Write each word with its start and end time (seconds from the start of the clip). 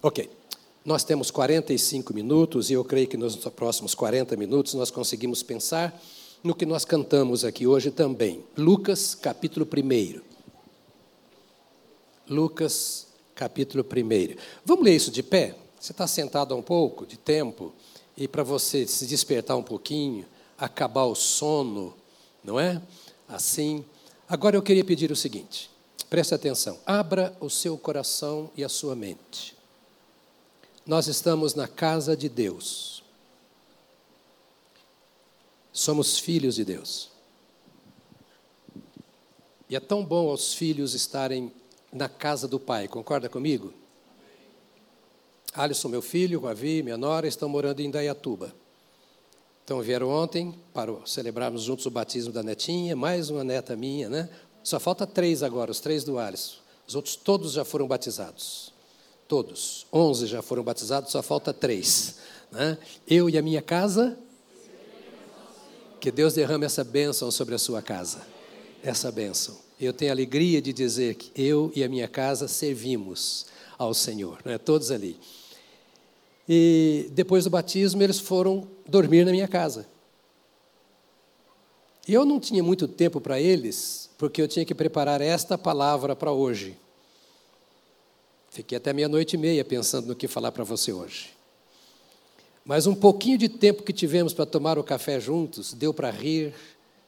Ok. 0.00 0.30
Nós 0.84 1.02
temos 1.02 1.28
45 1.30 2.14
minutos 2.14 2.70
e 2.70 2.74
eu 2.74 2.84
creio 2.84 3.08
que 3.08 3.16
nos 3.16 3.34
próximos 3.36 3.96
40 3.96 4.36
minutos 4.36 4.74
nós 4.74 4.92
conseguimos 4.92 5.42
pensar 5.42 6.00
no 6.42 6.54
que 6.54 6.64
nós 6.64 6.84
cantamos 6.84 7.44
aqui 7.44 7.66
hoje 7.66 7.90
também. 7.90 8.44
Lucas, 8.56 9.16
capítulo 9.16 9.66
1. 9.66 10.20
Lucas, 12.28 13.08
capítulo 13.34 13.84
1. 13.84 14.36
Vamos 14.64 14.84
ler 14.84 14.94
isso 14.94 15.10
de 15.10 15.20
pé? 15.20 15.56
Você 15.80 15.90
está 15.90 16.06
sentado 16.06 16.54
há 16.54 16.56
um 16.56 16.62
pouco 16.62 17.04
de 17.04 17.16
tempo 17.16 17.74
e 18.16 18.28
para 18.28 18.44
você 18.44 18.86
se 18.86 19.04
despertar 19.04 19.56
um 19.56 19.64
pouquinho, 19.64 20.24
acabar 20.56 21.06
o 21.06 21.14
sono, 21.16 21.92
não 22.44 22.58
é? 22.58 22.80
Assim. 23.28 23.84
Agora 24.28 24.56
eu 24.56 24.62
queria 24.62 24.84
pedir 24.84 25.10
o 25.10 25.16
seguinte: 25.16 25.68
preste 26.08 26.32
atenção, 26.34 26.78
abra 26.86 27.36
o 27.40 27.50
seu 27.50 27.76
coração 27.76 28.48
e 28.56 28.62
a 28.62 28.68
sua 28.68 28.94
mente. 28.94 29.57
Nós 30.88 31.06
estamos 31.06 31.54
na 31.54 31.68
casa 31.68 32.16
de 32.16 32.30
Deus. 32.30 33.02
Somos 35.70 36.18
filhos 36.18 36.54
de 36.54 36.64
Deus. 36.64 37.10
E 39.68 39.76
é 39.76 39.80
tão 39.80 40.02
bom 40.02 40.30
aos 40.30 40.54
filhos 40.54 40.94
estarem 40.94 41.52
na 41.92 42.08
casa 42.08 42.48
do 42.48 42.58
Pai, 42.58 42.88
concorda 42.88 43.28
comigo? 43.28 43.74
Alisson, 45.52 45.88
meu 45.88 46.00
filho, 46.00 46.40
Ravi, 46.40 46.82
minha 46.82 46.96
nora, 46.96 47.28
estão 47.28 47.50
morando 47.50 47.80
em 47.80 47.90
Dayatuba. 47.90 48.54
Então 49.64 49.82
vieram 49.82 50.08
ontem 50.08 50.58
para 50.72 50.94
celebrarmos 51.04 51.64
juntos 51.64 51.84
o 51.84 51.90
batismo 51.90 52.32
da 52.32 52.42
netinha, 52.42 52.96
mais 52.96 53.28
uma 53.28 53.44
neta 53.44 53.76
minha, 53.76 54.08
né? 54.08 54.30
Só 54.64 54.80
falta 54.80 55.06
três 55.06 55.42
agora, 55.42 55.70
os 55.70 55.80
três 55.80 56.02
do 56.02 56.18
Alisson. 56.18 56.56
Os 56.86 56.94
outros 56.94 57.14
todos 57.14 57.52
já 57.52 57.64
foram 57.66 57.86
batizados. 57.86 58.77
Todos. 59.28 59.86
Onze 59.92 60.26
já 60.26 60.40
foram 60.40 60.62
batizados, 60.62 61.12
só 61.12 61.22
falta 61.22 61.52
três. 61.52 62.16
Né? 62.50 62.78
Eu 63.06 63.28
e 63.28 63.36
a 63.36 63.42
minha 63.42 63.60
casa. 63.60 64.18
Que 66.00 66.10
Deus 66.10 66.32
derrame 66.32 66.64
essa 66.64 66.82
bênção 66.82 67.30
sobre 67.30 67.54
a 67.54 67.58
sua 67.58 67.82
casa. 67.82 68.26
Essa 68.82 69.12
bênção. 69.12 69.58
Eu 69.78 69.92
tenho 69.92 70.10
alegria 70.10 70.62
de 70.62 70.72
dizer 70.72 71.16
que 71.16 71.30
eu 71.40 71.70
e 71.76 71.84
a 71.84 71.88
minha 71.88 72.08
casa 72.08 72.48
servimos 72.48 73.46
ao 73.76 73.92
Senhor. 73.92 74.38
Né? 74.44 74.56
Todos 74.56 74.90
ali. 74.90 75.20
E 76.48 77.10
depois 77.12 77.44
do 77.44 77.50
batismo, 77.50 78.02
eles 78.02 78.18
foram 78.18 78.66
dormir 78.88 79.26
na 79.26 79.30
minha 79.30 79.46
casa. 79.46 79.86
E 82.06 82.14
eu 82.14 82.24
não 82.24 82.40
tinha 82.40 82.62
muito 82.62 82.88
tempo 82.88 83.20
para 83.20 83.38
eles, 83.38 84.08
porque 84.16 84.40
eu 84.40 84.48
tinha 84.48 84.64
que 84.64 84.74
preparar 84.74 85.20
esta 85.20 85.58
palavra 85.58 86.16
para 86.16 86.32
hoje. 86.32 86.74
Fiquei 88.50 88.78
até 88.78 88.92
meia-noite 88.92 89.36
e 89.36 89.38
meia 89.38 89.64
pensando 89.64 90.06
no 90.06 90.16
que 90.16 90.26
falar 90.26 90.52
para 90.52 90.64
você 90.64 90.92
hoje. 90.92 91.30
Mas 92.64 92.86
um 92.86 92.94
pouquinho 92.94 93.38
de 93.38 93.48
tempo 93.48 93.82
que 93.82 93.92
tivemos 93.92 94.32
para 94.32 94.44
tomar 94.44 94.78
o 94.78 94.84
café 94.84 95.18
juntos, 95.18 95.72
deu 95.72 95.94
para 95.94 96.10
rir, 96.10 96.54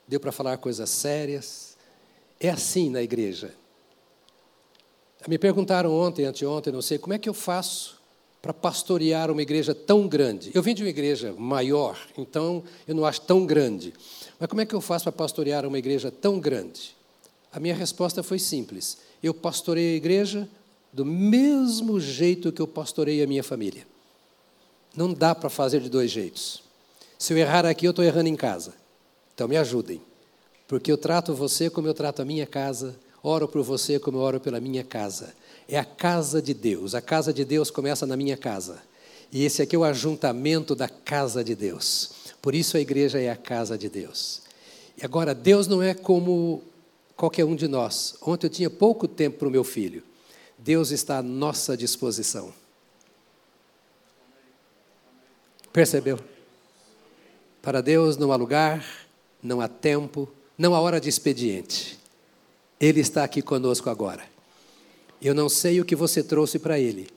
deu 0.07 0.19
para 0.19 0.31
falar 0.31 0.57
coisas 0.57 0.89
sérias. 0.89 1.77
É 2.39 2.49
assim 2.49 2.89
na 2.89 3.01
igreja. 3.01 3.53
Me 5.27 5.37
perguntaram 5.37 5.93
ontem, 5.93 6.25
anteontem, 6.25 6.73
não 6.73 6.81
sei, 6.81 6.97
como 6.97 7.13
é 7.13 7.19
que 7.19 7.29
eu 7.29 7.33
faço 7.33 8.01
para 8.41 8.53
pastorear 8.53 9.29
uma 9.29 9.41
igreja 9.41 9.75
tão 9.75 10.07
grande. 10.07 10.49
Eu 10.53 10.63
vim 10.63 10.73
de 10.73 10.81
uma 10.81 10.89
igreja 10.89 11.33
maior, 11.37 11.95
então 12.17 12.63
eu 12.87 12.95
não 12.95 13.05
acho 13.05 13.21
tão 13.21 13.45
grande. 13.45 13.93
Mas 14.39 14.49
como 14.49 14.61
é 14.61 14.65
que 14.65 14.73
eu 14.73 14.81
faço 14.81 15.03
para 15.03 15.11
pastorear 15.11 15.63
uma 15.65 15.77
igreja 15.77 16.09
tão 16.09 16.39
grande? 16.39 16.95
A 17.53 17.59
minha 17.59 17.75
resposta 17.75 18.23
foi 18.23 18.39
simples. 18.39 18.97
Eu 19.21 19.33
pastorei 19.33 19.93
a 19.93 19.97
igreja 19.97 20.49
do 20.91 21.05
mesmo 21.05 21.99
jeito 21.99 22.51
que 22.51 22.61
eu 22.61 22.67
pastorei 22.67 23.23
a 23.23 23.27
minha 23.27 23.43
família. 23.43 23.87
Não 24.95 25.13
dá 25.13 25.33
para 25.33 25.49
fazer 25.49 25.81
de 25.81 25.89
dois 25.89 26.11
jeitos. 26.11 26.61
Se 27.17 27.33
eu 27.33 27.37
errar 27.37 27.65
aqui, 27.65 27.85
eu 27.85 27.91
estou 27.91 28.03
errando 28.03 28.29
em 28.29 28.35
casa. 28.35 28.73
Então 29.33 29.47
me 29.47 29.57
ajudem. 29.57 30.01
Porque 30.67 30.91
eu 30.91 30.97
trato 30.97 31.33
você 31.33 31.69
como 31.69 31.87
eu 31.87 31.93
trato 31.93 32.21
a 32.21 32.25
minha 32.25 32.45
casa, 32.45 32.99
oro 33.23 33.47
por 33.47 33.61
você 33.63 33.99
como 33.99 34.17
eu 34.17 34.21
oro 34.21 34.39
pela 34.39 34.59
minha 34.59 34.83
casa 34.83 35.33
é 35.71 35.79
a 35.79 35.85
casa 35.85 36.41
de 36.41 36.53
Deus. 36.53 36.93
A 36.93 37.01
casa 37.01 37.33
de 37.33 37.45
Deus 37.45 37.71
começa 37.71 38.05
na 38.05 38.17
minha 38.17 38.35
casa. 38.35 38.81
E 39.31 39.45
esse 39.45 39.61
aqui 39.61 39.75
é 39.75 39.79
o 39.79 39.85
ajuntamento 39.85 40.75
da 40.75 40.89
casa 40.89 41.43
de 41.43 41.55
Deus. 41.55 42.11
Por 42.41 42.53
isso 42.53 42.75
a 42.75 42.81
igreja 42.81 43.19
é 43.19 43.29
a 43.29 43.35
casa 43.37 43.77
de 43.77 43.87
Deus. 43.87 44.41
E 45.01 45.05
agora, 45.05 45.33
Deus 45.33 45.67
não 45.67 45.81
é 45.81 45.93
como 45.93 46.61
qualquer 47.15 47.45
um 47.45 47.55
de 47.55 47.67
nós. 47.67 48.15
Ontem 48.21 48.47
eu 48.47 48.51
tinha 48.51 48.69
pouco 48.69 49.07
tempo 49.07 49.39
para 49.39 49.47
o 49.47 49.51
meu 49.51 49.63
filho. 49.63 50.03
Deus 50.63 50.91
está 50.91 51.17
à 51.17 51.23
nossa 51.23 51.75
disposição. 51.75 52.53
Percebeu? 55.73 56.19
Para 57.63 57.81
Deus 57.81 58.15
não 58.15 58.31
há 58.31 58.35
lugar, 58.35 58.85
não 59.41 59.59
há 59.59 59.67
tempo, 59.67 60.29
não 60.55 60.75
há 60.75 60.79
hora 60.79 61.01
de 61.01 61.09
expediente. 61.09 61.97
Ele 62.79 62.99
está 62.99 63.23
aqui 63.23 63.41
conosco 63.41 63.89
agora. 63.89 64.23
Eu 65.19 65.33
não 65.33 65.49
sei 65.49 65.81
o 65.81 65.85
que 65.85 65.95
você 65.95 66.21
trouxe 66.21 66.59
para 66.59 66.79
ele, 66.79 67.09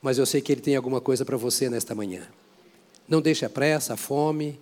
mas 0.00 0.16
eu 0.16 0.24
sei 0.24 0.40
que 0.40 0.52
ele 0.52 0.60
tem 0.60 0.76
alguma 0.76 1.00
coisa 1.00 1.24
para 1.24 1.36
você 1.36 1.68
nesta 1.68 1.94
manhã. 1.94 2.26
Não 3.06 3.20
deixe 3.20 3.44
a 3.44 3.50
pressa, 3.50 3.92
a 3.92 3.96
fome, 3.96 4.58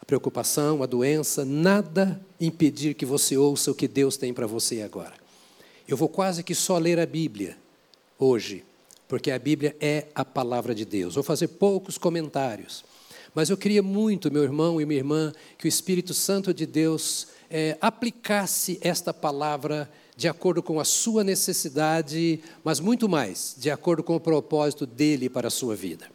a 0.00 0.04
preocupação, 0.06 0.82
a 0.82 0.86
doença, 0.86 1.44
nada 1.44 2.18
impedir 2.40 2.94
que 2.94 3.04
você 3.04 3.36
ouça 3.36 3.70
o 3.70 3.74
que 3.74 3.86
Deus 3.88 4.16
tem 4.16 4.32
para 4.32 4.46
você 4.46 4.80
agora. 4.80 5.17
Eu 5.88 5.96
vou 5.96 6.08
quase 6.08 6.42
que 6.42 6.54
só 6.54 6.76
ler 6.76 7.00
a 7.00 7.06
Bíblia 7.06 7.56
hoje, 8.18 8.62
porque 9.08 9.30
a 9.30 9.38
Bíblia 9.38 9.74
é 9.80 10.08
a 10.14 10.22
palavra 10.22 10.74
de 10.74 10.84
Deus. 10.84 11.14
Vou 11.14 11.24
fazer 11.24 11.48
poucos 11.48 11.96
comentários, 11.96 12.84
mas 13.34 13.48
eu 13.48 13.56
queria 13.56 13.82
muito, 13.82 14.30
meu 14.30 14.42
irmão 14.42 14.78
e 14.78 14.84
minha 14.84 14.98
irmã, 14.98 15.32
que 15.56 15.66
o 15.66 15.68
Espírito 15.68 16.12
Santo 16.12 16.52
de 16.52 16.66
Deus 16.66 17.28
é, 17.50 17.78
aplicasse 17.80 18.78
esta 18.82 19.14
palavra 19.14 19.90
de 20.14 20.28
acordo 20.28 20.62
com 20.62 20.78
a 20.78 20.84
sua 20.84 21.24
necessidade, 21.24 22.40
mas 22.62 22.80
muito 22.80 23.08
mais, 23.08 23.54
de 23.56 23.70
acordo 23.70 24.02
com 24.02 24.16
o 24.16 24.20
propósito 24.20 24.84
dele 24.84 25.30
para 25.30 25.48
a 25.48 25.50
sua 25.50 25.74
vida. 25.74 26.06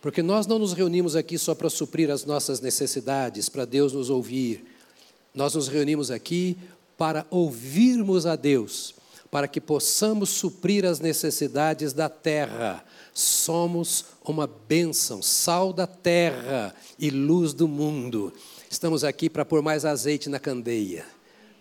Porque 0.00 0.22
nós 0.22 0.46
não 0.46 0.58
nos 0.58 0.72
reunimos 0.72 1.16
aqui 1.16 1.36
só 1.36 1.54
para 1.54 1.68
suprir 1.68 2.10
as 2.10 2.24
nossas 2.24 2.60
necessidades, 2.60 3.48
para 3.48 3.64
Deus 3.64 3.92
nos 3.92 4.08
ouvir. 4.08 4.64
Nós 5.34 5.54
nos 5.54 5.68
reunimos 5.68 6.10
aqui 6.10 6.56
para 6.96 7.26
ouvirmos 7.30 8.26
a 8.26 8.36
Deus, 8.36 8.94
para 9.30 9.46
que 9.46 9.60
possamos 9.60 10.30
suprir 10.30 10.84
as 10.84 11.00
necessidades 11.00 11.92
da 11.92 12.08
terra. 12.08 12.84
Somos 13.14 14.06
uma 14.24 14.46
bênção, 14.46 15.22
sal 15.22 15.72
da 15.72 15.86
terra 15.86 16.74
e 16.98 17.10
luz 17.10 17.52
do 17.52 17.68
mundo. 17.68 18.32
Estamos 18.68 19.04
aqui 19.04 19.30
para 19.30 19.44
pôr 19.44 19.62
mais 19.62 19.84
azeite 19.84 20.28
na 20.28 20.38
candeia 20.38 21.04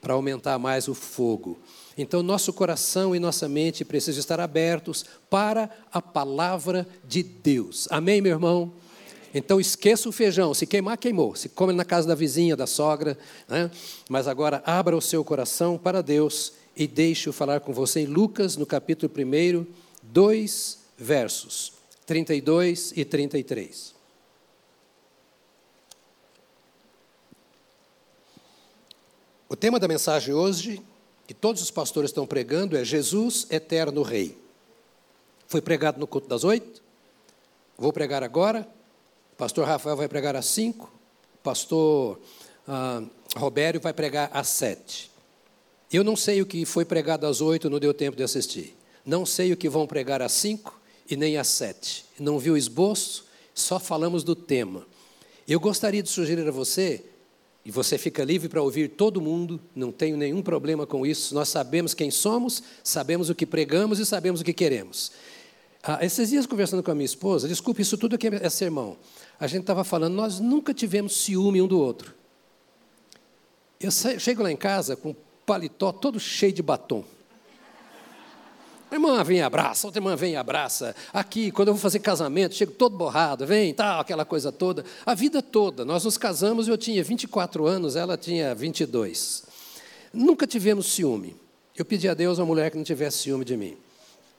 para 0.01 0.13
aumentar 0.13 0.57
mais 0.57 0.87
o 0.87 0.93
fogo. 0.93 1.59
Então, 1.97 2.23
nosso 2.23 2.53
coração 2.53 3.15
e 3.15 3.19
nossa 3.19 3.49
mente 3.49 3.83
precisam 3.83 4.19
estar 4.19 4.39
abertos 4.39 5.03
para 5.29 5.69
a 5.91 6.01
palavra 6.01 6.87
de 7.05 7.21
Deus. 7.21 7.87
Amém, 7.91 8.21
meu 8.21 8.31
irmão? 8.31 8.71
Então 9.31 9.59
esqueça 9.59 10.09
o 10.09 10.11
feijão, 10.11 10.55
se 10.55 10.65
queimar, 10.65 10.97
queimou. 10.97 11.35
Se 11.35 11.49
come 11.49 11.71
na 11.71 11.85
casa 11.85 12.07
da 12.07 12.15
vizinha, 12.15 12.55
da 12.55 12.65
sogra. 12.65 13.15
Né? 13.47 13.69
Mas 14.09 14.27
agora 14.27 14.63
abra 14.65 14.97
o 14.97 15.01
seu 15.01 15.23
coração 15.23 15.77
para 15.77 16.01
Deus 16.01 16.53
e 16.79 16.87
deixe-o 16.87 17.33
falar 17.33 17.59
com 17.59 17.73
você 17.73 18.05
Lucas, 18.05 18.55
no 18.55 18.65
capítulo 18.65 19.11
1, 19.13 19.67
dois 20.01 20.79
versos, 20.97 21.73
32 22.05 22.93
e 22.95 23.03
33. 23.03 23.93
O 29.49 29.57
tema 29.57 29.77
da 29.77 29.89
mensagem 29.89 30.33
hoje, 30.33 30.81
que 31.27 31.33
todos 31.33 31.61
os 31.61 31.69
pastores 31.69 32.11
estão 32.11 32.25
pregando, 32.25 32.77
é 32.77 32.85
Jesus, 32.85 33.45
eterno 33.49 34.01
Rei. 34.01 34.37
Foi 35.47 35.61
pregado 35.61 35.99
no 35.99 36.07
culto 36.07 36.29
das 36.29 36.45
oito, 36.45 36.81
vou 37.77 37.91
pregar 37.91 38.23
agora. 38.23 38.65
O 39.33 39.35
pastor 39.35 39.67
Rafael 39.67 39.97
vai 39.97 40.07
pregar 40.07 40.33
às 40.33 40.45
cinco, 40.45 40.89
o 41.35 41.37
pastor 41.39 42.21
ah, 42.65 43.03
Robério 43.35 43.81
vai 43.81 43.91
pregar 43.91 44.29
às 44.31 44.47
sete. 44.47 45.09
Eu 45.91 46.03
não 46.03 46.15
sei 46.15 46.41
o 46.41 46.45
que 46.45 46.65
foi 46.65 46.85
pregado 46.85 47.25
às 47.25 47.41
oito, 47.41 47.69
não 47.69 47.79
deu 47.79 47.93
tempo 47.93 48.15
de 48.15 48.23
assistir. 48.23 48.75
Não 49.05 49.25
sei 49.25 49.51
o 49.51 49.57
que 49.57 49.67
vão 49.67 49.87
pregar 49.87 50.21
às 50.21 50.33
cinco 50.33 50.79
e 51.09 51.15
nem 51.15 51.37
às 51.37 51.47
sete. 51.47 52.05
Não 52.19 52.37
vi 52.37 52.51
o 52.51 52.57
esboço, 52.57 53.25
só 53.55 53.79
falamos 53.79 54.23
do 54.23 54.35
tema. 54.35 54.85
Eu 55.47 55.59
gostaria 55.59 56.03
de 56.03 56.09
sugerir 56.09 56.47
a 56.47 56.51
você 56.51 57.03
e 57.65 57.71
você 57.71 57.97
fica 57.97 58.23
livre 58.23 58.47
para 58.47 58.61
ouvir 58.61 58.89
todo 58.89 59.19
mundo, 59.19 59.59
não 59.75 59.91
tenho 59.91 60.15
nenhum 60.15 60.43
problema 60.43 60.85
com 60.85 61.05
isso. 61.05 61.33
Nós 61.33 61.49
sabemos 61.49 61.95
quem 61.95 62.11
somos, 62.11 62.61
sabemos 62.83 63.29
o 63.29 63.35
que 63.35 63.45
pregamos 63.45 63.99
e 63.99 64.05
sabemos 64.05 64.41
o 64.41 64.43
que 64.43 64.53
queremos. 64.53 65.11
Ah, 65.81 66.05
esses 66.05 66.29
dias, 66.29 66.45
conversando 66.45 66.83
com 66.83 66.91
a 66.91 66.95
minha 66.95 67.05
esposa, 67.05 67.47
desculpe, 67.47 67.81
isso 67.81 67.97
tudo 67.97 68.15
aqui 68.15 68.27
é 68.27 68.49
sermão. 68.49 68.97
A 69.39 69.47
gente 69.47 69.61
estava 69.61 69.83
falando, 69.83 70.13
nós 70.13 70.39
nunca 70.39 70.73
tivemos 70.73 71.15
ciúme 71.15 71.61
um 71.61 71.67
do 71.67 71.79
outro. 71.79 72.13
Eu 73.79 73.89
chego 73.91 74.43
lá 74.43 74.51
em 74.51 74.57
casa 74.57 74.95
com 74.95 75.15
paletó 75.49 75.91
todo 75.91 76.19
cheio 76.19 76.53
de 76.53 76.61
batom. 76.61 77.03
irmã 78.91 79.23
vem 79.23 79.39
e 79.39 79.41
abraça, 79.41 79.87
outra 79.87 79.99
irmã 79.99 80.15
vem 80.15 80.33
e 80.33 80.35
abraça. 80.35 80.95
Aqui, 81.11 81.49
quando 81.49 81.69
eu 81.69 81.73
vou 81.73 81.81
fazer 81.81 81.97
casamento, 81.97 82.53
chego 82.53 82.73
todo 82.73 82.95
borrado, 82.95 83.47
vem, 83.47 83.73
tal, 83.73 83.99
aquela 83.99 84.23
coisa 84.23 84.51
toda. 84.51 84.85
A 85.03 85.15
vida 85.15 85.41
toda. 85.41 85.83
Nós 85.83 86.05
nos 86.05 86.19
casamos, 86.19 86.67
eu 86.67 86.77
tinha 86.77 87.03
24 87.03 87.65
anos, 87.65 87.95
ela 87.95 88.15
tinha 88.15 88.53
22. 88.53 89.43
Nunca 90.13 90.45
tivemos 90.45 90.85
ciúme. 90.85 91.35
Eu 91.75 91.83
pedi 91.83 92.07
a 92.07 92.13
Deus 92.13 92.37
uma 92.37 92.45
mulher 92.45 92.69
que 92.69 92.77
não 92.77 92.83
tivesse 92.83 93.17
ciúme 93.17 93.43
de 93.43 93.57
mim. 93.57 93.75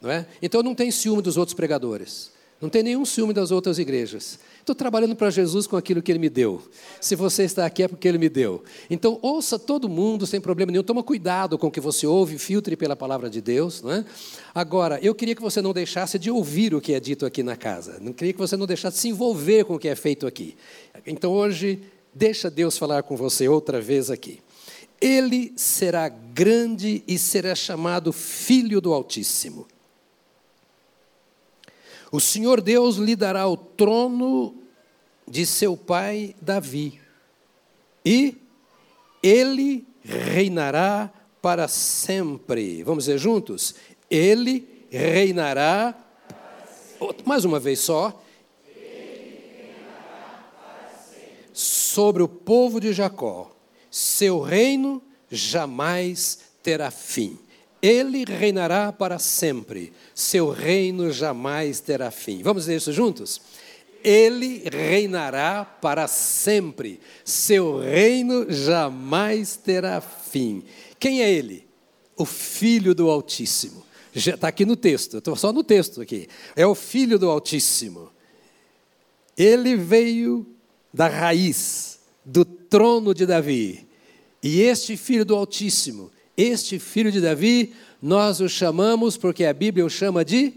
Não 0.01 0.09
é? 0.09 0.25
Então 0.41 0.61
eu 0.61 0.63
não 0.63 0.73
tenho 0.73 0.93
ciúme 0.93 1.21
dos 1.21 1.35
outros 1.35 1.53
pregadores. 1.53 2.30
Não 2.61 2.69
tenho 2.69 2.83
nenhum 2.83 3.03
ciúme 3.03 3.33
das 3.33 3.49
outras 3.49 3.79
igrejas. 3.79 4.37
Estou 4.59 4.75
trabalhando 4.75 5.15
para 5.15 5.31
Jesus 5.31 5.65
com 5.65 5.75
aquilo 5.75 6.01
que 6.01 6.11
Ele 6.11 6.19
me 6.19 6.29
deu. 6.29 6.61
Se 6.99 7.15
você 7.15 7.43
está 7.43 7.65
aqui 7.65 7.81
é 7.81 7.87
porque 7.87 8.07
Ele 8.07 8.19
me 8.19 8.29
deu. 8.29 8.63
Então, 8.87 9.17
ouça 9.23 9.57
todo 9.57 9.89
mundo 9.89 10.27
sem 10.27 10.39
problema 10.39 10.71
nenhum. 10.71 10.83
Toma 10.83 11.01
cuidado 11.01 11.57
com 11.57 11.67
o 11.67 11.71
que 11.71 11.79
você 11.79 12.05
ouve, 12.05 12.37
filtre 12.37 12.77
pela 12.77 12.95
palavra 12.95 13.31
de 13.31 13.41
Deus. 13.41 13.81
Não 13.81 13.91
é? 13.91 14.05
Agora, 14.53 14.99
eu 15.01 15.15
queria 15.15 15.33
que 15.33 15.41
você 15.41 15.59
não 15.59 15.73
deixasse 15.73 16.19
de 16.19 16.29
ouvir 16.29 16.75
o 16.75 16.79
que 16.79 16.93
é 16.93 16.99
dito 16.99 17.25
aqui 17.25 17.41
na 17.41 17.55
casa. 17.55 17.97
Não 17.99 18.13
queria 18.13 18.33
que 18.33 18.39
você 18.39 18.55
não 18.55 18.67
deixasse 18.67 18.97
de 18.97 19.01
se 19.01 19.09
envolver 19.09 19.65
com 19.65 19.73
o 19.73 19.79
que 19.79 19.87
é 19.87 19.95
feito 19.95 20.27
aqui. 20.27 20.55
Então, 21.07 21.31
hoje, 21.31 21.81
deixa 22.13 22.47
Deus 22.51 22.77
falar 22.77 23.01
com 23.01 23.15
você 23.17 23.47
outra 23.47 23.81
vez 23.81 24.11
aqui. 24.11 24.39
Ele 25.01 25.51
será 25.55 26.07
grande 26.07 27.03
e 27.07 27.17
será 27.17 27.55
chamado 27.55 28.13
Filho 28.13 28.79
do 28.79 28.93
Altíssimo. 28.93 29.65
O 32.11 32.19
Senhor 32.19 32.59
Deus 32.59 32.97
lhe 32.97 33.15
dará 33.15 33.47
o 33.47 33.55
trono 33.55 34.55
de 35.27 35.45
seu 35.45 35.77
pai 35.77 36.35
Davi, 36.41 36.99
e 38.03 38.35
ele 39.23 39.87
reinará 40.01 41.09
para 41.41 41.67
sempre. 41.67 42.83
Vamos 42.83 43.05
dizer 43.05 43.17
juntos? 43.17 43.75
Ele 44.09 44.85
reinará. 44.89 45.95
Mais 47.25 47.45
uma 47.45 47.59
vez 47.59 47.79
só. 47.79 48.21
Sobre 51.53 52.23
o 52.23 52.27
povo 52.27 52.79
de 52.79 52.91
Jacó. 52.93 53.55
Seu 53.89 54.39
reino 54.39 55.01
jamais 55.29 56.39
terá 56.63 56.91
fim. 56.91 57.37
Ele 57.81 58.23
reinará 58.25 58.91
para 58.91 59.17
sempre, 59.17 59.91
seu 60.13 60.51
reino 60.51 61.11
jamais 61.11 61.79
terá 61.79 62.11
fim. 62.11 62.43
Vamos 62.43 62.63
dizer 62.63 62.75
isso 62.75 62.93
juntos? 62.93 63.41
Ele 64.03 64.63
reinará 64.69 65.65
para 65.65 66.07
sempre, 66.07 66.99
seu 67.25 67.79
reino 67.79 68.51
jamais 68.51 69.55
terá 69.55 69.99
fim. 69.99 70.63
Quem 70.99 71.23
é 71.23 71.31
ele? 71.31 71.67
O 72.15 72.25
Filho 72.25 72.93
do 72.93 73.09
Altíssimo. 73.09 73.83
Está 74.13 74.49
aqui 74.49 74.65
no 74.65 74.75
texto, 74.75 75.17
estou 75.17 75.35
só 75.35 75.51
no 75.51 75.63
texto 75.63 76.01
aqui. 76.01 76.27
É 76.55 76.65
o 76.67 76.75
Filho 76.75 77.17
do 77.17 77.29
Altíssimo. 77.29 78.11
Ele 79.35 79.75
veio 79.75 80.45
da 80.93 81.07
raiz, 81.07 81.99
do 82.23 82.43
trono 82.43 83.13
de 83.13 83.25
Davi. 83.25 83.87
E 84.43 84.61
este 84.61 84.97
Filho 84.97 85.25
do 85.25 85.35
Altíssimo 85.35 86.11
este 86.37 86.79
filho 86.79 87.11
de 87.11 87.21
Davi, 87.21 87.73
nós 88.01 88.39
o 88.39 88.49
chamamos, 88.49 89.17
porque 89.17 89.45
a 89.45 89.53
Bíblia 89.53 89.85
o 89.85 89.89
chama 89.89 90.25
de 90.25 90.53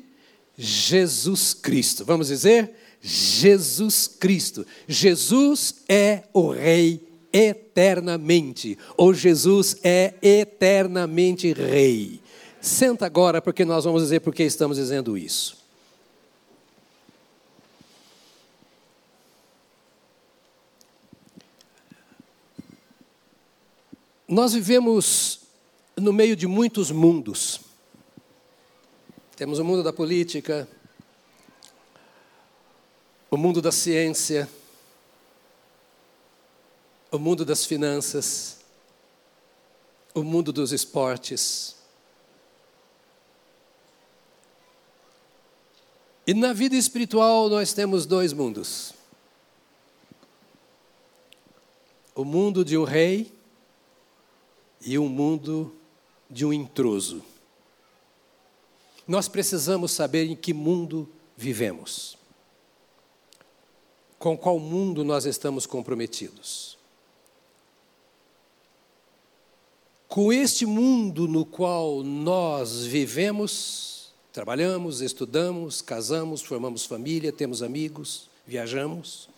Jesus 0.56 1.52
Cristo. 1.52 2.04
Vamos 2.04 2.28
dizer? 2.28 2.72
Jesus 3.00 4.06
Cristo. 4.08 4.66
Jesus 4.88 5.76
é 5.88 6.24
o 6.32 6.50
Rei 6.50 7.06
eternamente, 7.32 8.78
ou 8.96 9.12
Jesus 9.12 9.76
é 9.82 10.14
eternamente 10.22 11.52
Rei. 11.52 12.20
Senta 12.60 13.04
agora, 13.04 13.42
porque 13.42 13.64
nós 13.64 13.84
vamos 13.84 14.02
dizer 14.02 14.20
por 14.20 14.34
que 14.34 14.42
estamos 14.44 14.76
dizendo 14.76 15.18
isso. 15.18 15.62
Nós 24.26 24.54
vivemos 24.54 25.43
no 25.96 26.12
meio 26.12 26.34
de 26.34 26.46
muitos 26.46 26.90
mundos. 26.90 27.60
Temos 29.36 29.58
o 29.58 29.64
mundo 29.64 29.82
da 29.82 29.92
política, 29.92 30.68
o 33.30 33.36
mundo 33.36 33.60
da 33.60 33.72
ciência, 33.72 34.48
o 37.10 37.18
mundo 37.18 37.44
das 37.44 37.64
finanças, 37.64 38.60
o 40.14 40.22
mundo 40.22 40.52
dos 40.52 40.72
esportes. 40.72 41.76
E 46.26 46.32
na 46.32 46.52
vida 46.52 46.76
espiritual 46.76 47.48
nós 47.48 47.72
temos 47.72 48.06
dois 48.06 48.32
mundos: 48.32 48.94
o 52.14 52.24
mundo 52.24 52.64
de 52.64 52.78
um 52.78 52.84
rei 52.84 53.32
e 54.80 54.98
o 54.98 55.08
mundo 55.08 55.74
de 56.34 56.44
um 56.44 56.52
intruso. 56.52 57.22
Nós 59.06 59.28
precisamos 59.28 59.92
saber 59.92 60.28
em 60.28 60.34
que 60.34 60.52
mundo 60.52 61.08
vivemos. 61.36 62.18
Com 64.18 64.36
qual 64.36 64.58
mundo 64.58 65.04
nós 65.04 65.26
estamos 65.26 65.64
comprometidos. 65.64 66.76
Com 70.08 70.32
este 70.32 70.66
mundo 70.66 71.28
no 71.28 71.46
qual 71.46 72.02
nós 72.02 72.84
vivemos, 72.84 74.12
trabalhamos, 74.32 75.00
estudamos, 75.00 75.80
casamos, 75.80 76.42
formamos 76.42 76.84
família, 76.84 77.32
temos 77.32 77.62
amigos, 77.62 78.28
viajamos. 78.44 79.28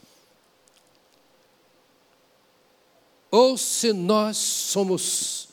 Ou 3.31 3.59
se 3.59 3.93
nós 3.93 4.39
somos 4.39 5.46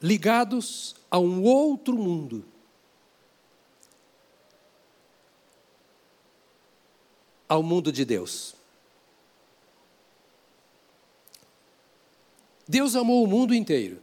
ligados 0.00 0.94
a 1.10 1.18
um 1.18 1.42
outro 1.42 1.96
mundo. 1.96 2.44
Ao 7.48 7.62
mundo 7.62 7.90
de 7.90 8.04
Deus. 8.04 8.54
Deus 12.68 12.94
amou 12.94 13.24
o 13.24 13.26
mundo 13.26 13.54
inteiro, 13.54 14.02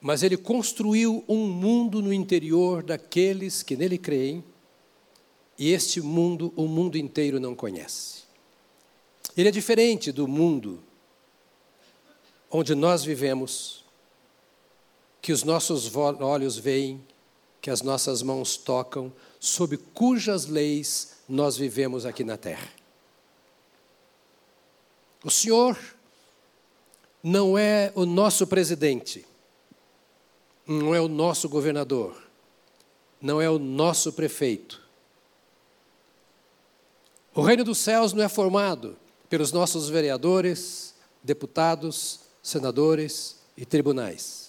mas 0.00 0.22
Ele 0.22 0.38
construiu 0.38 1.22
um 1.28 1.46
mundo 1.46 2.00
no 2.00 2.14
interior 2.14 2.82
daqueles 2.82 3.62
que 3.62 3.76
nele 3.76 3.98
creem, 3.98 4.42
e 5.58 5.70
este 5.70 6.00
mundo 6.00 6.50
o 6.56 6.66
mundo 6.66 6.96
inteiro 6.96 7.38
não 7.38 7.54
conhece. 7.54 8.22
Ele 9.36 9.48
é 9.48 9.52
diferente 9.52 10.10
do 10.10 10.26
mundo 10.26 10.82
onde 12.50 12.74
nós 12.74 13.04
vivemos, 13.04 13.84
que 15.28 15.32
os 15.32 15.44
nossos 15.44 15.94
olhos 15.94 16.56
veem, 16.56 17.06
que 17.60 17.68
as 17.68 17.82
nossas 17.82 18.22
mãos 18.22 18.56
tocam, 18.56 19.12
sob 19.38 19.76
cujas 19.76 20.46
leis 20.46 21.18
nós 21.28 21.54
vivemos 21.54 22.06
aqui 22.06 22.24
na 22.24 22.38
terra. 22.38 22.66
O 25.22 25.30
Senhor 25.30 25.78
não 27.22 27.58
é 27.58 27.92
o 27.94 28.06
nosso 28.06 28.46
presidente, 28.46 29.26
não 30.66 30.94
é 30.94 31.00
o 31.02 31.08
nosso 31.08 31.46
governador, 31.46 32.16
não 33.20 33.38
é 33.38 33.50
o 33.50 33.58
nosso 33.58 34.14
prefeito. 34.14 34.82
O 37.34 37.42
reino 37.42 37.64
dos 37.64 37.76
céus 37.76 38.14
não 38.14 38.24
é 38.24 38.30
formado 38.30 38.96
pelos 39.28 39.52
nossos 39.52 39.90
vereadores, 39.90 40.94
deputados, 41.22 42.20
senadores 42.42 43.36
e 43.58 43.66
tribunais. 43.66 44.47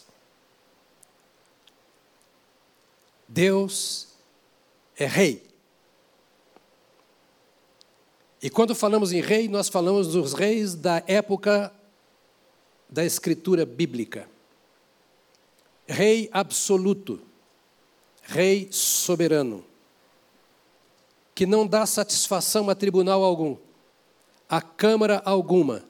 Deus 3.30 4.08
é 4.98 5.06
rei. 5.06 5.48
E 8.42 8.50
quando 8.50 8.74
falamos 8.74 9.12
em 9.12 9.22
rei, 9.22 9.48
nós 9.48 9.70
falamos 9.70 10.08
dos 10.08 10.34
reis 10.34 10.74
da 10.74 11.04
época 11.06 11.72
da 12.90 13.06
escritura 13.06 13.68
bíblica. 13.68 14.28
Rei 15.88 16.28
absoluto, 16.32 17.22
rei 18.24 18.68
soberano, 18.72 19.64
que 21.36 21.46
não 21.46 21.68
dá 21.68 21.86
satisfação 21.86 22.68
a 22.68 22.76
tribunal 22.76 23.24
algum, 23.24 23.58
a 24.50 24.60
câmara 24.60 25.22
alguma. 25.24 25.84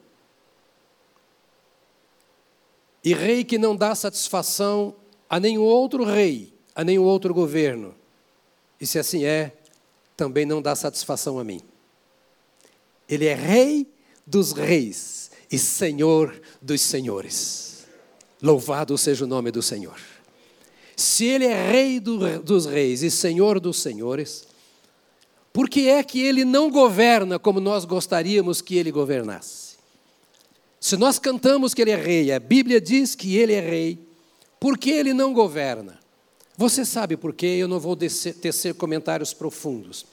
E 3.01 3.13
rei 3.13 3.45
que 3.45 3.57
não 3.57 3.75
dá 3.75 3.95
satisfação 3.95 4.93
a 5.29 5.39
nenhum 5.39 5.63
outro 5.63 6.03
rei, 6.03 6.58
a 6.75 6.83
nenhum 6.83 7.03
outro 7.03 7.33
governo. 7.33 7.95
E 8.79 8.85
se 8.85 8.97
assim 8.97 9.25
é, 9.25 9.53
também 10.15 10.45
não 10.45 10.61
dá 10.61 10.75
satisfação 10.75 11.39
a 11.39 11.43
mim. 11.43 11.61
Ele 13.07 13.25
é 13.25 13.33
Rei 13.33 13.87
dos 14.25 14.51
Reis 14.51 15.31
e 15.51 15.57
Senhor 15.57 16.39
dos 16.61 16.81
Senhores. 16.81 17.85
Louvado 18.41 18.97
seja 18.97 19.25
o 19.25 19.27
nome 19.27 19.51
do 19.51 19.61
Senhor. 19.61 19.99
se 20.95 21.25
Ele 21.25 21.45
é 21.45 21.71
Rei 21.71 21.99
do, 21.99 22.39
dos 22.39 22.65
Reis 22.65 23.01
e 23.01 23.09
Senhor 23.09 23.59
dos 23.59 23.81
Senhores, 23.81 24.47
por 25.51 25.69
que 25.69 25.89
é 25.89 26.03
que 26.03 26.21
Ele 26.21 26.45
não 26.45 26.69
governa 26.69 27.39
como 27.39 27.59
nós 27.59 27.83
gostaríamos 27.83 28.61
que 28.61 28.77
Ele 28.77 28.91
governasse? 28.91 29.77
Se 30.79 30.95
nós 30.95 31.19
cantamos 31.19 31.73
que 31.73 31.81
Ele 31.81 31.91
é 31.91 31.95
Rei, 31.95 32.31
a 32.31 32.39
Bíblia 32.39 32.79
diz 32.79 33.15
que 33.15 33.35
Ele 33.35 33.53
é 33.53 33.59
Rei, 33.59 33.99
por 34.59 34.77
que 34.77 34.91
Ele 34.91 35.13
não 35.13 35.33
governa? 35.33 35.99
Você 36.59 36.83
sabe 36.83 37.15
por 37.15 37.33
quê? 37.33 37.45
Eu 37.45 37.69
não 37.69 37.79
vou 37.79 37.95
tecer 37.95 38.73
comentários 38.73 39.33
profundos, 39.33 40.05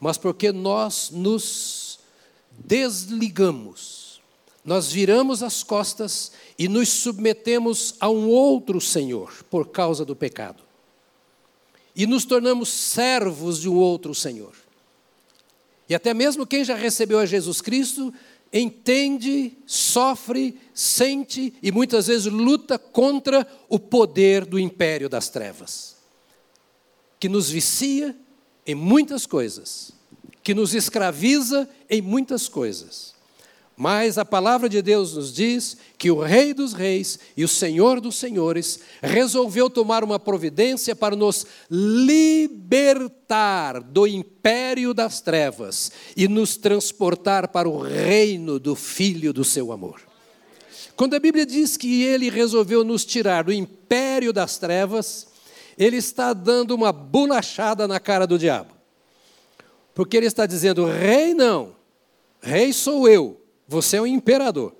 mas 0.00 0.18
porque 0.18 0.50
nós 0.50 1.10
nos 1.12 2.00
desligamos, 2.58 4.20
nós 4.64 4.90
viramos 4.90 5.44
as 5.44 5.62
costas 5.62 6.32
e 6.58 6.66
nos 6.66 6.88
submetemos 6.88 7.94
a 8.00 8.10
um 8.10 8.28
outro 8.28 8.80
Senhor 8.80 9.44
por 9.48 9.68
causa 9.68 10.04
do 10.04 10.16
pecado. 10.16 10.64
E 11.94 12.04
nos 12.04 12.24
tornamos 12.24 12.68
servos 12.68 13.60
de 13.60 13.68
um 13.68 13.76
outro 13.76 14.12
Senhor. 14.12 14.56
E 15.88 15.94
até 15.94 16.12
mesmo 16.12 16.44
quem 16.44 16.64
já 16.64 16.74
recebeu 16.74 17.20
a 17.20 17.26
Jesus 17.26 17.60
Cristo 17.60 18.12
entende, 18.52 19.56
sofre, 19.64 20.60
sente 20.74 21.54
e 21.62 21.72
muitas 21.72 22.08
vezes 22.08 22.26
luta 22.26 22.78
contra 22.78 23.46
o 23.68 23.78
poder 23.78 24.44
do 24.44 24.58
império 24.58 25.08
das 25.08 25.30
trevas, 25.30 25.96
que 27.18 27.28
nos 27.28 27.48
vicia 27.48 28.14
em 28.66 28.74
muitas 28.74 29.24
coisas, 29.26 29.92
que 30.42 30.54
nos 30.54 30.74
escraviza 30.74 31.68
em 31.88 32.02
muitas 32.02 32.48
coisas. 32.48 33.11
Mas 33.82 34.16
a 34.16 34.24
palavra 34.24 34.68
de 34.68 34.80
Deus 34.80 35.16
nos 35.16 35.34
diz 35.34 35.76
que 35.98 36.08
o 36.08 36.20
Rei 36.20 36.54
dos 36.54 36.72
Reis 36.72 37.18
e 37.36 37.42
o 37.42 37.48
Senhor 37.48 38.00
dos 38.00 38.14
Senhores 38.14 38.78
resolveu 39.02 39.68
tomar 39.68 40.04
uma 40.04 40.20
providência 40.20 40.94
para 40.94 41.16
nos 41.16 41.44
libertar 41.68 42.62
do 43.82 44.06
império 44.06 44.94
das 44.94 45.20
trevas 45.20 45.90
e 46.16 46.28
nos 46.28 46.56
transportar 46.56 47.48
para 47.48 47.68
o 47.68 47.80
reino 47.80 48.60
do 48.60 48.76
Filho 48.76 49.32
do 49.32 49.42
seu 49.42 49.72
amor. 49.72 50.00
Quando 50.94 51.16
a 51.16 51.18
Bíblia 51.18 51.44
diz 51.44 51.76
que 51.76 52.04
ele 52.04 52.30
resolveu 52.30 52.84
nos 52.84 53.04
tirar 53.04 53.42
do 53.42 53.52
império 53.52 54.32
das 54.32 54.58
trevas, 54.58 55.26
ele 55.76 55.96
está 55.96 56.32
dando 56.32 56.72
uma 56.72 56.92
bolachada 56.92 57.88
na 57.88 57.98
cara 57.98 58.28
do 58.28 58.38
diabo. 58.38 58.70
Porque 59.92 60.16
ele 60.16 60.26
está 60.26 60.46
dizendo: 60.46 60.86
Rei 60.86 61.34
não, 61.34 61.74
Rei 62.40 62.72
sou 62.72 63.08
eu. 63.08 63.41
Você 63.66 63.96
é 63.96 64.02
um 64.02 64.06
imperador. 64.06 64.74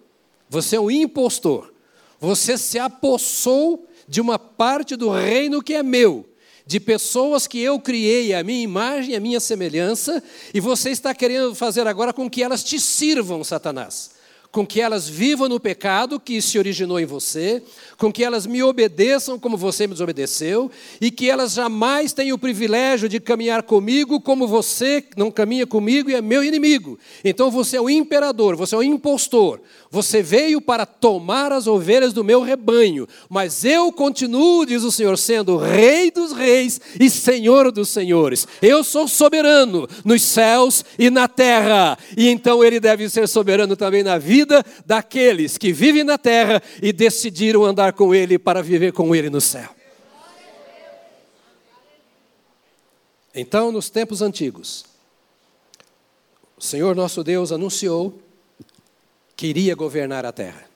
Você 0.48 0.76
é 0.76 0.80
um 0.80 0.90
impostor. 0.90 1.72
Você 2.20 2.56
se 2.56 2.78
apossou 2.78 3.86
de 4.06 4.20
uma 4.20 4.38
parte 4.38 4.96
do 4.96 5.10
reino 5.10 5.62
que 5.62 5.74
é 5.74 5.82
meu, 5.82 6.28
de 6.66 6.78
pessoas 6.78 7.46
que 7.46 7.58
eu 7.58 7.80
criei 7.80 8.34
a 8.34 8.44
minha 8.44 8.62
imagem, 8.62 9.16
a 9.16 9.20
minha 9.20 9.40
semelhança, 9.40 10.22
e 10.52 10.60
você 10.60 10.90
está 10.90 11.14
querendo 11.14 11.54
fazer 11.54 11.86
agora 11.86 12.12
com 12.12 12.28
que 12.28 12.42
elas 12.42 12.62
te 12.62 12.78
sirvam, 12.78 13.42
Satanás 13.42 14.11
com 14.52 14.66
que 14.66 14.82
elas 14.82 15.08
vivam 15.08 15.48
no 15.48 15.58
pecado 15.58 16.20
que 16.20 16.40
se 16.42 16.58
originou 16.58 17.00
em 17.00 17.06
você, 17.06 17.62
com 17.96 18.12
que 18.12 18.22
elas 18.22 18.46
me 18.46 18.62
obedeçam 18.62 19.38
como 19.38 19.56
você 19.56 19.86
me 19.86 19.94
desobedeceu, 19.94 20.70
e 21.00 21.10
que 21.10 21.30
elas 21.30 21.54
jamais 21.54 22.12
tenham 22.12 22.36
o 22.36 22.38
privilégio 22.38 23.08
de 23.08 23.18
caminhar 23.18 23.62
comigo 23.62 24.20
como 24.20 24.46
você 24.46 25.02
não 25.16 25.30
caminha 25.30 25.66
comigo 25.66 26.10
e 26.10 26.14
é 26.14 26.20
meu 26.20 26.44
inimigo. 26.44 26.98
Então 27.24 27.50
você 27.50 27.78
é 27.78 27.80
o 27.80 27.88
imperador, 27.88 28.54
você 28.54 28.74
é 28.74 28.78
o 28.78 28.82
impostor, 28.82 29.58
você 29.90 30.22
veio 30.22 30.60
para 30.60 30.84
tomar 30.84 31.50
as 31.50 31.66
ovelhas 31.66 32.12
do 32.12 32.22
meu 32.22 32.42
rebanho, 32.42 33.08
mas 33.30 33.64
eu 33.64 33.90
continuo, 33.90 34.66
diz 34.66 34.82
o 34.82 34.92
Senhor, 34.92 35.16
sendo 35.16 35.56
Rei 35.56 36.10
dos 36.10 36.32
reis 36.32 36.78
e 37.00 37.08
Senhor 37.08 37.72
dos 37.72 37.88
senhores. 37.88 38.46
Eu 38.60 38.84
sou 38.84 39.08
soberano 39.08 39.88
nos 40.04 40.22
céus 40.22 40.84
e 40.98 41.08
na 41.08 41.26
terra, 41.26 41.96
e 42.16 42.28
então 42.28 42.62
ele 42.62 42.78
deve 42.78 43.08
ser 43.08 43.26
soberano 43.26 43.76
também 43.76 44.02
na 44.02 44.18
vida 44.18 44.41
vida 44.42 44.64
daqueles 44.84 45.56
que 45.56 45.72
vivem 45.72 46.04
na 46.04 46.18
terra 46.18 46.62
e 46.82 46.92
decidiram 46.92 47.64
andar 47.64 47.92
com 47.92 48.14
Ele 48.14 48.38
para 48.38 48.62
viver 48.62 48.92
com 48.92 49.14
Ele 49.14 49.30
no 49.30 49.40
céu. 49.40 49.70
Então, 53.34 53.72
nos 53.72 53.88
tempos 53.88 54.20
antigos, 54.20 54.84
o 56.56 56.62
Senhor 56.62 56.94
nosso 56.94 57.24
Deus 57.24 57.50
anunciou 57.50 58.20
que 59.34 59.46
iria 59.46 59.74
governar 59.74 60.26
a 60.26 60.32
terra, 60.32 60.66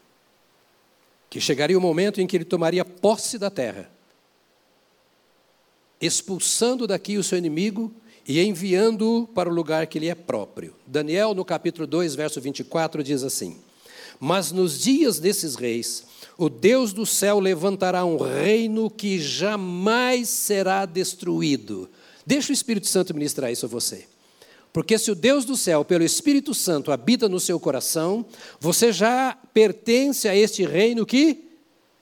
que 1.29 1.41
chegaria 1.41 1.77
o 1.77 1.81
momento 1.81 2.21
em 2.21 2.27
que 2.27 2.37
ele 2.37 2.45
tomaria 2.45 2.85
posse 2.85 3.39
da 3.39 3.51
terra, 3.51 3.91
expulsando 6.01 6.87
daqui 6.87 7.19
o 7.19 7.23
seu 7.23 7.37
inimigo 7.37 7.93
e 8.27 8.41
enviando-o 8.43 9.27
para 9.27 9.49
o 9.49 9.53
lugar 9.53 9.87
que 9.87 9.99
lhe 9.99 10.09
é 10.09 10.15
próprio. 10.15 10.75
Daniel, 10.87 11.35
no 11.35 11.45
capítulo 11.45 11.87
2, 11.87 12.15
verso 12.15 12.41
24, 12.41 13.03
diz 13.03 13.23
assim: 13.23 13.59
Mas 14.19 14.51
nos 14.51 14.81
dias 14.81 15.21
desses 15.21 15.55
reis, 15.55 16.05
o 16.37 16.49
Deus 16.49 16.93
do 16.93 17.07
céu 17.07 17.39
levantará 17.39 18.05
um 18.05 18.17
reino 18.17 18.91
que 18.91 19.19
jamais 19.21 20.29
será 20.29 20.85
destruído. 20.85 21.89
Deixa 22.27 22.51
o 22.51 22.55
Espírito 22.55 22.89
Santo 22.89 23.15
ministrar 23.15 23.53
isso 23.53 23.67
a 23.67 23.69
você. 23.69 24.07
Porque 24.73 24.99
se 24.99 25.11
o 25.11 25.15
Deus 25.15 25.45
do 25.45 25.57
céu, 25.57 25.85
pelo 25.85 26.05
Espírito 26.05 26.53
Santo, 26.53 26.93
habita 26.93 27.29
no 27.29 27.41
seu 27.41 27.59
coração, 27.59 28.27
você 28.61 28.93
já 28.93 29.39
pertence 29.55 30.29
a 30.29 30.37
este 30.37 30.67
reino 30.67 31.07
que 31.07 31.45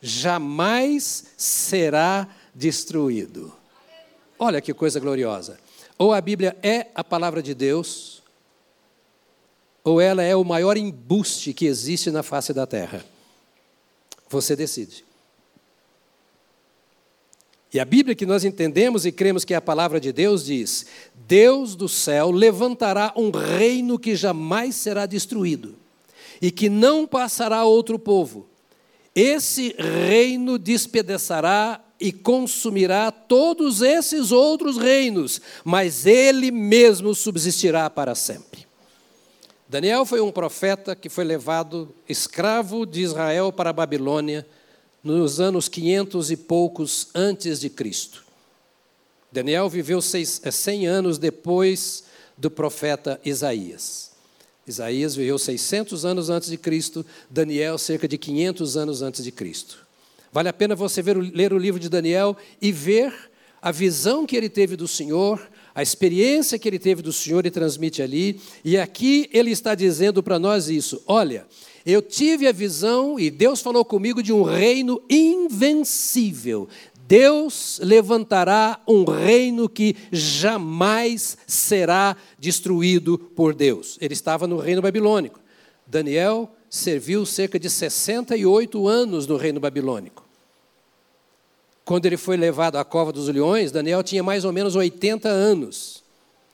jamais 0.01 1.27
será 1.37 2.29
destruído. 2.53 3.53
Olha 4.39 4.61
que 4.61 4.75
coisa 4.75 4.99
gloriosa. 4.99 5.59
Ou 5.99 6.13
a 6.13 6.21
Bíblia 6.21 6.57
é 6.63 6.89
a 6.95 7.05
palavra 7.05 7.43
de 7.43 7.55
Deus, 7.55 8.23
ou 9.83 10.01
ela 10.01 10.23
é 10.23 10.35
o 10.35 10.45
maior 10.45 10.77
embuste 10.77 11.53
que 11.53 11.67
existe 11.67 12.11
na 12.11 12.23
face 12.23 12.53
da 12.53 12.67
terra. 12.67 13.05
Você 14.29 14.57
decide. 14.57 15.05
E 17.73 17.81
a 17.81 17.85
Bíblia 17.85 18.15
que 18.15 18.25
nós 18.25 18.45
entendemos 18.45 19.05
e 19.05 19.11
cremos 19.11 19.45
que 19.45 19.53
é 19.53 19.57
a 19.57 19.61
palavra 19.61 20.01
de 20.01 20.13
Deus 20.13 20.45
diz: 20.45 20.87
Deus 21.27 21.75
do 21.75 21.89
céu 21.89 22.31
levantará 22.31 23.13
um 23.17 23.31
reino 23.31 23.99
que 23.99 24.15
jamais 24.15 24.77
será 24.77 25.07
destruído 25.07 25.75
e 26.41 26.51
que 26.51 26.69
não 26.69 27.07
passará 27.07 27.59
a 27.59 27.65
outro 27.65 27.99
povo. 27.99 28.47
Esse 29.15 29.75
reino 29.77 30.59
despedaçará 30.59 31.84
e 32.01 32.13
consumirá 32.13 33.11
todos 33.11 33.81
esses 33.81 34.33
outros 34.33 34.77
reinos, 34.77 35.41
mas 35.65 36.07
ele 36.07 36.51
mesmo 36.51 37.15
subsistirá 37.15 37.89
para 37.89 38.15
sempre. 38.15 38.67
Daniel 39.69 40.05
foi 40.05 40.21
um 40.21 40.31
profeta 40.31 40.95
que 40.95 41.09
foi 41.09 41.25
levado 41.25 41.95
escravo 42.09 42.85
de 42.85 43.03
Israel 43.03 43.53
para 43.53 43.71
a 43.71 43.73
Babilônia 43.73 44.47
nos 45.03 45.41
anos 45.41 45.69
500 45.69 46.31
e 46.31 46.37
poucos 46.37 47.09
antes 47.15 47.61
de 47.61 47.71
Cristo. 47.71 48.25
Daniel 49.31 49.69
viveu 49.69 50.01
seis, 50.01 50.41
100 50.49 50.87
eh, 50.87 50.89
anos 50.89 51.19
depois 51.19 52.05
do 52.39 52.51
profeta 52.51 53.21
Isaías. 53.25 54.13
Isaías 54.67 55.15
viveu 55.15 55.39
600 55.39 56.05
anos 56.05 56.31
antes 56.31 56.49
de 56.49 56.57
Cristo, 56.57 57.05
Daniel 57.29 57.77
cerca 57.77 58.09
de 58.09 58.17
500 58.17 58.77
anos 58.77 59.03
antes 59.03 59.25
de 59.25 59.33
Cristo. 59.33 59.84
Vale 60.35 60.49
a 60.49 60.53
pena 60.53 60.75
você 60.75 61.01
ver, 61.01 61.17
ler 61.17 61.53
o 61.53 61.59
livro 61.59 61.79
de 61.79 61.89
Daniel 61.89 62.37
e 62.61 62.73
ver 62.73 63.15
a 63.63 63.71
visão 63.71 64.27
que 64.27 64.35
ele 64.35 64.49
teve 64.49 64.75
do 64.75 64.89
Senhor, 64.89 65.41
a 65.73 65.81
experiência 65.81 66.59
que 66.59 66.67
ele 66.67 66.81
teve 66.81 67.03
do 67.03 67.13
Senhor 67.13 67.47
e 67.47 67.53
transmite 67.53 68.03
ali. 68.03 68.41
E 68.65 68.77
aqui 68.77 69.31
ele 69.33 69.53
está 69.53 69.77
dizendo 69.77 70.25
para 70.25 70.37
nós 70.37 70.69
isso: 70.69 71.01
olha, 71.07 71.47
eu 71.87 72.03
tive 72.03 72.49
a 72.49 72.53
visão 72.53 73.17
e 73.17 73.31
Deus 73.31 73.61
falou 73.61 73.85
comigo 73.85 74.21
de 74.21 74.33
um 74.33 74.43
reino 74.43 75.01
invencível. 75.09 76.69
Deus 77.07 77.79
levantará 77.81 78.83
um 78.89 79.05
reino 79.05 79.69
que 79.69 79.95
jamais 80.11 81.39
será 81.47 82.17
destruído 82.41 83.17
por 83.17 83.55
Deus. 83.55 83.97
Ele 84.01 84.15
estava 84.15 84.49
no 84.49 84.59
reino 84.59 84.83
babilônico. 84.83 85.39
Daniel 85.87 86.51
serviu 86.69 87.25
cerca 87.25 87.57
de 87.57 87.71
68 87.71 88.89
anos 88.89 89.29
no 89.29 89.37
reino 89.37 89.61
babilônico. 89.61 90.24
Quando 91.85 92.07
ele 92.07 92.17
foi 92.17 92.37
levado 92.37 92.77
à 92.77 92.85
cova 92.85 93.13
dos 93.13 93.29
leões, 93.29 93.71
Daniel 93.71 94.03
tinha 94.03 94.23
mais 94.23 94.45
ou 94.45 94.53
menos 94.53 94.75
80 94.75 95.29
anos. 95.29 96.03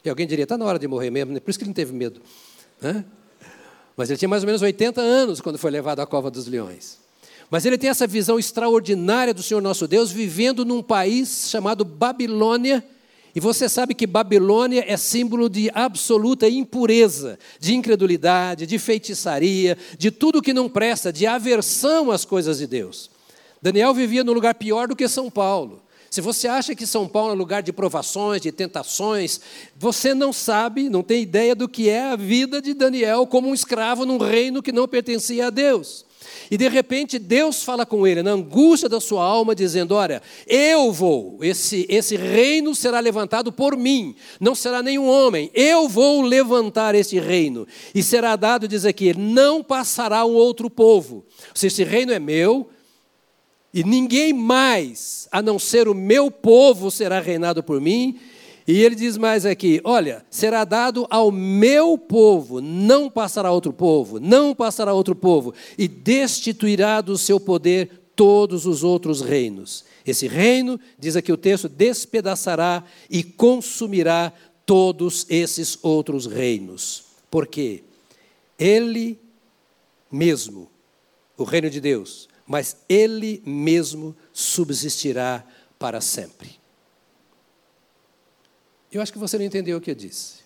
E 0.05 0.11
alguém 0.11 0.27
diria, 0.27 0.43
está 0.43 0.59
na 0.59 0.65
hora 0.65 0.79
de 0.79 0.89
morrer 0.89 1.11
mesmo, 1.11 1.33
né? 1.33 1.41
por 1.41 1.51
isso 1.51 1.59
que 1.59 1.63
ele 1.63 1.71
não 1.71 1.75
teve 1.75 1.93
medo. 1.93 2.21
Né? 2.81 3.05
Mas 3.97 4.11
ele 4.11 4.19
tinha 4.19 4.29
mais 4.29 4.43
ou 4.43 4.47
menos 4.47 4.63
80 4.63 5.01
anos 5.01 5.41
quando 5.41 5.59
foi 5.59 5.71
levado 5.71 6.01
à 6.01 6.07
cova 6.07 6.31
dos 6.31 6.47
leões. 6.47 6.99
Mas 7.51 7.65
ele 7.67 7.77
tem 7.77 7.91
essa 7.91 8.07
visão 8.07 8.39
extraordinária 8.39 9.35
do 9.35 9.43
Senhor 9.43 9.61
nosso 9.61 9.87
Deus, 9.87 10.11
vivendo 10.11 10.65
num 10.65 10.83
país 10.83 11.49
chamado 11.51 11.85
Babilônia. 11.85 12.83
E 13.35 13.41
você 13.41 13.69
sabe 13.69 13.95
que 13.95 14.07
Babilônia 14.07 14.85
é 14.87 14.97
símbolo 14.97 15.51
de 15.51 15.71
absoluta 15.75 16.49
impureza, 16.49 17.39
de 17.59 17.75
incredulidade, 17.75 18.67
de 18.67 18.79
feitiçaria, 18.79 19.77
de 19.99 20.11
tudo 20.11 20.43
que 20.43 20.53
não 20.53 20.69
presta, 20.69 21.13
de 21.13 21.27
aversão 21.27 22.11
às 22.11 22.25
coisas 22.25 22.59
de 22.59 22.67
Deus. 22.67 23.10
Daniel 23.63 23.93
vivia 23.93 24.25
num 24.25 24.33
lugar 24.33 24.55
pior 24.55 24.89
do 24.89 24.97
que 24.97 25.09
São 25.09 25.31
Paulo. 25.31 25.83
Se 26.11 26.21
você 26.21 26.49
acha 26.49 26.75
que 26.75 26.87
São 26.87 27.07
Paulo 27.07 27.33
é 27.33 27.37
lugar 27.37 27.63
de 27.63 27.73
provações, 27.73 28.43
de 28.43 28.51
tentações, 28.51 29.41
você 29.79 30.13
não 30.13 30.33
sabe, 30.33 30.89
não 30.89 31.05
tem 31.05 31.23
ideia 31.23 31.55
do 31.55 31.69
que 31.69 31.89
é 31.89 32.03
a 32.03 32.17
vida 32.17 32.61
de 32.61 32.75
Daniel 32.75 33.29
como 33.29 33.49
um 33.49 33.55
escravo 33.55 34.05
num 34.05 34.19
reino 34.19 34.61
que 34.61 34.73
não 34.73 34.89
pertencia 34.89 35.47
a 35.47 35.51
Deus. 35.51 36.05
E 36.51 36.57
de 36.57 36.69
repente 36.69 37.17
Deus 37.17 37.63
fala 37.63 37.87
com 37.87 38.07
ele, 38.07 38.25
na 38.25 38.33
angústia 38.33 38.89
da 38.89 39.01
sua 39.01 39.25
alma, 39.25 39.55
dizendo: 39.55 39.95
Olha, 39.95 40.21
eu 40.49 40.93
vou, 40.93 41.39
esse, 41.43 41.87
esse 41.89 42.17
reino 42.17 42.75
será 42.75 42.99
levantado 42.99 43.53
por 43.53 43.77
mim, 43.77 44.17
não 44.41 44.55
será 44.55 44.83
nenhum 44.83 45.09
homem, 45.09 45.49
eu 45.55 45.89
vou 45.89 46.23
levantar 46.23 46.95
esse 46.97 47.21
reino. 47.21 47.69
E 47.95 48.03
será 48.03 48.35
dado, 48.35 48.67
diz 48.67 48.85
aqui, 48.85 49.17
não 49.17 49.63
passará 49.63 50.25
um 50.25 50.35
outro 50.35 50.69
povo. 50.69 51.25
Se 51.55 51.69
esse 51.69 51.85
reino 51.85 52.13
é 52.13 52.19
meu, 52.19 52.69
e 53.73 53.85
ninguém 53.85 54.33
mais, 54.33 55.29
a 55.31 55.41
não 55.41 55.59
ser 55.59 55.89
o 55.89 55.95
meu 55.95 56.31
povo, 56.31 56.91
será 56.91 57.21
reinado 57.21 57.63
por 57.63 57.81
mim. 57.81 58.19
E 58.67 58.83
ele 58.83 58.95
diz 58.95 59.17
mais 59.17 59.47
aqui: 59.47 59.81
olha, 59.85 60.25
será 60.31 60.65
dado 60.65 61.07
ao 61.11 61.31
meu 61.31 61.97
povo, 61.97 62.61
não 62.61 63.09
passará 63.09 63.51
outro 63.51 63.73
povo, 63.73 64.19
não 64.21 64.55
passará 64.55 64.93
outro 64.93 65.15
povo, 65.15 65.55
e 65.79 65.89
destituirá 65.89 67.01
do 67.01 67.17
seu 67.17 67.39
poder 67.39 68.01
todos 68.15 68.67
os 68.67 68.85
outros 68.85 69.21
reinos. 69.21 69.85
Esse 70.07 70.27
reino, 70.27 70.79
diz 70.99 71.17
aqui 71.17 71.33
o 71.33 71.37
texto, 71.37 71.69
despedaçará 71.69 72.85
e 73.09 73.23
consumirá 73.23 74.33
todos 74.67 75.27
esses 75.29 75.79
outros 75.83 76.27
reinos. 76.27 77.05
Por 77.31 77.47
quê? 77.47 77.83
Ele 78.59 79.19
mesmo, 80.11 80.71
o 81.37 81.45
reino 81.45 81.71
de 81.71 81.81
Deus, 81.81 82.29
mas 82.51 82.79
ele 82.89 83.41
mesmo 83.47 84.17
subsistirá 84.33 85.47
para 85.79 86.01
sempre. 86.01 86.59
Eu 88.91 89.01
acho 89.01 89.13
que 89.13 89.21
você 89.21 89.39
não 89.39 89.45
entendeu 89.45 89.79
o 89.79 89.81
que 89.81 89.93
eu 89.93 89.95
disse. 89.95 90.41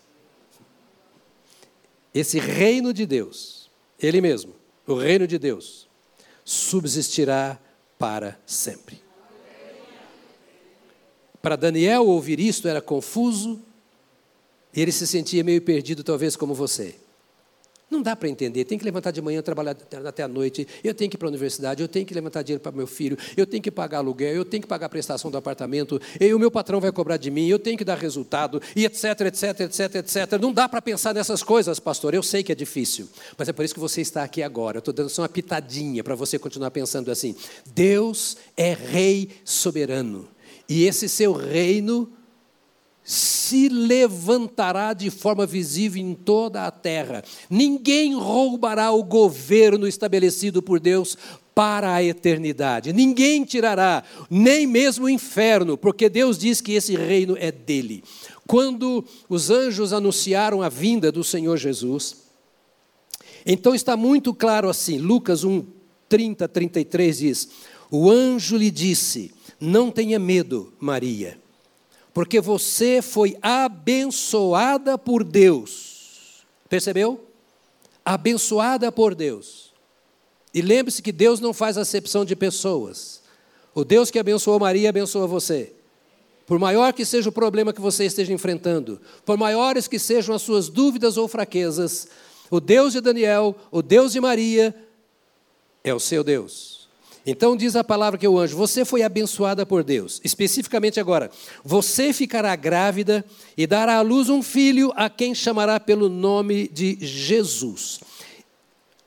Esse 2.12 2.38
reino 2.38 2.92
de 2.92 3.06
Deus, 3.06 3.70
ele 3.98 4.20
mesmo, 4.20 4.54
o 4.86 4.96
reino 4.96 5.26
de 5.26 5.38
Deus, 5.38 5.88
subsistirá 6.44 7.58
para 7.98 8.38
sempre. 8.44 9.02
Para 11.40 11.56
Daniel 11.56 12.06
ouvir 12.06 12.38
isto 12.38 12.68
era 12.68 12.82
confuso, 12.82 13.62
e 14.76 14.82
ele 14.82 14.92
se 14.92 15.06
sentia 15.06 15.42
meio 15.42 15.62
perdido, 15.62 16.04
talvez 16.04 16.36
como 16.36 16.52
você. 16.52 16.96
Não 17.94 18.02
dá 18.02 18.16
para 18.16 18.28
entender. 18.28 18.64
Tem 18.64 18.76
que 18.76 18.84
levantar 18.84 19.12
de 19.12 19.22
manhã, 19.22 19.40
trabalhar 19.40 19.76
até 20.04 20.24
a 20.24 20.28
noite. 20.28 20.66
Eu 20.82 20.92
tenho 20.92 21.08
que 21.08 21.16
ir 21.16 21.18
para 21.18 21.28
a 21.28 21.30
universidade, 21.30 21.80
eu 21.80 21.86
tenho 21.86 22.04
que 22.04 22.12
levantar 22.12 22.42
dinheiro 22.42 22.60
para 22.60 22.72
meu 22.72 22.88
filho, 22.88 23.16
eu 23.36 23.46
tenho 23.46 23.62
que 23.62 23.70
pagar 23.70 23.98
aluguel, 23.98 24.34
eu 24.34 24.44
tenho 24.44 24.60
que 24.60 24.66
pagar 24.66 24.86
a 24.86 24.88
prestação 24.88 25.30
do 25.30 25.36
apartamento, 25.36 26.00
e 26.20 26.34
o 26.34 26.38
meu 26.38 26.50
patrão 26.50 26.80
vai 26.80 26.90
cobrar 26.90 27.16
de 27.16 27.30
mim, 27.30 27.46
eu 27.46 27.58
tenho 27.58 27.78
que 27.78 27.84
dar 27.84 27.96
resultado, 27.96 28.60
e 28.74 28.84
etc, 28.84 29.04
etc, 29.20 29.60
etc, 29.60 29.94
etc. 29.94 30.40
Não 30.40 30.52
dá 30.52 30.68
para 30.68 30.82
pensar 30.82 31.14
nessas 31.14 31.40
coisas, 31.44 31.78
pastor. 31.78 32.14
Eu 32.14 32.22
sei 32.22 32.42
que 32.42 32.50
é 32.50 32.54
difícil, 32.54 33.08
mas 33.38 33.48
é 33.48 33.52
por 33.52 33.64
isso 33.64 33.74
que 33.74 33.80
você 33.80 34.00
está 34.00 34.24
aqui 34.24 34.42
agora. 34.42 34.78
Eu 34.78 34.80
estou 34.80 34.92
dando 34.92 35.08
só 35.08 35.22
uma 35.22 35.28
pitadinha 35.28 36.02
para 36.02 36.16
você 36.16 36.36
continuar 36.36 36.72
pensando 36.72 37.12
assim. 37.12 37.36
Deus 37.72 38.36
é 38.56 38.74
rei 38.74 39.30
soberano. 39.44 40.28
E 40.68 40.84
esse 40.84 41.08
seu 41.08 41.32
reino 41.32 42.10
se 43.04 43.68
levantará 43.68 44.94
de 44.94 45.10
forma 45.10 45.44
visível 45.44 46.02
em 46.02 46.14
toda 46.14 46.66
a 46.66 46.70
terra. 46.70 47.22
Ninguém 47.50 48.14
roubará 48.14 48.90
o 48.90 49.04
governo 49.04 49.86
estabelecido 49.86 50.62
por 50.62 50.80
Deus 50.80 51.18
para 51.54 51.94
a 51.94 52.02
eternidade. 52.02 52.94
Ninguém 52.94 53.44
tirará, 53.44 54.02
nem 54.30 54.66
mesmo 54.66 55.04
o 55.04 55.10
inferno, 55.10 55.76
porque 55.76 56.08
Deus 56.08 56.38
diz 56.38 56.62
que 56.62 56.72
esse 56.72 56.96
reino 56.96 57.36
é 57.38 57.52
dele. 57.52 58.02
Quando 58.46 59.04
os 59.28 59.50
anjos 59.50 59.92
anunciaram 59.92 60.62
a 60.62 60.70
vinda 60.70 61.12
do 61.12 61.22
Senhor 61.22 61.58
Jesus, 61.58 62.24
então 63.44 63.74
está 63.74 63.96
muito 63.96 64.32
claro 64.32 64.68
assim, 64.68 64.96
Lucas 64.98 65.44
1, 65.44 65.62
30, 66.08 66.48
33 66.48 67.18
diz: 67.18 67.48
O 67.90 68.10
anjo 68.10 68.56
lhe 68.56 68.70
disse: 68.70 69.32
Não 69.60 69.90
tenha 69.90 70.18
medo, 70.18 70.72
Maria 70.80 71.43
porque 72.14 72.40
você 72.40 73.02
foi 73.02 73.36
abençoada 73.42 74.96
por 74.96 75.24
Deus. 75.24 76.44
Percebeu? 76.68 77.28
Abençoada 78.04 78.92
por 78.92 79.16
Deus. 79.16 79.74
E 80.54 80.62
lembre-se 80.62 81.02
que 81.02 81.10
Deus 81.10 81.40
não 81.40 81.52
faz 81.52 81.76
acepção 81.76 82.24
de 82.24 82.36
pessoas. 82.36 83.20
O 83.74 83.84
Deus 83.84 84.12
que 84.12 84.20
abençoou 84.20 84.60
Maria 84.60 84.88
abençoa 84.88 85.26
você. 85.26 85.72
Por 86.46 86.58
maior 86.58 86.92
que 86.92 87.04
seja 87.04 87.28
o 87.28 87.32
problema 87.32 87.72
que 87.72 87.80
você 87.80 88.04
esteja 88.04 88.32
enfrentando, 88.32 89.00
por 89.24 89.36
maiores 89.36 89.88
que 89.88 89.98
sejam 89.98 90.34
as 90.34 90.42
suas 90.42 90.68
dúvidas 90.68 91.16
ou 91.16 91.26
fraquezas, 91.26 92.06
o 92.48 92.60
Deus 92.60 92.92
de 92.92 93.00
Daniel, 93.00 93.56
o 93.72 93.82
Deus 93.82 94.12
de 94.12 94.20
Maria, 94.20 94.74
é 95.82 95.92
o 95.92 95.98
seu 95.98 96.22
Deus. 96.22 96.73
Então 97.26 97.56
diz 97.56 97.74
a 97.74 97.82
palavra 97.82 98.18
que 98.18 98.28
o 98.28 98.38
anjo, 98.38 98.56
você 98.56 98.84
foi 98.84 99.02
abençoada 99.02 99.64
por 99.64 99.82
Deus. 99.82 100.20
Especificamente 100.22 101.00
agora, 101.00 101.30
você 101.64 102.12
ficará 102.12 102.54
grávida 102.54 103.24
e 103.56 103.66
dará 103.66 103.96
à 103.96 104.02
luz 104.02 104.28
um 104.28 104.42
filho 104.42 104.92
a 104.94 105.08
quem 105.08 105.34
chamará 105.34 105.80
pelo 105.80 106.08
nome 106.08 106.68
de 106.68 106.98
Jesus. 107.00 108.00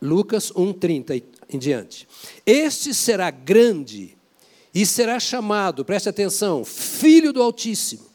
Lucas 0.02 0.52
1:30 0.52 1.24
em 1.50 1.60
diante. 1.60 2.08
Este 2.46 2.94
será 2.94 3.30
grande 3.30 4.18
e 4.74 4.86
será 4.86 5.20
chamado, 5.20 5.86
preste 5.86 6.10
atenção, 6.10 6.66
filho 6.66 7.32
do 7.32 7.42
Altíssimo. 7.42 8.06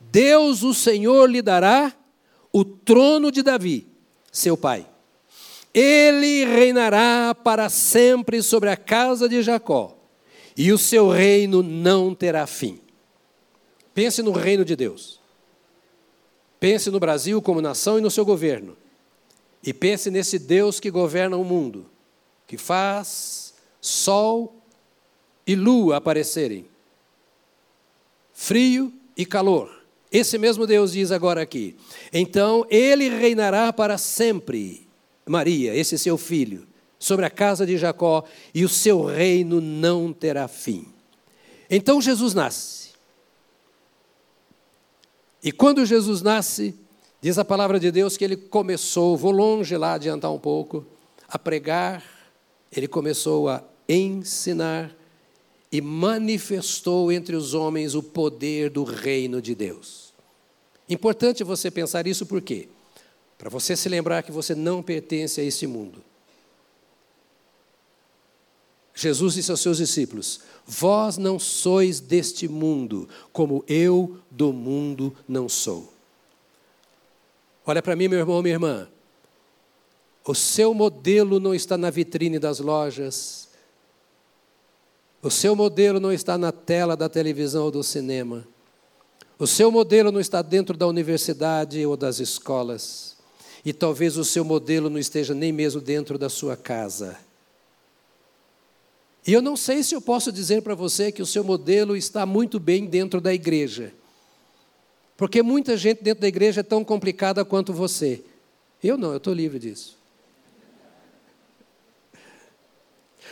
Deus, 0.00 0.64
o 0.64 0.74
Senhor, 0.74 1.30
lhe 1.30 1.40
dará 1.40 1.94
o 2.52 2.64
trono 2.64 3.30
de 3.30 3.42
Davi, 3.42 3.86
seu 4.32 4.56
pai 4.56 4.89
ele 5.72 6.44
reinará 6.44 7.34
para 7.34 7.68
sempre 7.68 8.42
sobre 8.42 8.70
a 8.70 8.76
casa 8.76 9.28
de 9.28 9.42
Jacó, 9.42 9.96
e 10.56 10.72
o 10.72 10.78
seu 10.78 11.08
reino 11.08 11.62
não 11.62 12.14
terá 12.14 12.46
fim. 12.46 12.80
Pense 13.94 14.22
no 14.22 14.32
reino 14.32 14.64
de 14.64 14.76
Deus. 14.76 15.20
Pense 16.58 16.90
no 16.90 17.00
Brasil 17.00 17.40
como 17.40 17.62
nação 17.62 17.98
e 17.98 18.02
no 18.02 18.10
seu 18.10 18.24
governo. 18.24 18.76
E 19.62 19.72
pense 19.72 20.10
nesse 20.10 20.38
Deus 20.38 20.80
que 20.80 20.90
governa 20.90 21.36
o 21.36 21.44
mundo, 21.44 21.86
que 22.46 22.58
faz 22.58 23.54
sol 23.80 24.54
e 25.46 25.54
lua 25.54 25.96
aparecerem, 25.96 26.66
frio 28.32 28.92
e 29.16 29.24
calor. 29.24 29.70
Esse 30.12 30.38
mesmo 30.38 30.66
Deus 30.66 30.92
diz 30.92 31.10
agora 31.10 31.42
aqui: 31.42 31.76
então 32.12 32.66
ele 32.70 33.08
reinará 33.08 33.72
para 33.72 33.96
sempre 33.96 34.89
Maria, 35.26 35.74
esse 35.74 35.98
seu 35.98 36.16
filho, 36.18 36.66
sobre 36.98 37.24
a 37.24 37.30
casa 37.30 37.64
de 37.64 37.78
Jacó, 37.78 38.24
e 38.54 38.64
o 38.64 38.68
seu 38.68 39.04
reino 39.04 39.60
não 39.60 40.12
terá 40.12 40.46
fim. 40.48 40.86
Então 41.68 42.00
Jesus 42.00 42.34
nasce. 42.34 42.90
E 45.42 45.50
quando 45.50 45.86
Jesus 45.86 46.20
nasce, 46.20 46.74
diz 47.20 47.38
a 47.38 47.44
palavra 47.44 47.80
de 47.80 47.90
Deus 47.90 48.16
que 48.16 48.24
ele 48.24 48.36
começou, 48.36 49.16
vou 49.16 49.30
longe 49.30 49.76
lá 49.76 49.94
adiantar 49.94 50.30
um 50.32 50.38
pouco, 50.38 50.84
a 51.28 51.38
pregar, 51.38 52.04
ele 52.70 52.86
começou 52.86 53.48
a 53.48 53.64
ensinar 53.88 54.94
e 55.72 55.80
manifestou 55.80 57.10
entre 57.10 57.36
os 57.36 57.54
homens 57.54 57.94
o 57.94 58.02
poder 58.02 58.68
do 58.70 58.84
reino 58.84 59.40
de 59.40 59.54
Deus. 59.54 60.12
Importante 60.88 61.44
você 61.44 61.70
pensar 61.70 62.06
isso 62.06 62.26
por 62.26 62.42
quê? 62.42 62.68
Para 63.40 63.48
você 63.48 63.74
se 63.74 63.88
lembrar 63.88 64.22
que 64.22 64.30
você 64.30 64.54
não 64.54 64.82
pertence 64.82 65.40
a 65.40 65.44
esse 65.44 65.66
mundo. 65.66 66.04
Jesus 68.94 69.32
disse 69.32 69.50
aos 69.50 69.60
seus 69.62 69.78
discípulos: 69.78 70.40
Vós 70.66 71.16
não 71.16 71.38
sois 71.38 72.00
deste 72.00 72.46
mundo, 72.46 73.08
como 73.32 73.64
eu 73.66 74.18
do 74.30 74.52
mundo 74.52 75.16
não 75.26 75.48
sou. 75.48 75.90
Olha 77.64 77.80
para 77.80 77.96
mim, 77.96 78.08
meu 78.08 78.18
irmão, 78.18 78.42
minha 78.42 78.56
irmã. 78.56 78.88
O 80.22 80.34
seu 80.34 80.74
modelo 80.74 81.40
não 81.40 81.54
está 81.54 81.78
na 81.78 81.88
vitrine 81.88 82.38
das 82.38 82.60
lojas. 82.60 83.48
O 85.22 85.30
seu 85.30 85.56
modelo 85.56 85.98
não 85.98 86.12
está 86.12 86.36
na 86.36 86.52
tela 86.52 86.94
da 86.94 87.08
televisão 87.08 87.64
ou 87.64 87.70
do 87.70 87.82
cinema. 87.82 88.46
O 89.38 89.46
seu 89.46 89.70
modelo 89.70 90.12
não 90.12 90.20
está 90.20 90.42
dentro 90.42 90.76
da 90.76 90.86
universidade 90.86 91.86
ou 91.86 91.96
das 91.96 92.20
escolas 92.20 93.18
e 93.64 93.72
talvez 93.72 94.16
o 94.16 94.24
seu 94.24 94.44
modelo 94.44 94.88
não 94.88 94.98
esteja 94.98 95.34
nem 95.34 95.52
mesmo 95.52 95.80
dentro 95.80 96.18
da 96.18 96.28
sua 96.28 96.56
casa. 96.56 97.18
E 99.26 99.32
eu 99.32 99.42
não 99.42 99.56
sei 99.56 99.82
se 99.82 99.94
eu 99.94 100.00
posso 100.00 100.32
dizer 100.32 100.62
para 100.62 100.74
você 100.74 101.12
que 101.12 101.20
o 101.20 101.26
seu 101.26 101.44
modelo 101.44 101.96
está 101.96 102.24
muito 102.24 102.58
bem 102.58 102.86
dentro 102.86 103.20
da 103.20 103.34
igreja. 103.34 103.92
Porque 105.16 105.42
muita 105.42 105.76
gente 105.76 106.02
dentro 106.02 106.22
da 106.22 106.28
igreja 106.28 106.60
é 106.60 106.64
tão 106.64 106.82
complicada 106.82 107.44
quanto 107.44 107.72
você. 107.72 108.24
Eu 108.82 108.96
não, 108.96 109.10
eu 109.10 109.18
estou 109.18 109.34
livre 109.34 109.58
disso. 109.58 109.98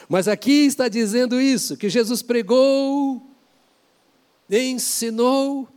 Mas 0.09 0.29
aqui 0.29 0.67
está 0.67 0.89
dizendo 0.89 1.41
isso, 1.41 1.77
que 1.77 1.89
Jesus 1.89 2.23
pregou 2.23 3.23
ensinou 4.51 5.69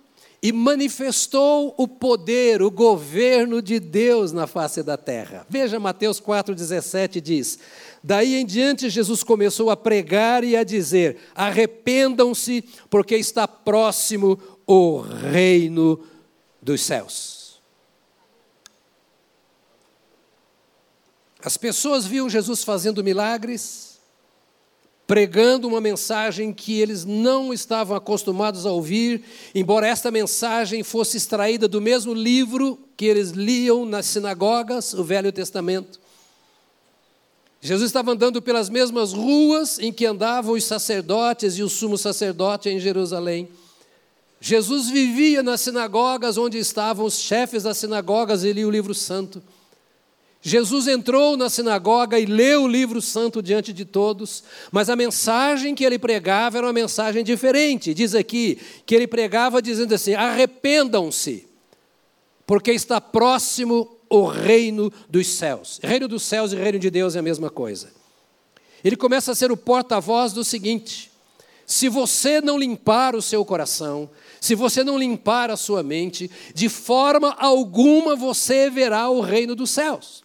e 0.42 0.52
manifestou 0.52 1.76
o 1.78 1.88
poder, 1.88 2.64
o 2.64 2.72
governo 2.72 3.62
de 3.62 3.80
Deus 3.80 4.32
na 4.32 4.48
face 4.48 4.82
da 4.82 4.98
terra. 4.98 5.46
Veja 5.48 5.80
Mateus 5.80 6.20
4,17 6.20 7.22
diz: 7.22 7.60
Daí 8.04 8.36
em 8.36 8.46
diante 8.46 8.90
Jesus 8.90 9.24
começou 9.24 9.70
a 9.70 9.78
pregar 9.78 10.44
e 10.44 10.56
a 10.56 10.64
dizer: 10.64 11.18
Arrependam-se, 11.36 12.64
porque 12.90 13.16
está 13.16 13.48
próximo 13.48 14.40
o 14.66 15.02
reino 15.02 16.04
dos 16.60 16.82
céus. 16.82 17.62
As 21.44 21.58
pessoas 21.58 22.06
viam 22.06 22.30
Jesus 22.30 22.64
fazendo 22.64 23.04
milagres, 23.04 23.91
pregando 25.12 25.68
uma 25.68 25.82
mensagem 25.82 26.54
que 26.54 26.80
eles 26.80 27.04
não 27.04 27.52
estavam 27.52 27.98
acostumados 27.98 28.66
a 28.66 28.72
ouvir, 28.72 29.22
embora 29.54 29.86
esta 29.86 30.10
mensagem 30.10 30.84
fosse 30.84 31.18
extraída 31.18 31.68
do 31.68 31.82
mesmo 31.82 32.14
livro 32.14 32.80
que 32.96 33.08
eles 33.08 33.32
liam 33.32 33.86
nas 33.86 34.06
sinagogas, 34.06 34.94
o 34.94 35.04
Velho 35.04 35.30
Testamento. 35.30 36.00
Jesus 37.60 37.88
estava 37.88 38.14
andando 38.14 38.42
pelas 38.42 38.70
mesmas 38.70 39.12
ruas 39.12 39.80
em 39.80 39.92
que 39.92 40.06
andavam 40.06 40.54
os 40.54 40.64
sacerdotes 40.64 41.58
e 41.58 41.62
o 41.62 41.68
sumo 41.68 41.98
sacerdote 41.98 42.70
em 42.70 42.80
Jerusalém. 42.80 43.50
Jesus 44.40 44.90
vivia 44.90 45.44
nas 45.44 45.60
sinagogas 45.60 46.38
onde 46.38 46.58
estavam 46.58 47.06
os 47.06 47.20
chefes 47.20 47.64
das 47.64 47.76
sinagogas 47.76 48.46
e 48.46 48.54
lia 48.54 48.66
o 48.66 48.72
livro 48.72 48.96
santo. 48.96 49.44
Jesus 50.42 50.88
entrou 50.88 51.38
na 51.38 51.50
sinagoga 51.50 52.20
e 52.20 52.26
leu 52.26 52.64
o 52.64 52.68
livro 52.68 53.00
santo 53.00 53.44
diante 53.44 53.72
de 53.72 53.86
todos, 53.86 54.44
mas 54.72 54.90
a 54.90 54.96
mensagem 54.96 55.76
que 55.76 55.84
ele 55.84 56.00
pregava 56.00 56.58
era 56.58 56.66
uma 56.66 56.74
mensagem 56.74 57.24
diferente. 57.24 57.94
Diz 57.94 58.16
aqui 58.16 58.60
que 58.84 58.96
ele 58.96 59.08
pregava 59.08 59.62
dizendo 59.62 59.94
assim: 59.94 60.16
arrependam-se, 60.16 61.48
porque 62.48 62.72
está 62.72 63.00
próximo 63.00 63.98
o 64.10 64.26
reino 64.26 64.92
dos 65.08 65.28
céus. 65.28 65.80
Reino 65.84 66.08
dos 66.08 66.24
céus 66.24 66.52
e 66.52 66.56
reino 66.56 66.80
de 66.80 66.90
Deus 66.90 67.16
é 67.16 67.20
a 67.20 67.24
mesma 67.24 67.52
coisa. 67.52 67.92
Ele 68.84 68.96
começa 68.96 69.34
a 69.34 69.36
ser 69.36 69.52
o 69.52 69.58
porta-voz 69.58 70.34
do 70.34 70.44
seguinte: 70.44 71.12
se 71.68 71.88
você 71.88 72.42
não 72.42 72.58
limpar 72.58 73.16
o 73.16 73.22
seu 73.22 73.46
coração, 73.46 74.10
se 74.40 74.56
você 74.56 74.84
não 74.84 74.98
limpar 74.98 75.52
a 75.52 75.56
sua 75.56 75.84
mente, 75.84 76.32
de 76.56 76.68
forma 76.68 77.36
alguma 77.38 78.16
você 78.16 78.72
verá 78.72 79.08
o 79.08 79.22
reino 79.22 79.54
dos 79.54 79.70
céus. 79.70 80.24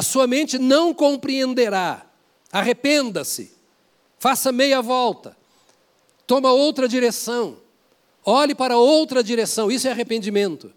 A 0.00 0.02
sua 0.02 0.26
mente 0.26 0.58
não 0.58 0.94
compreenderá. 0.94 2.06
Arrependa-se. 2.50 3.52
Faça 4.18 4.50
meia 4.50 4.80
volta. 4.80 5.36
Toma 6.26 6.50
outra 6.50 6.88
direção. 6.88 7.58
Olhe 8.24 8.54
para 8.54 8.78
outra 8.78 9.22
direção. 9.22 9.70
Isso 9.70 9.86
é 9.86 9.90
arrependimento. 9.90 10.72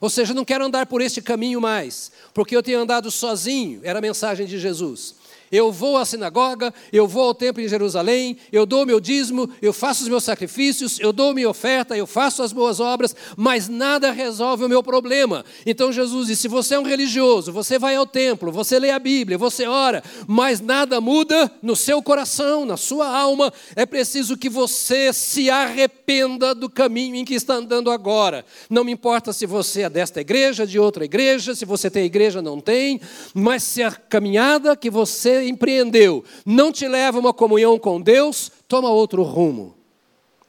Ou 0.00 0.08
seja, 0.08 0.32
não 0.32 0.44
quero 0.44 0.64
andar 0.64 0.86
por 0.86 1.02
este 1.02 1.20
caminho 1.20 1.60
mais, 1.60 2.12
porque 2.32 2.54
eu 2.54 2.62
tenho 2.62 2.78
andado 2.78 3.10
sozinho, 3.10 3.80
era 3.82 3.98
a 3.98 4.02
mensagem 4.02 4.46
de 4.46 4.60
Jesus. 4.60 5.16
Eu 5.50 5.72
vou 5.72 5.96
à 5.96 6.04
sinagoga, 6.04 6.72
eu 6.92 7.06
vou 7.06 7.22
ao 7.22 7.34
templo 7.34 7.62
em 7.62 7.68
Jerusalém, 7.68 8.36
eu 8.52 8.66
dou 8.66 8.84
meu 8.84 9.00
dízimo, 9.00 9.48
eu 9.62 9.72
faço 9.72 10.02
os 10.02 10.08
meus 10.08 10.24
sacrifícios, 10.24 10.98
eu 11.00 11.12
dou 11.12 11.34
minha 11.34 11.48
oferta, 11.48 11.96
eu 11.96 12.06
faço 12.06 12.42
as 12.42 12.52
boas 12.52 12.80
obras, 12.80 13.14
mas 13.36 13.68
nada 13.68 14.10
resolve 14.10 14.64
o 14.64 14.68
meu 14.68 14.82
problema. 14.82 15.44
Então 15.64 15.92
Jesus 15.92 16.26
disse: 16.28 16.42
se 16.42 16.48
você 16.48 16.74
é 16.74 16.78
um 16.78 16.84
religioso, 16.84 17.52
você 17.52 17.78
vai 17.78 17.96
ao 17.96 18.06
templo, 18.06 18.52
você 18.52 18.78
lê 18.78 18.90
a 18.90 18.98
Bíblia, 18.98 19.38
você 19.38 19.66
ora, 19.66 20.02
mas 20.26 20.60
nada 20.60 21.00
muda 21.00 21.50
no 21.62 21.74
seu 21.76 22.02
coração, 22.02 22.64
na 22.64 22.76
sua 22.76 23.08
alma, 23.08 23.52
é 23.74 23.86
preciso 23.86 24.36
que 24.36 24.48
você 24.48 25.12
se 25.12 25.50
arrependa 25.50 26.54
do 26.54 26.68
caminho 26.68 27.16
em 27.16 27.24
que 27.24 27.34
está 27.34 27.54
andando 27.54 27.90
agora. 27.90 28.44
Não 28.68 28.84
me 28.84 28.92
importa 28.92 29.32
se 29.32 29.46
você 29.46 29.82
é 29.82 29.90
desta 29.90 30.20
igreja, 30.20 30.66
de 30.66 30.78
outra 30.78 31.04
igreja, 31.04 31.54
se 31.54 31.64
você 31.64 31.90
tem 31.90 32.04
igreja, 32.04 32.42
não 32.42 32.60
tem, 32.60 33.00
mas 33.34 33.62
se 33.62 33.82
a 33.82 33.90
caminhada 33.90 34.76
que 34.76 34.90
você 34.90 35.37
empreendeu 35.42 36.24
não 36.44 36.72
te 36.72 36.86
leva 36.86 37.18
a 37.18 37.20
uma 37.20 37.32
comunhão 37.32 37.78
com 37.78 38.00
Deus, 38.00 38.50
toma 38.66 38.90
outro 38.90 39.22
rumo. 39.22 39.74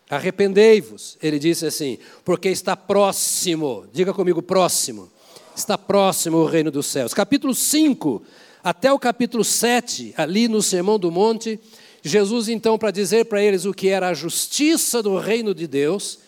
Arrependei-vos, 0.09 1.17
ele 1.21 1.37
disse 1.37 1.65
assim, 1.65 1.99
porque 2.25 2.49
está 2.49 2.75
próximo, 2.75 3.85
diga 3.93 4.13
comigo, 4.13 4.41
próximo, 4.41 5.09
está 5.55 5.77
próximo 5.77 6.37
o 6.37 6.45
reino 6.45 6.71
dos 6.71 6.87
céus. 6.87 7.13
Capítulo 7.13 7.53
5, 7.53 8.23
até 8.63 8.91
o 8.91 8.97
capítulo 8.97 9.43
7, 9.43 10.13
ali 10.17 10.47
no 10.47 10.61
Sermão 10.61 10.97
do 10.97 11.11
Monte, 11.11 11.59
Jesus, 12.01 12.49
então, 12.49 12.77
para 12.77 12.91
dizer 12.91 13.25
para 13.25 13.43
eles 13.43 13.65
o 13.65 13.73
que 13.73 13.89
era 13.89 14.09
a 14.09 14.13
justiça 14.13 15.03
do 15.03 15.17
reino 15.17 15.53
de 15.53 15.67
Deus, 15.67 16.19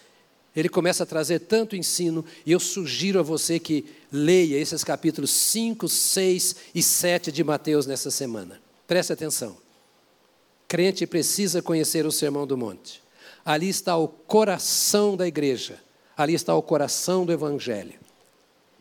ele 0.56 0.68
começa 0.68 1.04
a 1.04 1.06
trazer 1.06 1.40
tanto 1.40 1.76
ensino, 1.76 2.26
e 2.46 2.52
eu 2.52 2.60
sugiro 2.60 3.20
a 3.20 3.24
você 3.24 3.58
que 3.58 3.86
leia 4.12 4.58
esses 4.58 4.84
capítulos 4.84 5.32
5, 5.32 5.88
6 5.88 6.56
e 6.76 6.84
7 6.84 7.32
de 7.32 7.44
Mateus 7.44 7.86
nessa 7.86 8.12
semana. 8.12 8.62
Preste 8.86 9.14
atenção. 9.14 9.58
Crente 10.68 11.08
precisa 11.08 11.62
conhecer 11.62 12.06
o 12.06 12.12
Sermão 12.12 12.46
do 12.46 12.58
Monte. 12.58 13.02
Ali 13.46 13.70
está 13.70 13.96
o 13.96 14.08
coração 14.08 15.16
da 15.16 15.28
igreja, 15.28 15.82
ali 16.16 16.34
está 16.34 16.54
o 16.54 16.62
coração 16.62 17.26
do 17.26 17.32
Evangelho. 17.32 18.00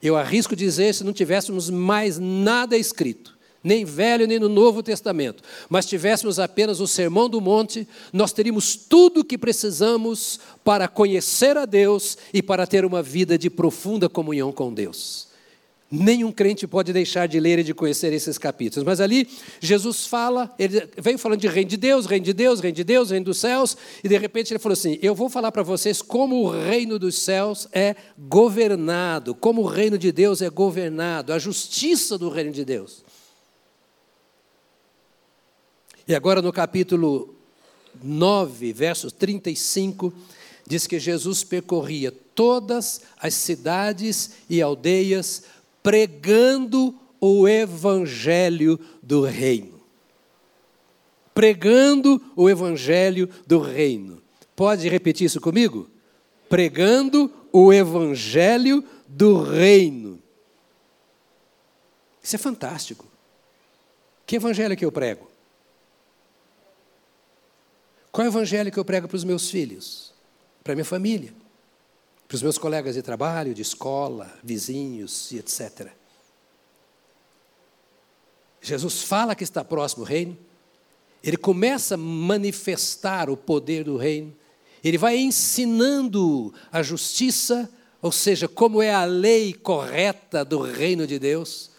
Eu 0.02 0.16
arrisco 0.16 0.56
dizer, 0.56 0.94
se 0.94 1.04
não 1.04 1.12
tivéssemos 1.12 1.70
mais 1.70 2.18
nada 2.18 2.76
escrito, 2.76 3.38
nem 3.62 3.85
Velho 3.85 4.27
nem 4.27 4.38
no 4.38 4.49
Novo 4.49 4.83
Testamento, 4.83 5.42
mas 5.68 5.87
tivéssemos 5.87 6.38
apenas 6.38 6.81
o 6.81 6.87
Sermão 6.87 7.29
do 7.29 7.40
Monte, 7.40 7.87
nós 8.12 8.33
teríamos 8.33 8.75
tudo 8.77 9.20
o 9.20 9.25
que 9.25 9.37
precisamos 9.37 10.40
para 10.64 10.88
conhecer 10.88 11.57
a 11.57 11.66
Deus 11.66 12.16
e 12.33 12.42
para 12.42 12.66
ter 12.66 12.85
uma 12.85 13.03
vida 13.03 13.38
de 13.38 13.51
profunda 13.51 14.09
comunhão 14.09 14.53
com 14.53 14.73
Deus. 14.73 15.31
Nenhum 15.92 16.31
crente 16.31 16.68
pode 16.68 16.92
deixar 16.92 17.27
de 17.27 17.40
ler 17.40 17.59
e 17.59 17.64
de 17.64 17.75
conhecer 17.75 18.12
esses 18.12 18.38
capítulos. 18.38 18.87
Mas 18.87 19.01
ali 19.01 19.29
Jesus 19.59 20.07
fala, 20.07 20.55
ele 20.57 20.88
veio 20.96 21.18
falando 21.18 21.40
de 21.40 21.49
reino 21.49 21.68
de 21.68 21.77
Deus, 21.77 22.07
reino 22.07 22.25
de 22.25 22.33
Deus, 22.33 22.61
reino 22.61 22.77
de 22.77 22.85
Deus, 22.85 23.11
reino 23.11 23.25
dos 23.25 23.38
céus, 23.38 23.77
e 24.05 24.09
de 24.09 24.16
repente 24.16 24.53
ele 24.53 24.61
falou 24.61 24.75
assim: 24.75 25.01
Eu 25.03 25.16
vou 25.16 25.29
falar 25.29 25.51
para 25.51 25.64
vocês 25.64 26.01
como 26.01 26.44
o 26.44 26.49
reino 26.49 26.96
dos 26.96 27.18
céus 27.18 27.66
é 27.73 27.96
governado, 28.16 29.35
como 29.35 29.62
o 29.62 29.66
reino 29.66 29.99
de 29.99 30.12
Deus 30.12 30.40
é 30.40 30.49
governado, 30.49 31.33
a 31.33 31.40
justiça 31.40 32.16
do 32.16 32.29
reino 32.29 32.53
de 32.53 32.64
Deus. 32.64 33.03
E 36.11 36.14
agora 36.16 36.42
no 36.42 36.53
capítulo 36.53 37.37
9, 38.03 38.73
versos 38.73 39.12
35, 39.12 40.12
diz 40.66 40.85
que 40.85 40.99
Jesus 40.99 41.44
percorria 41.44 42.11
todas 42.11 43.03
as 43.16 43.33
cidades 43.33 44.33
e 44.51 44.61
aldeias 44.61 45.44
pregando 45.81 46.99
o 47.20 47.46
evangelho 47.46 48.77
do 49.01 49.23
reino. 49.23 49.81
Pregando 51.33 52.20
o 52.35 52.51
evangelho 52.51 53.31
do 53.46 53.61
reino. 53.61 54.20
Pode 54.57 54.88
repetir 54.88 55.27
isso 55.27 55.40
comigo? 55.40 55.88
Pregando 56.49 57.33
o 57.53 57.73
evangelho 57.73 58.83
do 59.07 59.40
reino. 59.40 60.20
Isso 62.20 62.35
é 62.35 62.38
fantástico. 62.40 63.07
Que 64.27 64.35
evangelho 64.35 64.77
que 64.77 64.85
eu 64.85 64.90
prego? 64.90 65.30
Qual 68.12 68.25
é 68.25 68.29
o 68.29 68.33
evangelho 68.33 68.73
que 68.73 68.79
eu 68.79 68.85
prego 68.85 69.07
para 69.07 69.16
os 69.16 69.25
meus 69.25 69.51
filhos? 69.51 70.12
Para 70.64 70.75
minha 70.75 70.85
família? 70.85 71.33
Para 72.27 72.35
os 72.35 72.42
meus 72.42 72.59
colegas 72.59 72.94
de 72.94 73.03
trabalho, 73.03 73.55
de 73.55 73.62
escola, 73.62 74.33
vizinhos 74.42 75.31
e 75.33 75.38
etc. 75.38 75.88
Jesus 78.61 79.03
fala 79.03 79.35
que 79.35 79.44
está 79.44 79.64
próximo 79.64 80.03
o 80.03 80.07
reino, 80.07 80.37
ele 81.23 81.37
começa 81.37 81.94
a 81.94 81.99
manifestar 81.99 83.31
o 83.31 83.37
poder 83.37 83.85
do 83.85 83.96
reino, 83.96 84.35
ele 84.83 84.99
vai 84.99 85.18
ensinando 85.18 86.53
a 86.73 86.83
justiça, 86.83 87.70
ou 88.01 88.11
seja, 88.11 88.49
como 88.49 88.83
é 88.83 88.92
a 88.92 89.05
lei 89.05 89.53
correta 89.53 90.44
do 90.44 90.61
reino 90.61 91.07
de 91.07 91.18
Deus, 91.18 91.70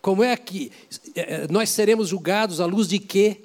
como 0.00 0.22
é 0.22 0.36
que 0.36 0.70
eh, 1.14 1.46
nós 1.48 1.70
seremos 1.70 2.08
julgados 2.08 2.60
à 2.60 2.66
luz 2.66 2.88
de 2.88 2.98
quê? 2.98 3.42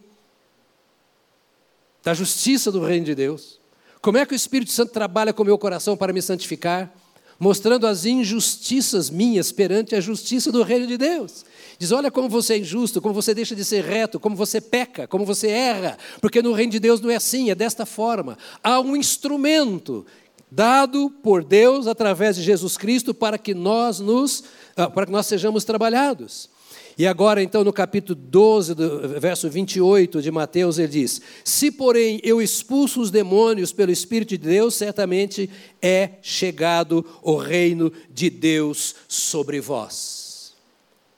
Da 2.08 2.14
justiça 2.14 2.72
do 2.72 2.82
reino 2.82 3.06
de 3.06 3.14
Deus. 3.14 3.60
Como 4.02 4.18
é 4.18 4.26
que 4.26 4.32
o 4.32 4.34
Espírito 4.34 4.72
Santo 4.72 4.94
trabalha 4.94 5.34
com 5.34 5.44
o 5.44 5.46
meu 5.46 5.58
coração 5.58 5.98
para 5.98 6.14
me 6.14 6.22
santificar? 6.22 6.90
Mostrando 7.38 7.86
as 7.86 8.06
injustiças 8.06 9.10
minhas 9.10 9.52
perante 9.52 9.94
a 9.94 10.00
justiça 10.00 10.50
do 10.50 10.64
reino 10.64 10.88
de 10.88 10.98
Deus. 10.98 11.44
Diz: 11.78 11.92
olha 11.92 12.10
como 12.10 12.30
você 12.30 12.54
é 12.54 12.60
injusto, 12.60 13.02
como 13.02 13.14
você 13.14 13.34
deixa 13.34 13.54
de 13.54 13.66
ser 13.66 13.84
reto, 13.84 14.22
como 14.22 14.38
você 14.38 14.62
peca, 14.62 15.06
como 15.06 15.26
você 15.26 15.50
erra, 15.50 15.98
porque 16.22 16.42
no 16.42 16.54
reino 16.54 16.72
de 16.72 16.80
Deus 16.80 17.02
não 17.02 17.10
é 17.10 17.18
assim, 17.18 17.50
é 17.50 17.56
desta 17.56 17.86
forma. 17.86 18.38
Há 18.64 18.80
um 18.80 18.96
instrumento 18.96 20.06
dado 20.50 21.10
por 21.22 21.44
Deus 21.44 21.88
através 21.88 22.38
de 22.38 22.42
Jesus 22.42 22.78
Cristo 22.78 23.14
para 23.14 23.38
que 23.38 23.54
nós 23.54 24.00
nos, 24.00 24.46
ah, 24.78 24.90
para 24.90 25.08
que 25.08 25.12
nós 25.12 25.26
sejamos 25.26 25.66
trabalhados. 25.66 26.50
E 26.98 27.06
agora, 27.06 27.44
então, 27.44 27.64
no 27.64 27.72
capítulo 27.72 28.20
12, 28.20 28.74
do, 28.74 29.20
verso 29.20 29.48
28 29.48 30.20
de 30.20 30.32
Mateus, 30.32 30.80
ele 30.80 30.88
diz: 30.88 31.22
Se, 31.44 31.72
porém, 31.72 32.20
eu 32.24 32.42
expulso 32.42 33.00
os 33.00 33.12
demônios 33.12 33.72
pelo 33.72 33.92
Espírito 33.92 34.30
de 34.30 34.40
Deus, 34.40 34.74
certamente 34.74 35.48
é 35.80 36.14
chegado 36.24 37.06
o 37.22 37.36
reino 37.36 37.94
de 38.10 38.32
Deus 38.32 38.96
sobre 39.08 39.62
vós. 39.62 40.56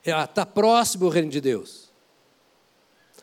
Está 0.03 0.45
próximo 0.45 1.05
o 1.05 1.09
reino 1.09 1.29
de 1.29 1.39
Deus. 1.39 1.87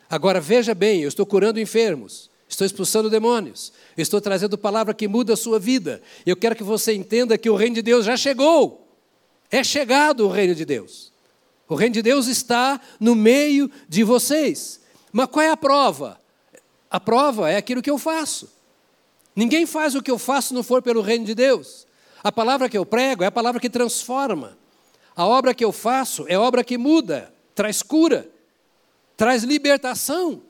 Agora, 0.09 0.41
veja 0.41 0.73
bem: 0.73 1.01
eu 1.01 1.09
estou 1.09 1.27
curando 1.27 1.59
enfermos, 1.59 2.27
estou 2.49 2.65
expulsando 2.65 3.07
demônios, 3.07 3.71
estou 3.95 4.19
trazendo 4.19 4.57
palavra 4.57 4.95
que 4.95 5.07
muda 5.07 5.33
a 5.33 5.37
sua 5.37 5.59
vida. 5.59 6.01
Eu 6.25 6.35
quero 6.35 6.55
que 6.55 6.63
você 6.63 6.91
entenda 6.91 7.37
que 7.37 7.51
o 7.51 7.55
reino 7.55 7.75
de 7.75 7.83
Deus 7.83 8.03
já 8.03 8.17
chegou. 8.17 8.83
É 9.51 9.63
chegado 9.63 10.25
o 10.25 10.27
reino 10.27 10.55
de 10.55 10.65
Deus. 10.65 11.15
O 11.67 11.75
reino 11.75 11.93
de 11.93 12.01
Deus 12.01 12.27
está 12.27 12.79
no 12.99 13.15
meio 13.15 13.69
de 13.87 14.03
vocês. 14.03 14.79
Mas 15.11 15.27
qual 15.27 15.45
é 15.45 15.49
a 15.49 15.57
prova? 15.57 16.19
A 16.89 16.99
prova 16.99 17.49
é 17.49 17.57
aquilo 17.57 17.81
que 17.81 17.89
eu 17.89 17.97
faço. 17.97 18.49
Ninguém 19.35 19.65
faz 19.65 19.93
o 19.93 20.01
que 20.01 20.09
eu 20.09 20.17
faço 20.17 20.49
se 20.49 20.53
não 20.53 20.63
for 20.63 20.81
pelo 20.81 21.01
reino 21.01 21.25
de 21.25 21.35
Deus. 21.35 21.85
A 22.23 22.31
palavra 22.31 22.69
que 22.69 22.77
eu 22.77 22.85
prego 22.85 23.23
é 23.23 23.27
a 23.27 23.31
palavra 23.31 23.59
que 23.59 23.69
transforma. 23.69 24.57
A 25.15 25.25
obra 25.25 25.53
que 25.53 25.65
eu 25.65 25.71
faço 25.71 26.25
é 26.27 26.37
obra 26.37 26.63
que 26.63 26.77
muda, 26.77 27.33
traz 27.53 27.81
cura, 27.81 28.29
traz 29.15 29.43
libertação, 29.43 30.41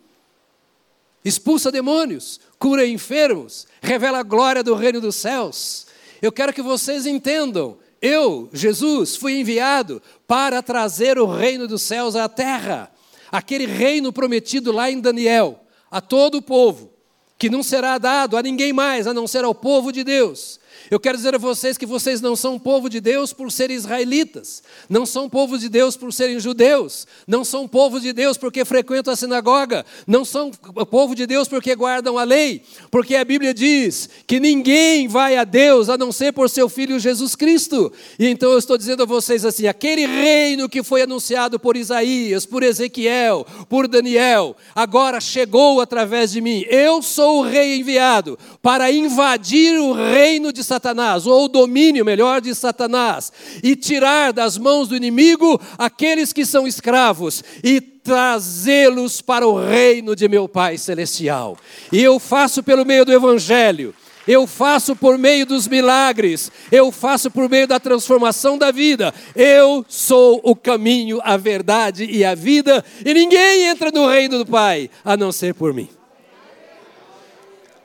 expulsa 1.23 1.71
demônios, 1.71 2.39
cura 2.59 2.85
enfermos, 2.85 3.65
revela 3.81 4.19
a 4.19 4.23
glória 4.23 4.63
do 4.63 4.75
reino 4.75 4.99
dos 4.99 5.15
céus. 5.15 5.87
Eu 6.21 6.31
quero 6.31 6.51
que 6.53 6.61
vocês 6.61 7.05
entendam 7.05 7.77
eu, 8.01 8.49
Jesus, 8.53 9.15
fui 9.15 9.39
enviado 9.39 10.01
para 10.27 10.61
trazer 10.61 11.17
o 11.17 11.25
reino 11.25 11.67
dos 11.67 11.81
céus 11.81 12.15
à 12.15 12.29
terra, 12.29 12.91
aquele 13.31 13.65
reino 13.65 14.13
prometido 14.13 14.71
lá 14.71 14.89
em 14.91 14.99
Daniel, 14.99 15.59
a 15.89 15.99
todo 16.01 16.37
o 16.37 16.41
povo, 16.41 16.91
que 17.37 17.49
não 17.49 17.63
será 17.63 17.97
dado 17.97 18.37
a 18.37 18.41
ninguém 18.41 18.73
mais 18.73 19.07
a 19.07 19.13
não 19.13 19.27
ser 19.27 19.43
ao 19.43 19.55
povo 19.55 19.91
de 19.91 20.03
Deus. 20.03 20.59
Eu 20.89 20.99
quero 21.01 21.17
dizer 21.17 21.35
a 21.35 21.37
vocês 21.37 21.77
que 21.77 21.85
vocês 21.85 22.21
não 22.21 22.35
são 22.35 22.57
povo 22.57 22.89
de 22.89 23.01
Deus 23.01 23.33
por 23.33 23.51
serem 23.51 23.75
israelitas, 23.75 24.63
não 24.89 25.05
são 25.05 25.29
povo 25.29 25.57
de 25.57 25.67
Deus 25.67 25.97
por 25.97 26.13
serem 26.13 26.39
judeus, 26.39 27.05
não 27.27 27.43
são 27.43 27.67
povo 27.67 27.99
de 27.99 28.13
Deus 28.13 28.37
porque 28.37 28.63
frequentam 28.63 29.13
a 29.13 29.17
sinagoga, 29.17 29.85
não 30.05 30.23
são 30.23 30.49
povo 30.89 31.13
de 31.13 31.27
Deus 31.27 31.49
porque 31.49 31.75
guardam 31.75 32.17
a 32.17 32.23
lei, 32.23 32.61
porque 32.89 33.15
a 33.15 33.25
Bíblia 33.25 33.53
diz 33.53 34.09
que 34.25 34.39
ninguém 34.39 35.09
vai 35.09 35.35
a 35.35 35.43
Deus 35.43 35.89
a 35.89 35.97
não 35.97 36.09
ser 36.11 36.31
por 36.31 36.49
seu 36.49 36.69
filho 36.69 36.99
Jesus 36.99 37.35
Cristo. 37.35 37.91
E 38.17 38.25
então 38.27 38.51
eu 38.51 38.57
estou 38.57 38.77
dizendo 38.77 39.03
a 39.03 39.05
vocês 39.05 39.43
assim: 39.43 39.67
aquele 39.67 40.05
reino 40.05 40.69
que 40.69 40.83
foi 40.83 41.01
anunciado 41.01 41.59
por 41.59 41.75
Isaías, 41.75 42.45
por 42.45 42.63
Ezequiel, 42.63 43.45
por 43.67 43.89
Daniel, 43.89 44.55
agora 44.73 45.19
chegou 45.19 45.81
através 45.81 46.31
de 46.31 46.39
mim. 46.39 46.63
Eu 46.69 47.01
sou 47.01 47.39
o 47.39 47.43
rei 47.43 47.77
enviado 47.77 48.39
para 48.61 48.89
invadir 48.89 49.77
o 49.77 49.91
reino 49.91 50.53
de 50.53 50.63
Satanás 50.63 50.76
Satanás, 50.77 51.25
ou 51.25 51.45
o 51.45 51.47
domínio 51.47 52.05
melhor 52.05 52.39
de 52.39 52.53
Satanás, 52.53 53.31
e 53.63 53.75
tirar 53.75 54.31
das 54.31 54.57
mãos 54.57 54.87
do 54.87 54.95
inimigo 54.95 55.59
aqueles 55.77 56.31
que 56.31 56.45
são 56.45 56.67
escravos 56.67 57.43
e 57.63 57.81
trazê-los 57.81 59.21
para 59.21 59.47
o 59.47 59.59
reino 59.59 60.15
de 60.15 60.29
meu 60.29 60.47
Pai 60.47 60.77
celestial. 60.77 61.57
E 61.91 62.01
eu 62.01 62.19
faço 62.19 62.61
pelo 62.61 62.85
meio 62.85 63.03
do 63.03 63.11
evangelho 63.11 63.93
eu 64.27 64.45
faço 64.45 64.93
por 64.93 65.17
meio 65.17 65.45
dos 65.45 65.69
milagres, 65.69 66.51
eu 66.69 66.91
faço 66.91 67.31
por 67.31 67.47
meio 67.49 67.65
da 67.65 67.79
transformação 67.79 68.57
da 68.57 68.71
vida. 68.71 69.13
Eu 69.33 69.85
sou 69.87 70.41
o 70.43 70.53
caminho, 70.53 71.21
a 71.23 71.37
verdade 71.37 72.03
e 72.03 72.25
a 72.25 72.35
vida, 72.35 72.83
e 73.05 73.13
ninguém 73.13 73.63
entra 73.67 73.89
no 73.89 74.05
reino 74.05 74.39
do 74.39 74.45
Pai 74.45 74.89
a 75.05 75.15
não 75.15 75.31
ser 75.31 75.53
por 75.53 75.73
mim. 75.73 75.87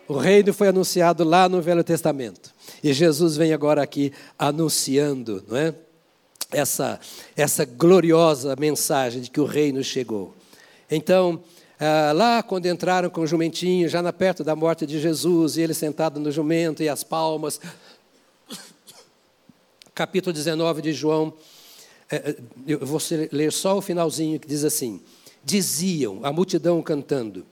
O 0.09 0.19
reino 0.19 0.53
foi 0.53 0.69
anunciado 0.69 1.25
lá 1.25 1.49
no 1.49 1.63
Velho 1.63 1.83
Testamento. 1.83 2.52
E 2.83 2.93
Jesus 2.93 3.37
vem 3.37 3.53
agora 3.53 3.83
aqui 3.83 4.13
anunciando, 4.39 5.45
não 5.49 5.57
é? 5.57 5.75
Essa, 6.51 7.01
essa 7.37 7.65
gloriosa 7.65 8.55
mensagem 8.57 9.23
de 9.23 9.31
que 9.31 9.41
o 9.41 9.45
reino 9.45 9.83
chegou. 9.83 10.35
Então, 10.91 11.43
ah, 11.85 12.13
lá 12.13 12.43
quando 12.43 12.67
entraram 12.67 13.09
com 13.09 13.23
o 13.23 13.27
jumentinho, 13.27 13.89
já 13.89 14.03
na 14.03 14.13
perto 14.13 14.45
da 14.45 14.55
morte 14.55 14.87
de 14.87 15.01
Jesus, 15.01 15.57
e 15.57 15.63
ele 15.63 15.75
sentado 15.75 16.21
no 16.21 16.31
jumento 16.31 16.83
e 16.83 16.89
as 16.89 17.03
palmas, 17.03 17.61
capítulo 19.95 20.33
19 20.33 20.83
de 20.83 20.93
João, 20.93 21.33
eh, 22.11 22.17
eh, 22.17 22.37
eu 22.67 22.87
vou 22.87 23.01
ler 23.33 23.51
só 23.51 23.79
o 23.79 23.83
finalzinho 23.83 24.39
que 24.39 24.47
diz 24.47 24.63
assim: 24.63 25.01
Diziam 25.43 26.21
a 26.23 26.33
multidão 26.33 26.81
cantando: 26.83 27.47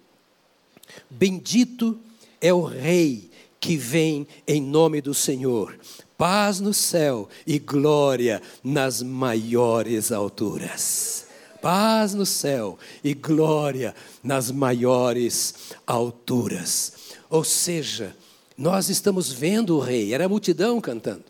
Bendito 1.09 1.99
é 2.41 2.53
o 2.53 2.63
Rei 2.63 3.30
que 3.61 3.77
vem 3.77 4.27
em 4.47 4.61
nome 4.61 5.03
do 5.03 5.13
Senhor. 5.13 5.79
Paz 6.17 6.61
no 6.61 6.73
céu 6.73 7.29
e 7.47 7.59
glória 7.59 8.43
nas 8.65 9.03
maiores 9.03 10.11
alturas. 10.11 11.27
Paz 11.61 12.15
no 12.15 12.25
céu 12.25 12.79
e 13.05 13.13
glória 13.13 13.95
nas 14.23 14.51
maiores 14.51 15.75
alturas. 15.87 16.95
Ou 17.29 17.45
seja, 17.45 18.17
nós 18.57 18.89
estamos 18.89 19.31
vendo 19.31 19.77
o 19.77 19.81
rei, 19.81 20.15
era 20.15 20.25
a 20.25 20.29
multidão 20.29 20.81
cantando. 20.81 21.25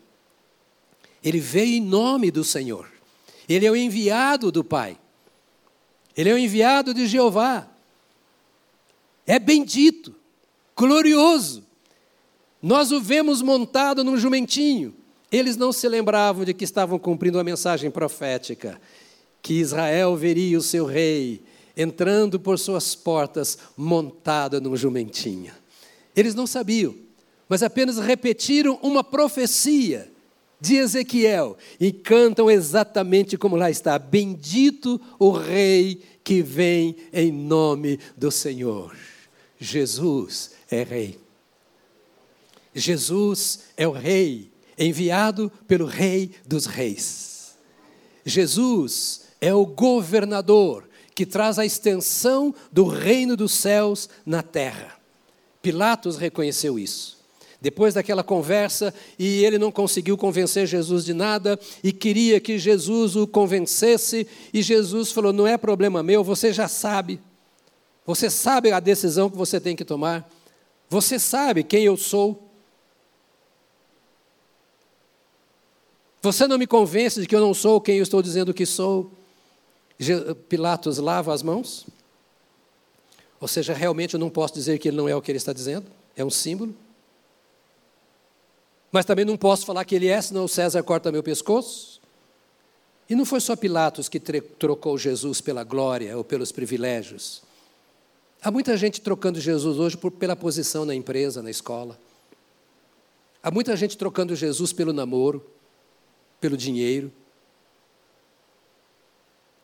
Ele 1.23 1.39
veio 1.39 1.75
em 1.75 1.81
nome 1.81 2.31
do 2.31 2.43
Senhor. 2.43 2.89
Ele 3.47 3.65
é 3.65 3.71
o 3.71 3.75
enviado 3.75 4.51
do 4.51 4.63
Pai. 4.63 4.97
Ele 6.15 6.29
é 6.29 6.33
o 6.33 6.37
enviado 6.37 6.93
de 6.93 7.07
Jeová. 7.07 7.67
É 9.25 9.37
bendito 9.37 10.15
glorioso. 10.75 11.70
Nós 12.61 12.91
o 12.91 13.01
vemos 13.01 13.41
montado 13.41 14.03
num 14.03 14.17
jumentinho. 14.17 14.93
Eles 15.31 15.57
não 15.57 15.71
se 15.71 15.87
lembravam 15.87 16.45
de 16.45 16.53
que 16.53 16.63
estavam 16.63 16.99
cumprindo 16.99 17.39
a 17.39 17.43
mensagem 17.43 17.89
profética, 17.89 18.79
que 19.41 19.53
Israel 19.55 20.15
veria 20.15 20.57
o 20.57 20.61
seu 20.61 20.85
rei 20.85 21.41
entrando 21.75 22.39
por 22.39 22.59
suas 22.59 22.93
portas 22.93 23.57
montado 23.77 24.59
num 24.59 24.75
jumentinho. 24.75 25.53
Eles 26.15 26.35
não 26.35 26.45
sabiam, 26.45 26.93
mas 27.47 27.63
apenas 27.63 27.97
repetiram 27.97 28.77
uma 28.83 29.03
profecia 29.03 30.11
de 30.59 30.75
Ezequiel 30.75 31.57
e 31.79 31.91
cantam 31.91 32.51
exatamente 32.51 33.37
como 33.37 33.55
lá 33.55 33.71
está: 33.71 33.97
Bendito 33.97 35.01
o 35.17 35.31
Rei 35.31 36.01
que 36.23 36.41
vem 36.43 36.95
em 37.11 37.31
nome 37.31 37.99
do 38.15 38.29
Senhor. 38.29 38.95
Jesus 39.57 40.51
é 40.69 40.83
rei. 40.83 41.30
Jesus 42.73 43.59
é 43.75 43.87
o 43.87 43.91
rei, 43.91 44.51
enviado 44.77 45.51
pelo 45.67 45.85
Rei 45.85 46.31
dos 46.45 46.65
Reis. 46.65 47.55
Jesus 48.25 49.21
é 49.39 49.53
o 49.53 49.65
governador 49.65 50.87
que 51.13 51.25
traz 51.25 51.59
a 51.59 51.65
extensão 51.65 52.53
do 52.71 52.85
reino 52.85 53.35
dos 53.35 53.51
céus 53.51 54.09
na 54.25 54.41
terra. 54.41 54.97
Pilatos 55.61 56.17
reconheceu 56.17 56.79
isso. 56.79 57.19
Depois 57.61 57.93
daquela 57.93 58.23
conversa, 58.23 58.91
e 59.19 59.45
ele 59.45 59.59
não 59.59 59.71
conseguiu 59.71 60.17
convencer 60.17 60.65
Jesus 60.65 61.05
de 61.05 61.13
nada, 61.13 61.59
e 61.83 61.91
queria 61.91 62.39
que 62.39 62.57
Jesus 62.57 63.15
o 63.15 63.27
convencesse, 63.27 64.27
e 64.51 64.63
Jesus 64.63 65.11
falou: 65.11 65.31
Não 65.31 65.45
é 65.45 65.57
problema 65.57 66.01
meu, 66.01 66.23
você 66.23 66.51
já 66.51 66.67
sabe. 66.67 67.21
Você 68.03 68.31
sabe 68.31 68.71
a 68.71 68.79
decisão 68.79 69.29
que 69.29 69.37
você 69.37 69.59
tem 69.59 69.75
que 69.75 69.85
tomar. 69.85 70.27
Você 70.89 71.19
sabe 71.19 71.63
quem 71.63 71.83
eu 71.83 71.95
sou. 71.95 72.50
Você 76.21 76.47
não 76.47 76.57
me 76.57 76.67
convence 76.67 77.19
de 77.19 77.27
que 77.27 77.35
eu 77.35 77.41
não 77.41 77.53
sou 77.53 77.81
quem 77.81 77.97
eu 77.97 78.03
estou 78.03 78.21
dizendo 78.21 78.53
que 78.53 78.65
sou. 78.65 79.11
Pilatos 80.47 80.97
lava 80.99 81.33
as 81.33 81.41
mãos. 81.41 81.87
Ou 83.39 83.47
seja, 83.47 83.73
realmente 83.73 84.13
eu 84.13 84.19
não 84.19 84.29
posso 84.29 84.53
dizer 84.53 84.77
que 84.77 84.87
ele 84.87 84.97
não 84.97 85.09
é 85.09 85.15
o 85.15 85.21
que 85.21 85.31
ele 85.31 85.37
está 85.37 85.51
dizendo. 85.51 85.87
É 86.15 86.23
um 86.23 86.29
símbolo. 86.29 86.75
Mas 88.91 89.05
também 89.05 89.25
não 89.25 89.35
posso 89.37 89.65
falar 89.65 89.83
que 89.83 89.95
ele 89.95 90.07
é, 90.07 90.21
senão 90.21 90.43
o 90.43 90.49
César 90.49 90.83
corta 90.83 91.11
meu 91.11 91.23
pescoço. 91.23 91.99
E 93.09 93.15
não 93.15 93.25
foi 93.25 93.39
só 93.39 93.55
Pilatos 93.55 94.07
que 94.07 94.19
trocou 94.19 94.97
Jesus 94.97 95.41
pela 95.41 95.63
glória 95.63 96.15
ou 96.15 96.23
pelos 96.23 96.51
privilégios. 96.51 97.41
Há 98.43 98.51
muita 98.51 98.77
gente 98.77 99.01
trocando 99.01 99.39
Jesus 99.39 99.79
hoje 99.79 99.97
por, 99.97 100.11
pela 100.11 100.35
posição 100.35 100.85
na 100.85 100.93
empresa, 100.93 101.41
na 101.41 101.49
escola. 101.49 101.97
Há 103.41 103.49
muita 103.49 103.75
gente 103.75 103.97
trocando 103.97 104.35
Jesus 104.35 104.71
pelo 104.71 104.93
namoro, 104.93 105.43
pelo 106.41 106.57
dinheiro. 106.57 107.11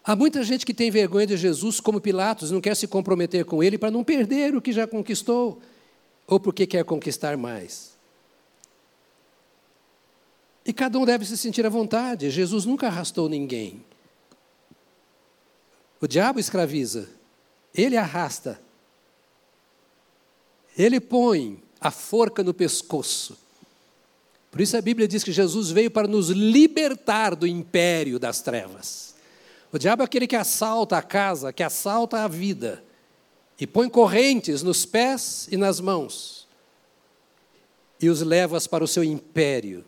Há 0.03 0.15
muita 0.15 0.41
gente 0.43 0.65
que 0.65 0.73
tem 0.73 0.89
vergonha 0.89 1.27
de 1.27 1.35
Jesus, 1.35 1.81
como 1.81 1.99
Pilatos, 1.99 2.51
não 2.51 2.61
quer 2.61 2.77
se 2.77 2.87
comprometer 2.87 3.43
com 3.43 3.61
ele 3.61 3.77
para 3.77 3.91
não 3.91 4.05
perder 4.05 4.55
o 4.55 4.61
que 4.61 4.71
já 4.71 4.87
conquistou, 4.87 5.61
ou 6.25 6.39
porque 6.39 6.65
quer 6.65 6.85
conquistar 6.85 7.35
mais. 7.35 7.97
E 10.65 10.71
cada 10.71 10.97
um 10.97 11.05
deve 11.05 11.25
se 11.25 11.37
sentir 11.37 11.65
à 11.65 11.69
vontade. 11.69 12.29
Jesus 12.29 12.63
nunca 12.63 12.87
arrastou 12.87 13.27
ninguém. 13.27 13.83
O 15.99 16.07
diabo 16.07 16.39
escraviza, 16.39 17.09
ele 17.73 17.97
arrasta, 17.97 18.61
ele 20.77 20.99
põe 20.99 21.61
a 21.81 21.89
forca 21.89 22.43
no 22.43 22.53
pescoço. 22.53 23.46
Por 24.58 24.63
isso 24.63 24.76
a 24.76 24.82
Bíblia 24.82 25.08
diz 25.08 25.24
que 25.24 25.32
Jesus 25.32 25.70
veio 25.70 25.91
para 25.91 26.08
nos 26.08 26.30
libertar 26.30 27.36
do 27.36 27.46
império 27.46 28.17
das 28.17 28.41
trevas. 28.41 29.13
O 29.72 29.78
diabo 29.78 30.02
é 30.02 30.06
aquele 30.06 30.26
que 30.26 30.36
assalta 30.36 30.98
a 30.98 31.02
casa, 31.04 31.54
que 31.54 31.62
assalta 31.62 32.24
a 32.24 32.28
vida, 32.28 32.84
e 33.60 33.67
põe 33.67 33.88
correntes 33.88 34.63
nos 34.63 34.84
pés 34.84 35.48
e 35.52 35.58
nas 35.58 35.80
mãos, 35.80 36.48
e 38.02 38.10
os 38.10 38.22
leva 38.22 38.60
para 38.62 38.84
o 38.84 38.88
seu 38.88 39.04
império, 39.04 39.86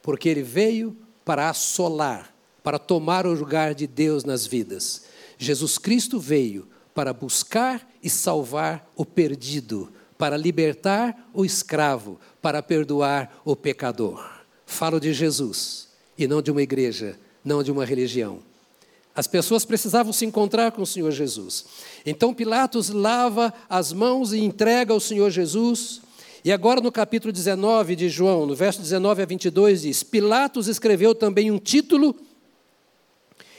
porque 0.00 0.28
ele 0.28 0.44
veio 0.44 0.96
para 1.24 1.50
assolar, 1.50 2.32
para 2.62 2.78
tomar 2.78 3.26
o 3.26 3.34
lugar 3.34 3.74
de 3.74 3.88
Deus 3.88 4.22
nas 4.22 4.46
vidas. 4.46 5.06
Jesus 5.36 5.76
Cristo 5.76 6.20
veio 6.20 6.68
para 6.94 7.12
buscar 7.12 7.84
e 8.00 8.08
salvar 8.08 8.88
o 8.94 9.04
perdido, 9.04 9.92
para 10.18 10.36
libertar 10.36 11.30
o 11.32 11.44
escravo, 11.44 12.18
para 12.42 12.60
perdoar 12.60 13.40
o 13.44 13.54
pecador. 13.54 14.28
Falo 14.66 14.98
de 14.98 15.14
Jesus 15.14 15.88
e 16.18 16.26
não 16.26 16.42
de 16.42 16.50
uma 16.50 16.60
igreja, 16.60 17.18
não 17.44 17.62
de 17.62 17.70
uma 17.70 17.84
religião. 17.84 18.40
As 19.14 19.26
pessoas 19.26 19.64
precisavam 19.64 20.12
se 20.12 20.24
encontrar 20.26 20.72
com 20.72 20.82
o 20.82 20.86
Senhor 20.86 21.10
Jesus. 21.10 21.64
Então 22.04 22.34
Pilatos 22.34 22.88
lava 22.88 23.52
as 23.68 23.92
mãos 23.92 24.32
e 24.32 24.38
entrega 24.38 24.92
ao 24.92 25.00
Senhor 25.00 25.30
Jesus. 25.30 26.00
E 26.44 26.52
agora 26.52 26.80
no 26.80 26.92
capítulo 26.92 27.32
19 27.32 27.96
de 27.96 28.08
João, 28.08 28.46
no 28.46 28.54
verso 28.54 28.80
19 28.80 29.22
a 29.22 29.26
22, 29.26 29.82
diz: 29.82 30.02
Pilatos 30.02 30.68
escreveu 30.68 31.14
também 31.14 31.50
um 31.50 31.58
título 31.58 32.14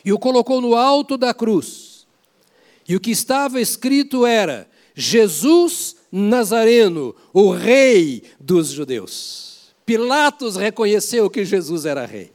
e 0.03 0.13
o 0.13 0.19
colocou 0.19 0.61
no 0.61 0.75
alto 0.75 1.17
da 1.17 1.33
cruz. 1.33 2.07
E 2.87 2.95
o 2.95 2.99
que 2.99 3.11
estava 3.11 3.59
escrito 3.59 4.25
era: 4.25 4.67
Jesus 4.99 5.95
Nazareno, 6.11 7.15
o 7.31 7.51
rei 7.51 8.21
dos 8.37 8.67
judeus. 8.67 9.69
Pilatos 9.85 10.57
reconheceu 10.57 11.29
que 11.29 11.45
Jesus 11.45 11.85
era 11.85 12.05
rei. 12.05 12.33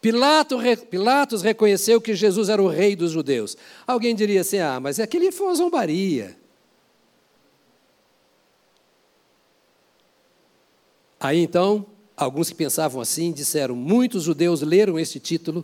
Pilato, 0.00 0.56
Pilatos 0.90 1.42
reconheceu 1.42 2.00
que 2.00 2.14
Jesus 2.14 2.48
era 2.48 2.62
o 2.62 2.68
rei 2.68 2.96
dos 2.96 3.10
judeus. 3.10 3.54
Alguém 3.86 4.14
diria 4.14 4.40
assim: 4.40 4.58
ah, 4.60 4.80
mas 4.80 4.98
aquele 4.98 5.30
foi 5.30 5.48
uma 5.48 5.54
zombaria. 5.54 6.34
Aí 11.20 11.38
então, 11.38 11.84
alguns 12.16 12.48
que 12.48 12.54
pensavam 12.54 12.98
assim 12.98 13.30
disseram: 13.30 13.76
muitos 13.76 14.22
judeus 14.22 14.62
leram 14.62 14.98
este 14.98 15.20
título, 15.20 15.62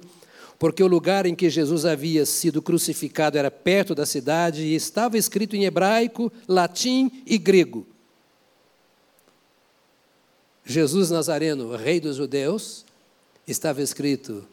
porque 0.61 0.83
o 0.83 0.87
lugar 0.87 1.25
em 1.25 1.35
que 1.35 1.49
Jesus 1.49 1.87
havia 1.87 2.27
sido 2.27 2.61
crucificado 2.61 3.38
era 3.38 3.51
perto 3.51 3.94
da 3.94 4.05
cidade 4.05 4.62
e 4.62 4.75
estava 4.75 5.16
escrito 5.16 5.57
em 5.57 5.64
hebraico, 5.64 6.31
latim 6.46 7.23
e 7.25 7.38
grego. 7.38 7.87
Jesus 10.62 11.11
Nazareno, 11.11 11.75
rei 11.75 11.99
dos 11.99 12.16
judeus, 12.16 12.85
estava 13.49 13.81
escrito 13.81 14.46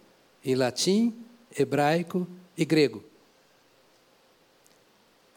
em 0.45 0.55
latim, 0.55 1.13
hebraico 1.59 2.25
e 2.57 2.63
grego. 2.63 3.03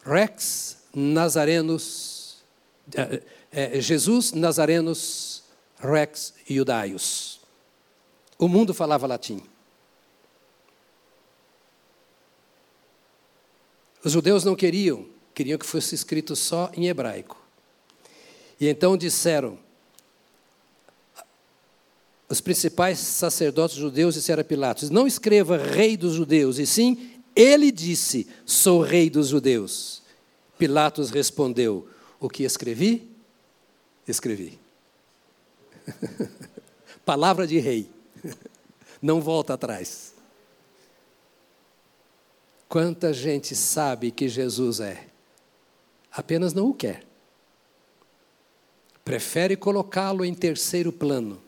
Rex 0.04 0.78
Nazarenos, 0.94 2.36
é, 2.94 3.22
é, 3.50 3.80
Jesus 3.80 4.32
Nazarenos 4.32 5.42
Rex 5.80 6.32
Judaios. 6.48 7.40
O 8.38 8.46
mundo 8.46 8.72
falava 8.72 9.08
latim. 9.08 9.42
Os 14.02 14.12
judeus 14.12 14.44
não 14.44 14.56
queriam, 14.56 15.06
queriam 15.34 15.58
que 15.58 15.66
fosse 15.66 15.94
escrito 15.94 16.34
só 16.34 16.70
em 16.74 16.88
hebraico. 16.88 17.40
E 18.58 18.68
então 18.68 18.96
disseram: 18.96 19.58
os 22.30 22.40
principais 22.40 23.00
sacerdotes 23.00 23.76
judeus 23.76 24.14
disseram 24.14 24.42
a 24.42 24.44
Pilatos: 24.44 24.88
Não 24.88 25.04
escreva 25.04 25.56
rei 25.56 25.96
dos 25.96 26.14
judeus, 26.14 26.58
e 26.58 26.66
sim, 26.66 27.10
ele 27.34 27.72
disse: 27.72 28.28
Sou 28.46 28.80
rei 28.82 29.10
dos 29.10 29.28
judeus. 29.28 30.00
Pilatos 30.56 31.10
respondeu: 31.10 31.88
O 32.20 32.28
que 32.28 32.44
escrevi? 32.44 33.10
Escrevi. 34.06 34.60
Palavra 37.04 37.48
de 37.48 37.58
rei. 37.58 37.88
Não 39.02 39.20
volta 39.20 39.54
atrás. 39.54 40.09
Quanta 42.70 43.12
gente 43.12 43.56
sabe 43.56 44.12
que 44.12 44.28
Jesus 44.28 44.78
é, 44.78 45.08
apenas 46.12 46.54
não 46.54 46.68
o 46.68 46.72
quer. 46.72 47.04
Prefere 49.04 49.56
colocá-lo 49.56 50.24
em 50.24 50.32
terceiro 50.32 50.92
plano 50.92 51.42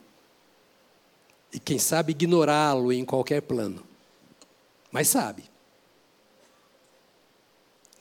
e 1.53 1.59
quem 1.61 1.79
sabe 1.79 2.11
ignorá-lo 2.11 2.91
em 2.91 3.05
qualquer 3.05 3.41
plano. 3.41 3.81
Mas 4.91 5.07
sabe. 5.07 5.45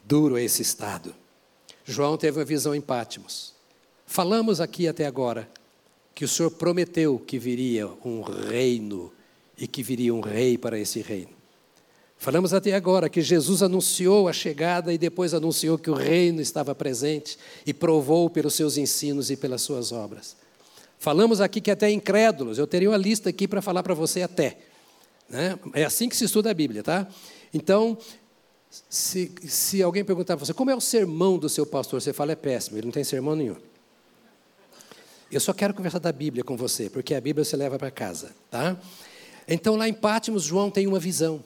Duro 0.03 0.37
é 0.37 0.43
esse 0.43 0.63
estado. 0.63 1.15
João 1.85 2.17
teve 2.17 2.41
uma 2.41 2.45
visão 2.45 2.75
em 2.75 2.81
Pátimos. 2.81 3.55
Falamos 4.05 4.61
aqui 4.61 4.89
até 4.89 5.07
agora 5.07 5.49
que 6.13 6.25
o 6.25 6.29
Senhor 6.29 6.51
prometeu 6.51 7.21
que 7.21 7.39
viria 7.39 7.87
um 8.05 8.21
reino 8.23 9.13
e 9.57 9.69
que 9.69 9.81
viria 9.81 10.13
um 10.13 10.21
rei 10.21 10.59
para 10.59 10.77
esse 10.77 11.01
reino. 11.01 11.42
Falamos 12.23 12.55
até 12.55 12.73
agora 12.73 13.09
que 13.09 13.21
Jesus 13.21 13.65
anunciou 13.65 14.29
a 14.29 14.33
chegada 14.33 14.95
e 14.95 14.97
depois 14.97 15.35
anunciou 15.35 15.77
que 15.77 15.91
o 15.91 15.95
reino 15.95 16.41
estava 16.41 16.73
presente 16.73 17.37
e 17.67 17.75
provou 17.75 18.31
pelos 18.31 18.55
seus 18.55 18.77
ensinos 18.77 19.29
e 19.29 19.37
pelas 19.37 19.61
suas 19.61 19.91
obras. 19.91 20.37
Falamos 21.01 21.41
aqui 21.41 21.61
que 21.61 21.69
até 21.69 21.91
incrédulos, 21.91 22.59
eu 22.59 22.67
teria 22.69 22.91
uma 22.91 22.97
lista 22.97 23.29
aqui 23.29 23.49
para 23.49 23.61
falar 23.61 23.83
para 23.83 23.93
você 23.93 24.23
até. 24.23 24.57
Né? 25.29 25.59
É 25.75 25.83
assim 25.83 26.09
que 26.09 26.15
se 26.15 26.27
estuda 26.27 26.49
a 26.49 26.55
Bíblia, 26.55 26.85
tá? 26.85 27.09
Então, 27.53 27.99
se, 28.89 29.33
se 29.43 29.83
alguém 29.83 30.05
perguntar 30.05 30.37
para 30.37 30.47
você, 30.47 30.55
como 30.55 30.71
é 30.71 30.77
o 30.77 30.81
sermão 30.81 31.37
do 31.37 31.49
seu 31.49 31.67
pastor? 31.67 32.01
Você 32.01 32.13
fala, 32.13 32.31
é 32.31 32.37
péssimo, 32.37 32.79
ele 32.79 32.87
não 32.87 32.93
tem 32.93 33.03
sermão 33.03 33.35
nenhum. 33.35 33.57
Eu 35.29 35.41
só 35.41 35.53
quero 35.53 35.75
conversar 35.75 35.99
da 35.99 36.13
Bíblia 36.13 36.45
com 36.45 36.57
você, 36.57 36.89
porque 36.89 37.17
a 37.17 37.21
Bíblia 37.21 37.45
você 37.45 37.57
leva 37.57 37.81
para 37.81 37.91
casa, 37.91 38.31
tá? 38.49 38.81
Então, 39.49 39.75
lá 39.75 39.89
em 39.89 39.93
Pátimos, 39.93 40.45
João 40.45 40.71
tem 40.71 40.87
uma 40.87 41.01
visão. 41.01 41.43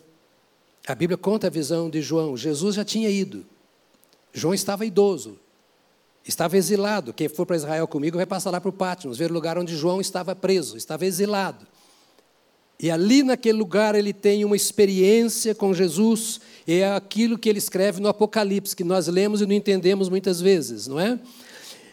A 0.86 0.94
Bíblia 0.94 1.16
conta 1.16 1.48
a 1.48 1.50
visão 1.50 1.90
de 1.90 2.00
João. 2.00 2.36
Jesus 2.36 2.76
já 2.76 2.84
tinha 2.84 3.10
ido. 3.10 3.44
João 4.32 4.54
estava 4.54 4.86
idoso. 4.86 5.38
Estava 6.24 6.56
exilado. 6.56 7.12
Quem 7.12 7.28
for 7.28 7.44
para 7.44 7.56
Israel 7.56 7.86
comigo 7.88 8.16
vai 8.16 8.26
passar 8.26 8.50
lá 8.50 8.60
para 8.60 8.68
o 8.68 8.72
Patmos, 8.72 9.18
ver 9.18 9.30
o 9.30 9.34
lugar 9.34 9.58
onde 9.58 9.76
João 9.76 10.00
estava 10.00 10.34
preso, 10.34 10.76
estava 10.76 11.04
exilado. 11.04 11.66
E 12.78 12.90
ali 12.90 13.22
naquele 13.22 13.56
lugar 13.56 13.94
ele 13.94 14.12
tem 14.12 14.44
uma 14.44 14.54
experiência 14.54 15.54
com 15.54 15.72
Jesus, 15.72 16.40
e 16.66 16.74
é 16.74 16.92
aquilo 16.92 17.38
que 17.38 17.48
ele 17.48 17.58
escreve 17.58 18.00
no 18.00 18.08
Apocalipse, 18.08 18.76
que 18.76 18.84
nós 18.84 19.06
lemos 19.06 19.40
e 19.40 19.46
não 19.46 19.54
entendemos 19.54 20.10
muitas 20.10 20.40
vezes, 20.40 20.86
não 20.86 21.00
é? 21.00 21.18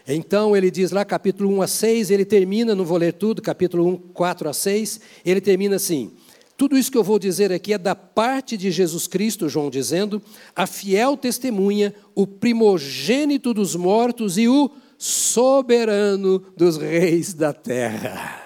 Então 0.06 0.54
ele 0.54 0.70
diz 0.70 0.90
lá, 0.90 1.02
capítulo 1.02 1.50
1 1.56 1.62
a 1.62 1.66
6, 1.66 2.10
ele 2.10 2.24
termina, 2.26 2.74
não 2.74 2.84
vou 2.84 2.98
ler 2.98 3.14
tudo, 3.14 3.40
capítulo 3.40 3.88
1, 3.88 3.96
4 4.12 4.48
a 4.48 4.52
6, 4.52 5.00
ele 5.24 5.40
termina 5.40 5.76
assim: 5.76 6.12
tudo 6.56 6.78
isso 6.78 6.90
que 6.90 6.96
eu 6.96 7.02
vou 7.02 7.18
dizer 7.18 7.52
aqui 7.52 7.72
é 7.72 7.78
da 7.78 7.96
parte 7.96 8.56
de 8.56 8.70
Jesus 8.70 9.08
Cristo, 9.08 9.48
João 9.48 9.68
dizendo, 9.68 10.22
a 10.54 10.66
fiel 10.66 11.16
testemunha, 11.16 11.92
o 12.14 12.26
primogênito 12.26 13.52
dos 13.52 13.74
mortos 13.74 14.38
e 14.38 14.46
o 14.46 14.70
soberano 14.96 16.38
dos 16.56 16.76
reis 16.76 17.34
da 17.34 17.52
terra. 17.52 18.40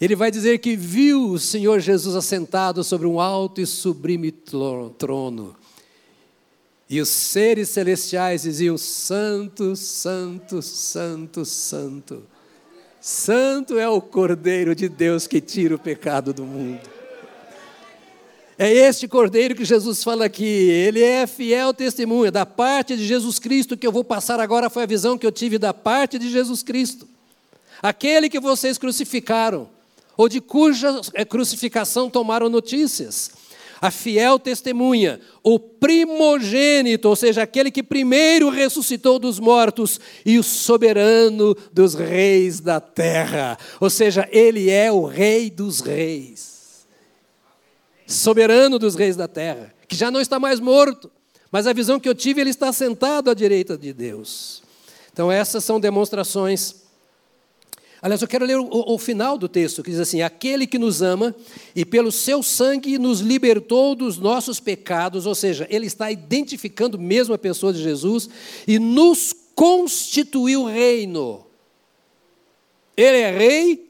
Ele 0.00 0.16
vai 0.16 0.30
dizer 0.30 0.58
que 0.58 0.76
viu 0.76 1.30
o 1.30 1.38
Senhor 1.38 1.78
Jesus 1.80 2.16
assentado 2.16 2.82
sobre 2.82 3.06
um 3.06 3.20
alto 3.20 3.60
e 3.60 3.66
sublime 3.66 4.32
trono. 4.32 5.54
E 6.90 7.00
os 7.00 7.08
seres 7.08 7.68
celestiais 7.70 8.42
diziam: 8.42 8.76
Santo, 8.76 9.74
Santo, 9.74 10.60
Santo, 10.60 11.44
Santo. 11.44 12.22
Santo 13.00 13.78
é 13.78 13.88
o 13.88 14.00
Cordeiro 14.00 14.74
de 14.74 14.88
Deus 14.88 15.26
que 15.26 15.40
tira 15.40 15.76
o 15.76 15.78
pecado 15.78 16.34
do 16.34 16.44
mundo. 16.44 16.95
É 18.58 18.72
este 18.72 19.06
cordeiro 19.06 19.54
que 19.54 19.66
Jesus 19.66 20.02
fala 20.02 20.24
aqui. 20.24 20.44
Ele 20.44 21.02
é 21.02 21.26
fiel 21.26 21.74
testemunha 21.74 22.32
da 22.32 22.46
parte 22.46 22.96
de 22.96 23.06
Jesus 23.06 23.38
Cristo 23.38 23.76
que 23.76 23.86
eu 23.86 23.92
vou 23.92 24.02
passar 24.02 24.40
agora 24.40 24.70
foi 24.70 24.84
a 24.84 24.86
visão 24.86 25.18
que 25.18 25.26
eu 25.26 25.32
tive 25.32 25.58
da 25.58 25.74
parte 25.74 26.18
de 26.18 26.30
Jesus 26.30 26.62
Cristo. 26.62 27.06
Aquele 27.82 28.30
que 28.30 28.40
vocês 28.40 28.78
crucificaram, 28.78 29.68
ou 30.16 30.26
de 30.26 30.40
cuja 30.40 31.02
é, 31.12 31.22
crucificação 31.22 32.08
tomaram 32.08 32.48
notícias. 32.48 33.30
A 33.78 33.90
fiel 33.90 34.38
testemunha, 34.38 35.20
o 35.42 35.58
primogênito, 35.58 37.10
ou 37.10 37.14
seja, 37.14 37.42
aquele 37.42 37.70
que 37.70 37.82
primeiro 37.82 38.48
ressuscitou 38.48 39.18
dos 39.18 39.38
mortos 39.38 40.00
e 40.24 40.38
o 40.38 40.42
soberano 40.42 41.54
dos 41.70 41.94
reis 41.94 42.58
da 42.58 42.80
terra. 42.80 43.58
Ou 43.78 43.90
seja, 43.90 44.26
ele 44.32 44.70
é 44.70 44.90
o 44.90 45.04
rei 45.04 45.50
dos 45.50 45.80
reis. 45.80 46.55
Soberano 48.06 48.78
dos 48.78 48.94
reis 48.94 49.16
da 49.16 49.26
terra, 49.26 49.74
que 49.88 49.96
já 49.96 50.10
não 50.10 50.20
está 50.20 50.38
mais 50.38 50.60
morto, 50.60 51.10
mas 51.50 51.66
a 51.66 51.72
visão 51.72 51.98
que 51.98 52.08
eu 52.08 52.14
tive, 52.14 52.40
ele 52.40 52.50
está 52.50 52.72
sentado 52.72 53.30
à 53.30 53.34
direita 53.34 53.76
de 53.76 53.92
Deus. 53.92 54.62
Então, 55.12 55.30
essas 55.32 55.64
são 55.64 55.80
demonstrações. 55.80 56.74
Aliás, 58.02 58.20
eu 58.20 58.28
quero 58.28 58.44
ler 58.44 58.58
o, 58.58 58.68
o, 58.70 58.98
final 58.98 59.38
do 59.38 59.48
texto, 59.48 59.82
que 59.82 59.90
diz 59.90 59.98
assim: 59.98 60.20
Aquele 60.20 60.66
que 60.66 60.78
nos 60.78 61.00
ama 61.00 61.34
e 61.74 61.84
pelo 61.84 62.12
seu 62.12 62.42
sangue 62.42 62.98
nos 62.98 63.20
libertou 63.20 63.94
dos 63.94 64.18
nossos 64.18 64.60
pecados, 64.60 65.24
ou 65.24 65.34
seja, 65.34 65.66
ele 65.70 65.86
está 65.86 66.10
identificando 66.10 66.98
mesmo 66.98 67.34
a 67.34 67.38
pessoa 67.38 67.72
de 67.72 67.82
Jesus 67.82 68.28
e 68.66 68.78
nos 68.78 69.34
constituiu 69.54 70.64
reino. 70.64 71.46
Ele 72.96 73.18
é 73.18 73.30
rei 73.30 73.85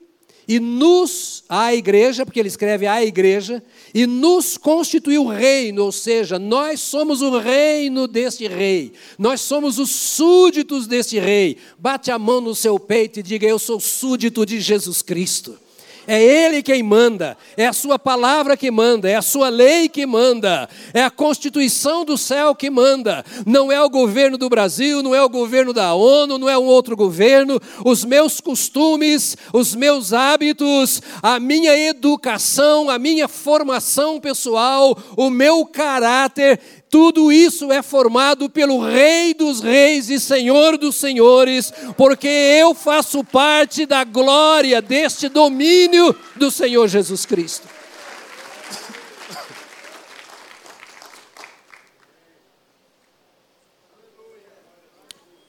e 0.49 0.61
nos, 0.61 1.43
a 1.49 1.75
igreja, 1.75 2.25
porque 2.25 2.39
ele 2.39 2.49
escreve 2.49 2.87
a 2.87 3.05
igreja, 3.05 3.63
e 3.93 4.07
nos 4.07 4.57
constituiu 4.57 5.27
reino, 5.27 5.85
ou 5.85 5.93
seja, 5.93 6.39
nós 6.39 6.81
somos 6.81 7.21
o 7.21 7.39
reino 7.39 8.07
deste 8.07 8.47
rei, 8.47 8.93
nós 9.19 9.41
somos 9.41 9.79
os 9.79 9.91
súditos 9.91 10.87
deste 10.87 11.19
rei. 11.19 11.57
Bate 11.79 12.11
a 12.11 12.19
mão 12.19 12.41
no 12.41 12.55
seu 12.55 12.79
peito 12.79 13.21
e 13.21 13.23
diga: 13.23 13.47
Eu 13.47 13.59
sou 13.59 13.81
súdito 13.81 14.47
de 14.47 14.61
Jesus 14.61 15.03
Cristo. 15.03 15.66
É 16.07 16.23
Ele 16.23 16.63
quem 16.63 16.83
manda, 16.83 17.37
é 17.57 17.67
a 17.67 17.73
Sua 17.73 17.99
palavra 17.99 18.57
que 18.57 18.71
manda, 18.71 19.09
é 19.11 19.17
a 19.17 19.23
Sua 19.23 19.49
lei 19.49 19.89
que 19.89 20.07
manda, 20.07 20.69
é 20.95 21.03
a 21.03 21.11
Constituição 21.11 22.05
do 22.05 22.17
céu 22.17 22.55
que 22.55 22.71
manda. 22.71 23.25
Não 23.45 23.73
é 23.73 23.83
o 23.83 23.91
governo 23.91 24.39
do 24.39 24.49
Brasil, 24.49 25.03
não 25.03 25.15
é 25.15 25.23
o 25.23 25.29
governo 25.29 25.73
da 25.73 25.95
ONU, 25.95 26.39
não 26.39 26.49
é 26.49 26.57
um 26.57 26.65
outro 26.65 26.97
governo. 26.97 27.61
Os 27.85 28.05
meus 28.05 28.41
costumes, 28.41 29.37
os 29.53 29.75
meus 29.75 30.13
hábitos, 30.13 31.03
a 31.23 31.41
minha 31.41 31.77
educação, 31.77 32.89
a 32.89 32.99
minha 32.99 33.27
formação 33.27 34.21
pessoal, 34.21 34.97
o 35.17 35.29
meu 35.29 35.67
caráter 35.67 36.61
tudo 36.89 37.33
isso 37.33 37.73
é 37.73 37.83
formado 37.83 38.49
pelo 38.49 38.81
Rei 38.81 39.35
dos 39.35 39.61
Reis 39.61 40.09
e 40.09 40.21
Senhor 40.21 40.79
dos 40.79 40.95
Senhores, 40.95 41.73
porque 41.97 42.29
eu 42.29 42.75
faço 42.75 43.25
parte 43.25 43.85
da 43.85 44.05
glória 44.05 44.81
deste 44.81 45.29
domínio 45.29 46.15
do 46.37 46.51
Senhor 46.51 46.87
Jesus 46.87 47.27
Cristo. 47.27 47.69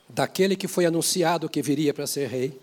Daquele 0.09 0.55
que 0.55 0.67
foi 0.67 0.87
anunciado 0.87 1.47
que 1.47 1.61
viria 1.61 1.93
para 1.93 2.07
ser 2.07 2.27
rei, 2.27 2.59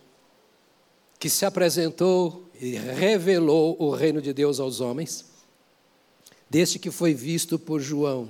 que 1.20 1.30
se 1.30 1.46
apresentou 1.46 2.50
e 2.60 2.72
revelou 2.72 3.76
o 3.78 3.90
reino 3.92 4.20
de 4.20 4.32
Deus 4.32 4.58
aos 4.58 4.80
homens, 4.80 5.24
deste 6.50 6.80
que 6.80 6.90
foi 6.90 7.14
visto 7.14 7.56
por 7.56 7.80
João 7.80 8.28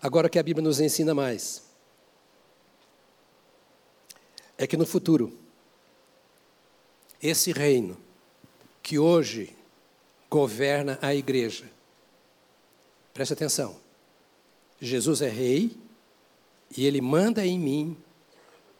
Agora 0.00 0.28
que 0.28 0.38
a 0.38 0.42
Bíblia 0.42 0.62
nos 0.62 0.80
ensina 0.80 1.14
mais 1.14 1.62
é 4.56 4.66
que 4.66 4.76
no 4.76 4.86
futuro 4.86 5.36
esse 7.22 7.52
reino 7.52 7.96
que 8.82 8.98
hoje 8.98 9.56
governa 10.30 10.98
a 11.02 11.14
igreja. 11.14 11.64
Preste 13.12 13.32
atenção. 13.32 13.76
Jesus 14.80 15.22
é 15.22 15.28
rei 15.28 15.76
e 16.76 16.86
ele 16.86 17.00
manda 17.00 17.44
em 17.44 17.58
mim 17.58 17.96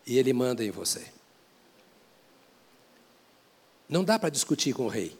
e 0.06 0.18
ele 0.18 0.32
manda 0.32 0.64
em 0.64 0.70
você. 0.70 1.06
Não 3.88 4.04
dá 4.04 4.18
para 4.18 4.28
discutir 4.28 4.72
com 4.72 4.84
o 4.84 4.88
rei. 4.88 5.18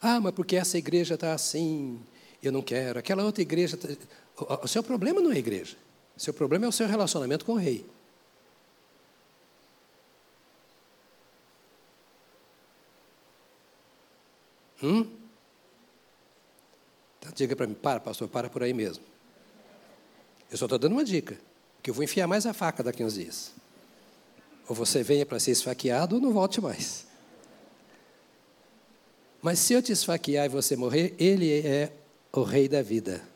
Ah, 0.00 0.20
mas 0.20 0.34
porque 0.34 0.56
essa 0.56 0.76
igreja 0.76 1.14
está 1.14 1.32
assim, 1.32 2.00
eu 2.42 2.50
não 2.50 2.62
quero. 2.62 2.98
Aquela 2.98 3.24
outra 3.24 3.42
igreja. 3.42 3.76
Tá... 3.76 3.88
O 4.36 4.66
seu 4.66 4.82
problema 4.82 5.20
não 5.20 5.30
é 5.30 5.36
a 5.36 5.38
igreja. 5.38 5.76
O 6.16 6.20
seu 6.20 6.34
problema 6.34 6.64
é 6.64 6.68
o 6.68 6.72
seu 6.72 6.86
relacionamento 6.86 7.44
com 7.44 7.52
o 7.52 7.56
rei. 7.56 7.86
Hum? 14.82 15.08
Então, 17.18 17.32
diga 17.34 17.56
para 17.56 17.66
mim, 17.66 17.74
para, 17.74 18.00
pastor, 18.00 18.28
para 18.28 18.50
por 18.50 18.62
aí 18.62 18.74
mesmo. 18.74 19.02
Eu 20.50 20.58
só 20.58 20.66
estou 20.66 20.78
dando 20.78 20.92
uma 20.92 21.04
dica, 21.04 21.38
que 21.82 21.90
eu 21.90 21.94
vou 21.94 22.04
enfiar 22.04 22.26
mais 22.26 22.44
a 22.44 22.52
faca 22.52 22.82
daqui 22.82 23.02
uns 23.02 23.14
dias. 23.14 23.52
Ou 24.68 24.74
você 24.74 25.02
venha 25.02 25.24
para 25.24 25.40
ser 25.40 25.52
esfaqueado 25.52 26.16
ou 26.16 26.20
não 26.20 26.32
volte 26.32 26.60
mais. 26.60 27.06
Mas 29.40 29.58
se 29.58 29.74
eu 29.74 29.82
te 29.82 29.92
esfaquear 29.92 30.46
e 30.46 30.48
você 30.48 30.76
morrer, 30.76 31.14
ele 31.18 31.50
é 31.66 31.92
o 32.32 32.42
Rei 32.42 32.68
da 32.68 32.82
vida. 32.82 33.33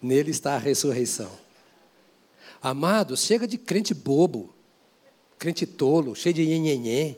Nele 0.00 0.30
está 0.30 0.54
a 0.54 0.58
ressurreição. 0.58 1.30
Amados, 2.62 3.22
chega 3.24 3.46
de 3.46 3.56
crente 3.56 3.94
bobo, 3.94 4.54
crente 5.38 5.66
tolo, 5.66 6.14
cheio 6.14 6.34
de 6.34 6.46
nhenhenhé. 6.46 7.16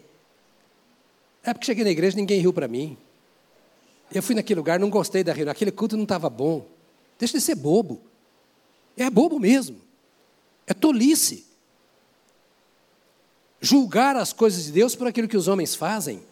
É 1.43 1.53
porque 1.53 1.67
cheguei 1.67 1.85
na 1.85 1.91
igreja 1.91 2.17
e 2.17 2.21
ninguém 2.21 2.41
riu 2.41 2.53
para 2.53 2.69
mim. 2.69 2.97
Eu 4.13 4.23
fui 4.23 4.35
naquele 4.35 4.59
lugar, 4.59 4.79
não 4.79 4.91
gostei 4.91 5.25
da 5.25 5.33
reunião, 5.33 5.53
aquele 5.53 5.73
culto 5.73 5.97
não 5.97 6.05
estava 6.05 6.29
bom. 6.29 6.67
Deixa 7.19 7.39
de 7.39 7.45
ser 7.45 7.55
bobo. 7.55 8.01
É 8.97 9.09
bobo 9.09 9.41
mesmo. 9.41 9.81
É 10.67 10.75
tolice. 10.75 11.47
Julgar 13.61 14.17
as 14.17 14.33
coisas 14.33 14.65
de 14.65 14.73
Deus 14.73 14.95
por 14.95 15.07
aquilo 15.07 15.29
que 15.29 15.37
os 15.37 15.49
homens 15.49 15.75
fazem 15.75 16.23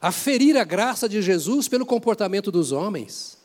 a 0.00 0.12
ferir 0.12 0.56
a 0.56 0.64
graça 0.64 1.08
de 1.08 1.20
Jesus 1.20 1.68
pelo 1.68 1.84
comportamento 1.84 2.50
dos 2.50 2.72
homens. 2.72 3.37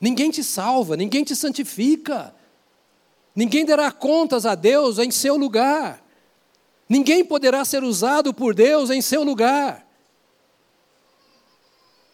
Ninguém 0.00 0.30
te 0.30 0.44
salva, 0.44 0.96
ninguém 0.96 1.24
te 1.24 1.34
santifica. 1.34 2.34
Ninguém 3.34 3.64
dará 3.64 3.90
contas 3.90 4.46
a 4.46 4.54
Deus 4.54 4.98
em 4.98 5.10
seu 5.10 5.36
lugar. 5.36 6.02
Ninguém 6.88 7.24
poderá 7.24 7.64
ser 7.64 7.82
usado 7.82 8.32
por 8.32 8.54
Deus 8.54 8.90
em 8.90 9.02
seu 9.02 9.22
lugar. 9.22 9.86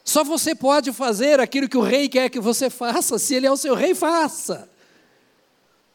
Só 0.05 0.25
você 0.25 0.55
pode 0.55 0.93
fazer 0.93 1.39
aquilo 1.39 1.69
que 1.69 1.77
o 1.77 1.83
rei 1.83 2.09
quer 2.09 2.29
que 2.29 2.41
você 2.41 2.69
faça. 2.69 3.19
Se 3.19 3.35
ele 3.35 3.47
é 3.47 3.53
o 3.53 3.57
seu 3.57 3.75
rei, 3.75 3.95
faça. 3.95 4.69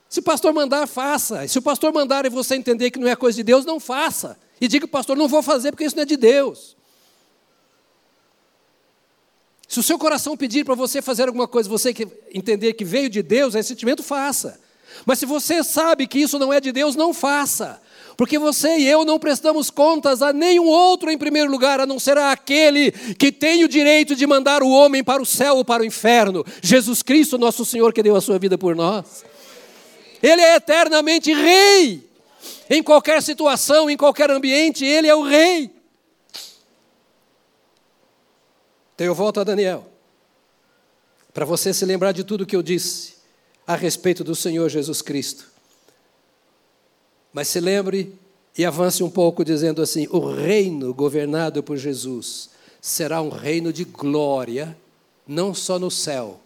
Se 0.07 0.19
o 0.19 0.23
pastor 0.23 0.53
mandar, 0.53 0.87
faça. 0.87 1.43
E 1.43 1.49
se 1.49 1.57
o 1.57 1.61
pastor 1.61 1.93
mandar 1.93 2.25
e 2.25 2.29
você 2.29 2.55
entender 2.55 2.91
que 2.91 2.99
não 2.99 3.07
é 3.07 3.15
coisa 3.15 3.35
de 3.35 3.43
Deus, 3.43 3.65
não 3.65 3.79
faça. 3.79 4.39
E 4.61 4.67
diga, 4.67 4.87
pastor, 4.87 5.17
não 5.17 5.27
vou 5.27 5.43
fazer 5.43 5.71
porque 5.71 5.83
isso 5.83 5.95
não 5.95 6.03
é 6.03 6.05
de 6.05 6.15
Deus. 6.15 6.76
Se 9.67 9.79
o 9.79 9.83
seu 9.83 9.97
coração 9.97 10.37
pedir 10.37 10.63
para 10.63 10.75
você 10.75 11.01
fazer 11.01 11.27
alguma 11.27 11.47
coisa, 11.47 11.67
você 11.67 11.93
que 11.93 12.07
entender 12.33 12.73
que 12.73 12.85
veio 12.85 13.09
de 13.09 13.21
Deus, 13.21 13.53
é 13.53 13.61
sentimento, 13.61 14.01
faça. 14.01 14.59
Mas 15.05 15.19
se 15.19 15.25
você 15.25 15.63
sabe 15.63 16.07
que 16.07 16.19
isso 16.19 16.39
não 16.39 16.51
é 16.51 16.61
de 16.61 16.71
Deus, 16.71 16.95
não 16.95 17.13
faça. 17.13 17.81
Porque 18.15 18.39
você 18.39 18.77
e 18.77 18.87
eu 18.87 19.05
não 19.05 19.19
prestamos 19.19 19.69
contas 19.69 20.21
a 20.21 20.33
nenhum 20.33 20.65
outro 20.65 21.11
em 21.11 21.17
primeiro 21.17 21.51
lugar, 21.51 21.79
a 21.79 21.85
não 21.85 21.99
ser 21.99 22.17
aquele 22.17 22.91
que 22.91 23.31
tem 23.31 23.63
o 23.63 23.67
direito 23.67 24.15
de 24.15 24.25
mandar 24.25 24.63
o 24.63 24.69
homem 24.69 25.03
para 25.03 25.21
o 25.21 25.25
céu 25.25 25.57
ou 25.57 25.65
para 25.65 25.83
o 25.83 25.85
inferno. 25.85 26.45
Jesus 26.61 27.03
Cristo, 27.03 27.37
nosso 27.37 27.63
Senhor, 27.63 27.93
que 27.93 28.01
deu 28.01 28.15
a 28.15 28.21
sua 28.21 28.39
vida 28.39 28.57
por 28.57 28.75
nós. 28.75 29.23
Ele 30.23 30.41
é 30.41 30.55
eternamente 30.55 31.31
rei. 31.33 32.07
Em 32.69 32.81
qualquer 32.81 33.21
situação, 33.21 33.89
em 33.89 33.97
qualquer 33.97 34.31
ambiente, 34.31 34.83
ele 34.83 35.07
é 35.07 35.15
o 35.15 35.21
rei. 35.21 35.76
Então 38.97 39.05
eu 39.05 39.13
volto 39.13 39.39
a 39.39 39.43
Daniel, 39.43 39.85
para 41.31 41.45
você 41.45 41.71
se 41.71 41.85
lembrar 41.85 42.13
de 42.13 42.23
tudo 42.23 42.47
que 42.47 42.55
eu 42.55 42.63
disse 42.63 43.17
a 43.67 43.75
respeito 43.75 44.23
do 44.23 44.33
Senhor 44.33 44.67
Jesus 44.69 45.03
Cristo. 45.03 45.45
Mas 47.31 47.47
se 47.47 47.59
lembre 47.59 48.17
e 48.57 48.65
avance 48.65 49.03
um 49.03 49.09
pouco 49.11 49.45
dizendo 49.45 49.83
assim: 49.83 50.07
o 50.09 50.17
reino 50.33 50.95
governado 50.95 51.61
por 51.61 51.77
Jesus 51.77 52.49
será 52.81 53.21
um 53.21 53.29
reino 53.29 53.71
de 53.71 53.83
glória, 53.83 54.75
não 55.27 55.53
só 55.53 55.77
no 55.77 55.91
céu, 55.91 56.41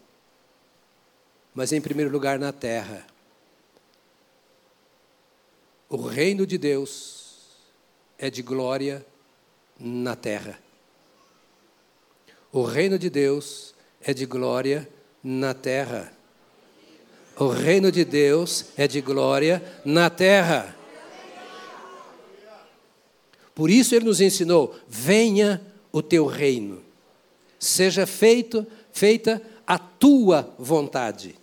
mas 1.55 1.71
em 1.71 1.79
primeiro 1.79 2.11
lugar 2.11 2.37
na 2.37 2.51
terra. 2.51 3.07
O 5.87 5.95
reino 5.95 6.45
de 6.45 6.57
Deus 6.57 7.47
é 8.19 8.29
de 8.29 8.41
glória 8.41 9.05
na 9.79 10.17
terra. 10.17 10.59
O 12.51 12.63
reino 12.63 12.99
de 12.99 13.09
Deus 13.09 13.73
é 14.01 14.13
de 14.13 14.25
glória 14.25 14.87
na 15.23 15.53
terra. 15.53 16.11
O 17.37 17.47
reino 17.47 17.91
de 17.91 18.03
Deus 18.03 18.65
é 18.75 18.87
de 18.87 18.99
glória 18.99 19.63
na 19.85 20.09
terra. 20.09 20.75
Por 23.55 23.69
isso 23.69 23.95
ele 23.95 24.05
nos 24.05 24.19
ensinou: 24.19 24.75
venha 24.87 25.61
o 25.91 26.01
teu 26.01 26.25
reino. 26.25 26.81
Seja 27.57 28.05
feito, 28.05 28.65
feita 28.91 29.41
a 29.65 29.77
tua 29.77 30.53
vontade. 30.57 31.35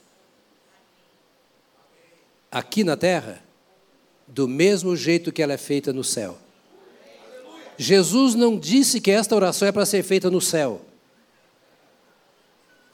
Aqui 2.50 2.84
na 2.84 2.96
terra, 2.96 3.42
do 4.26 4.46
mesmo 4.46 4.94
jeito 4.96 5.32
que 5.32 5.42
ela 5.42 5.54
é 5.54 5.58
feita 5.58 5.92
no 5.92 6.04
céu. 6.04 6.36
Jesus 7.78 8.34
não 8.34 8.58
disse 8.58 9.00
que 9.00 9.10
esta 9.10 9.36
oração 9.36 9.68
é 9.68 9.72
para 9.72 9.86
ser 9.86 10.02
feita 10.02 10.30
no 10.30 10.40
céu. 10.40 10.82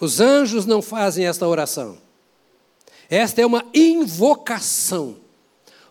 Os 0.05 0.21
anjos 0.21 0.67
não 0.67 0.83
fazem 0.83 1.27
esta 1.27 1.49
oração. 1.49 1.97
Esta 3.09 3.41
é 3.41 3.47
uma 3.47 3.65
invocação. 3.73 5.17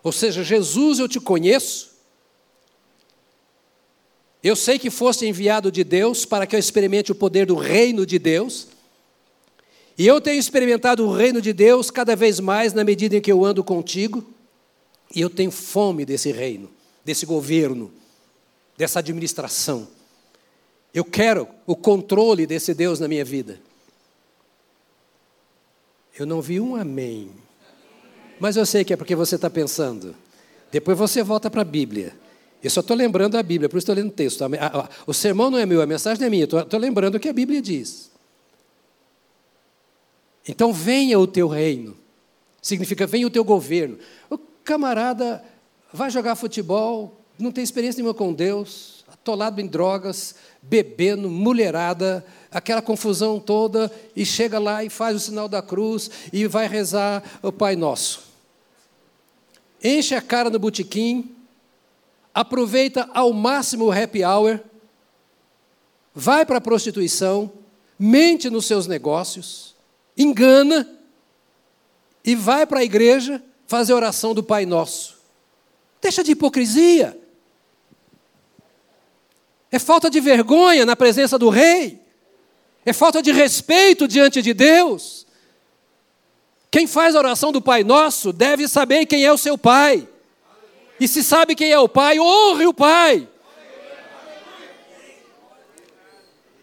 Ou 0.03 0.11
seja, 0.11 0.43
Jesus, 0.43 0.99
eu 0.99 1.09
te 1.09 1.19
conheço. 1.19 1.91
Eu 4.43 4.55
sei 4.55 4.77
que 4.77 4.91
foste 4.91 5.25
enviado 5.25 5.71
de 5.71 5.83
Deus 5.83 6.25
para 6.25 6.45
que 6.45 6.55
eu 6.55 6.59
experimente 6.59 7.11
o 7.11 7.15
poder 7.15 7.47
do 7.47 7.55
reino 7.55 8.05
de 8.05 8.19
Deus. 8.19 8.67
E 9.97 10.05
eu 10.05 10.21
tenho 10.21 10.39
experimentado 10.39 11.07
o 11.07 11.11
reino 11.11 11.41
de 11.41 11.51
Deus 11.51 11.89
cada 11.89 12.15
vez 12.15 12.39
mais 12.39 12.71
na 12.71 12.83
medida 12.83 13.15
em 13.15 13.21
que 13.21 13.31
eu 13.31 13.43
ando 13.43 13.63
contigo. 13.63 14.23
E 15.15 15.21
eu 15.21 15.29
tenho 15.29 15.49
fome 15.49 16.05
desse 16.05 16.31
reino, 16.31 16.69
desse 17.03 17.25
governo, 17.25 17.91
dessa 18.77 18.99
administração. 18.99 19.87
Eu 20.93 21.03
quero 21.03 21.47
o 21.65 21.75
controle 21.75 22.45
desse 22.45 22.75
Deus 22.75 22.99
na 22.99 23.07
minha 23.07 23.25
vida. 23.25 23.59
Eu 26.17 26.25
não 26.25 26.41
vi 26.41 26.59
um 26.59 26.75
amém. 26.75 27.31
Mas 28.39 28.55
eu 28.55 28.65
sei 28.65 28.83
que 28.83 28.93
é 28.93 28.97
porque 28.97 29.15
você 29.15 29.35
está 29.35 29.49
pensando. 29.49 30.15
Depois 30.71 30.97
você 30.97 31.23
volta 31.23 31.49
para 31.49 31.61
a 31.61 31.65
Bíblia. 31.65 32.15
Eu 32.63 32.69
só 32.69 32.79
estou 32.79 32.95
lembrando 32.95 33.37
a 33.37 33.43
Bíblia, 33.43 33.67
por 33.67 33.77
isso 33.77 33.83
estou 33.83 33.95
lendo 33.95 34.09
o 34.09 34.13
texto. 34.13 34.43
O 35.05 35.13
sermão 35.13 35.51
não 35.51 35.57
é 35.57 35.65
meu, 35.65 35.81
a 35.81 35.85
mensagem 35.85 36.19
não 36.19 36.27
é 36.27 36.29
minha. 36.29 36.43
Estou 36.45 36.79
lembrando 36.79 37.15
o 37.15 37.19
que 37.19 37.29
a 37.29 37.33
Bíblia 37.33 37.61
diz. 37.61 38.11
Então 40.47 40.71
venha 40.71 41.19
o 41.19 41.27
teu 41.27 41.47
reino. 41.47 41.97
Significa 42.61 43.05
venha 43.05 43.27
o 43.27 43.29
teu 43.29 43.43
governo. 43.43 43.97
O 44.29 44.37
camarada 44.37 45.43
vai 45.91 46.09
jogar 46.09 46.35
futebol, 46.35 47.19
não 47.37 47.51
tem 47.51 47.63
experiência 47.63 48.01
nenhuma 48.01 48.13
com 48.13 48.33
Deus, 48.33 49.03
atolado 49.07 49.59
em 49.59 49.67
drogas, 49.67 50.35
bebendo, 50.61 51.29
mulherada, 51.29 52.25
aquela 52.53 52.81
confusão 52.81 53.39
toda, 53.39 53.91
e 54.15 54.25
chega 54.25 54.59
lá 54.59 54.83
e 54.83 54.89
faz 54.89 55.15
o 55.15 55.19
sinal 55.19 55.49
da 55.49 55.61
cruz 55.61 56.09
e 56.31 56.45
vai 56.47 56.67
rezar 56.67 57.23
o 57.41 57.51
Pai 57.51 57.75
Nosso. 57.75 58.31
Enche 59.83 60.15
a 60.15 60.21
cara 60.21 60.49
no 60.49 60.59
botequim, 60.59 61.35
aproveita 62.33 63.09
ao 63.13 63.33
máximo 63.33 63.85
o 63.85 63.91
happy 63.91 64.23
hour, 64.23 64.59
vai 66.13 66.45
para 66.45 66.57
a 66.57 66.61
prostituição, 66.61 67.51
mente 67.97 68.49
nos 68.49 68.65
seus 68.65 68.87
negócios, 68.87 69.75
engana 70.17 70.87
e 72.23 72.35
vai 72.35 72.65
para 72.65 72.79
a 72.79 72.83
igreja 72.83 73.43
fazer 73.65 73.93
a 73.93 73.97
oração 73.97 74.33
do 74.33 74.43
Pai 74.43 74.65
Nosso. 74.65 75.17
Deixa 76.01 76.23
de 76.23 76.33
hipocrisia. 76.33 77.19
É 79.71 79.79
falta 79.79 80.09
de 80.09 80.19
vergonha 80.19 80.85
na 80.85 80.95
presença 80.95 81.39
do 81.39 81.49
rei. 81.49 82.02
É 82.85 82.91
falta 82.91 83.21
de 83.21 83.31
respeito 83.31 84.07
diante 84.07 84.41
de 84.41 84.53
Deus. 84.53 85.25
Quem 86.69 86.87
faz 86.87 87.15
a 87.15 87.19
oração 87.19 87.51
do 87.51 87.61
Pai 87.61 87.83
Nosso 87.83 88.33
deve 88.33 88.67
saber 88.67 89.05
quem 89.05 89.23
é 89.23 89.31
o 89.31 89.37
seu 89.37 89.57
Pai. 89.57 90.07
E 90.99 91.07
se 91.07 91.23
sabe 91.23 91.55
quem 91.55 91.71
é 91.71 91.79
o 91.79 91.87
Pai, 91.87 92.19
honre 92.19 92.65
o 92.65 92.73
Pai. 92.73 93.27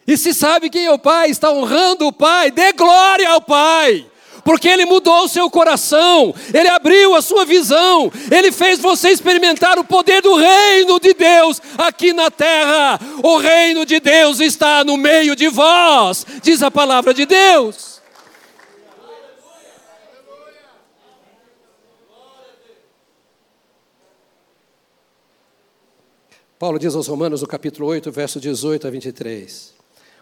E 0.06 0.16
se 0.16 0.34
sabe 0.34 0.68
quem 0.68 0.86
é 0.86 0.90
o 0.90 0.98
Pai, 0.98 1.30
está 1.30 1.52
honrando 1.52 2.06
o 2.06 2.12
Pai, 2.12 2.50
dê 2.50 2.72
glória 2.72 3.28
ao 3.30 3.40
Pai 3.40 4.09
porque 4.45 4.68
Ele 4.68 4.84
mudou 4.84 5.24
o 5.24 5.28
seu 5.28 5.51
coração, 5.51 6.34
Ele 6.53 6.68
abriu 6.68 7.14
a 7.14 7.22
sua 7.22 7.45
visão, 7.45 8.11
Ele 8.30 8.53
fez 8.53 8.78
você 8.78 9.11
experimentar 9.11 9.78
o 9.78 9.84
poder 9.84 10.22
do 10.22 10.36
reino 10.36 10.99
de 11.01 11.14
Deus 11.14 11.61
aqui 11.78 12.12
na 12.12 12.30
terra. 12.30 12.99
O 13.22 13.36
reino 13.36 13.84
de 13.84 14.01
Deus 14.01 14.41
está 14.41 14.84
no 14.84 14.97
meio 14.97 15.34
de 15.34 15.49
vós, 15.49 16.26
diz 16.43 16.62
a 16.62 16.70
palavra 16.70 17.12
de 17.12 17.26
Deus. 17.26 18.01
Paulo 26.61 26.78
diz 26.78 26.95
aos 26.95 27.07
Romanos, 27.07 27.41
no 27.41 27.49
capítulo 27.49 27.86
8, 27.86 28.12
verso 28.12 28.38
18 28.38 28.86
a 28.86 28.91
23. 28.91 29.79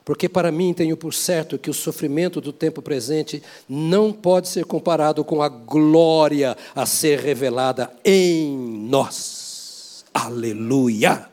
Porque 0.08 0.26
para 0.26 0.50
mim 0.50 0.72
tenho 0.72 0.96
por 0.96 1.12
certo 1.12 1.58
que 1.58 1.68
o 1.68 1.74
sofrimento 1.74 2.40
do 2.40 2.50
tempo 2.50 2.80
presente 2.80 3.42
não 3.68 4.10
pode 4.10 4.48
ser 4.48 4.64
comparado 4.64 5.22
com 5.22 5.42
a 5.42 5.50
glória 5.50 6.56
a 6.74 6.86
ser 6.86 7.18
revelada 7.18 7.92
em 8.02 8.56
nós. 8.88 10.06
Aleluia! 10.14 11.28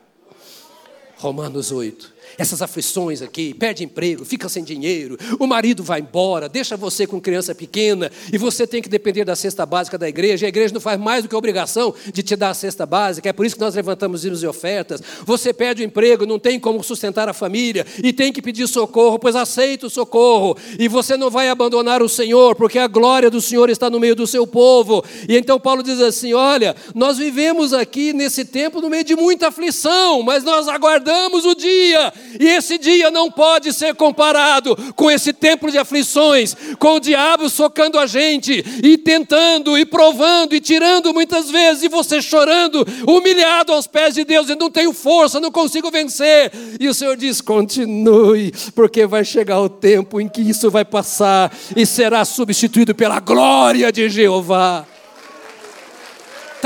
Romanos 1.16 1.72
8 1.72 2.15
essas 2.38 2.62
aflições 2.62 3.22
aqui, 3.22 3.54
perde 3.54 3.84
emprego, 3.84 4.24
fica 4.24 4.48
sem 4.48 4.62
dinheiro, 4.62 5.16
o 5.38 5.46
marido 5.46 5.82
vai 5.82 6.00
embora, 6.00 6.48
deixa 6.48 6.76
você 6.76 7.06
com 7.06 7.20
criança 7.20 7.54
pequena 7.54 8.10
e 8.32 8.38
você 8.38 8.66
tem 8.66 8.82
que 8.82 8.88
depender 8.88 9.24
da 9.24 9.36
cesta 9.36 9.64
básica 9.64 9.96
da 9.96 10.08
igreja. 10.08 10.46
A 10.46 10.48
igreja 10.48 10.74
não 10.74 10.80
faz 10.80 10.98
mais 10.98 11.22
do 11.22 11.28
que 11.28 11.34
a 11.34 11.38
obrigação 11.38 11.94
de 12.12 12.22
te 12.22 12.36
dar 12.36 12.50
a 12.50 12.54
cesta 12.54 12.84
básica, 12.84 13.28
é 13.28 13.32
por 13.32 13.46
isso 13.46 13.54
que 13.54 13.60
nós 13.60 13.74
levantamos 13.74 14.24
hinos 14.24 14.42
e 14.42 14.46
ofertas. 14.46 15.00
Você 15.24 15.52
perde 15.52 15.82
o 15.82 15.84
emprego, 15.84 16.26
não 16.26 16.38
tem 16.38 16.58
como 16.58 16.82
sustentar 16.82 17.28
a 17.28 17.32
família 17.32 17.86
e 18.02 18.12
tem 18.12 18.32
que 18.32 18.42
pedir 18.42 18.66
socorro, 18.66 19.18
pois 19.18 19.36
aceita 19.36 19.86
o 19.86 19.90
socorro 19.90 20.56
e 20.78 20.88
você 20.88 21.16
não 21.16 21.30
vai 21.30 21.48
abandonar 21.48 22.02
o 22.02 22.08
Senhor, 22.08 22.54
porque 22.54 22.78
a 22.78 22.86
glória 22.86 23.30
do 23.30 23.40
Senhor 23.40 23.70
está 23.70 23.88
no 23.88 24.00
meio 24.00 24.14
do 24.14 24.26
seu 24.26 24.46
povo. 24.46 25.04
E 25.28 25.36
então 25.36 25.58
Paulo 25.58 25.82
diz 25.82 26.00
assim: 26.00 26.34
Olha, 26.34 26.74
nós 26.94 27.18
vivemos 27.18 27.72
aqui 27.72 28.12
nesse 28.12 28.44
tempo 28.44 28.80
no 28.80 28.90
meio 28.90 29.04
de 29.04 29.16
muita 29.16 29.48
aflição, 29.48 30.22
mas 30.22 30.44
nós 30.44 30.68
aguardamos 30.68 31.44
o 31.44 31.54
dia 31.54 32.12
e 32.38 32.46
esse 32.46 32.78
dia 32.78 33.10
não 33.10 33.30
pode 33.30 33.72
ser 33.72 33.94
comparado 33.94 34.76
com 34.94 35.10
esse 35.10 35.32
tempo 35.32 35.70
de 35.70 35.78
aflições, 35.78 36.56
com 36.78 36.96
o 36.96 37.00
diabo 37.00 37.48
socando 37.48 37.98
a 37.98 38.06
gente 38.06 38.64
e 38.82 38.98
tentando 38.98 39.76
e 39.78 39.84
provando 39.84 40.54
e 40.54 40.60
tirando 40.60 41.12
muitas 41.12 41.50
vezes, 41.50 41.84
e 41.84 41.88
você 41.88 42.20
chorando, 42.20 42.86
humilhado 43.06 43.72
aos 43.72 43.86
pés 43.86 44.14
de 44.14 44.24
Deus, 44.24 44.48
e 44.48 44.56
não 44.56 44.70
tenho 44.70 44.92
força, 44.92 45.40
não 45.40 45.50
consigo 45.50 45.90
vencer. 45.90 46.52
E 46.78 46.88
o 46.88 46.94
Senhor 46.94 47.16
diz: 47.16 47.40
continue, 47.40 48.52
porque 48.74 49.06
vai 49.06 49.24
chegar 49.24 49.60
o 49.60 49.68
tempo 49.68 50.20
em 50.20 50.28
que 50.28 50.42
isso 50.42 50.70
vai 50.70 50.84
passar 50.84 51.52
e 51.74 51.86
será 51.86 52.24
substituído 52.24 52.94
pela 52.94 53.20
glória 53.20 53.92
de 53.92 54.08
Jeová. 54.08 54.86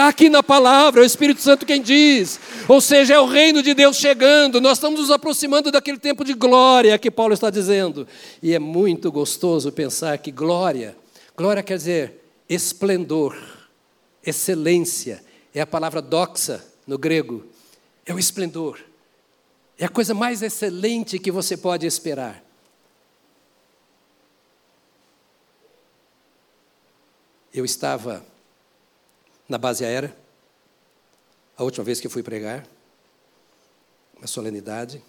Está 0.00 0.08
aqui 0.08 0.30
na 0.30 0.42
palavra, 0.42 1.02
é 1.02 1.04
o 1.04 1.06
Espírito 1.06 1.42
Santo 1.42 1.66
quem 1.66 1.82
diz. 1.82 2.40
Ou 2.66 2.80
seja, 2.80 3.12
é 3.12 3.20
o 3.20 3.26
reino 3.26 3.62
de 3.62 3.74
Deus 3.74 3.98
chegando. 3.98 4.58
Nós 4.58 4.78
estamos 4.78 4.98
nos 4.98 5.10
aproximando 5.10 5.70
daquele 5.70 5.98
tempo 5.98 6.24
de 6.24 6.32
glória 6.32 6.98
que 6.98 7.10
Paulo 7.10 7.34
está 7.34 7.50
dizendo. 7.50 8.08
E 8.42 8.54
é 8.54 8.58
muito 8.58 9.12
gostoso 9.12 9.70
pensar 9.70 10.16
que 10.16 10.30
glória, 10.30 10.96
glória 11.36 11.62
quer 11.62 11.76
dizer 11.76 12.24
esplendor, 12.48 13.36
excelência. 14.24 15.22
É 15.54 15.60
a 15.60 15.66
palavra 15.66 16.00
doxa 16.00 16.64
no 16.86 16.96
grego. 16.96 17.44
É 18.06 18.14
o 18.14 18.18
esplendor. 18.18 18.80
É 19.78 19.84
a 19.84 19.90
coisa 19.90 20.14
mais 20.14 20.40
excelente 20.40 21.18
que 21.18 21.30
você 21.30 21.58
pode 21.58 21.86
esperar. 21.86 22.42
Eu 27.52 27.66
estava 27.66 28.29
na 29.50 29.58
base 29.58 29.84
aérea, 29.84 30.16
a 31.56 31.64
última 31.64 31.82
vez 31.82 32.00
que 32.00 32.08
fui 32.08 32.22
pregar, 32.22 32.64
uma 34.16 34.28
solenidade, 34.28 35.02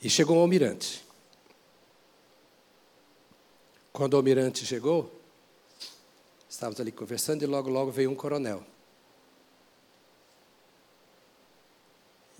e 0.00 0.08
chegou 0.08 0.38
um 0.38 0.40
almirante. 0.40 1.06
Quando 3.92 4.14
o 4.14 4.16
almirante 4.16 4.64
chegou, 4.64 5.14
estávamos 6.48 6.80
ali 6.80 6.90
conversando 6.90 7.42
e 7.42 7.46
logo, 7.46 7.68
logo 7.68 7.90
veio 7.90 8.10
um 8.10 8.14
coronel. 8.14 8.64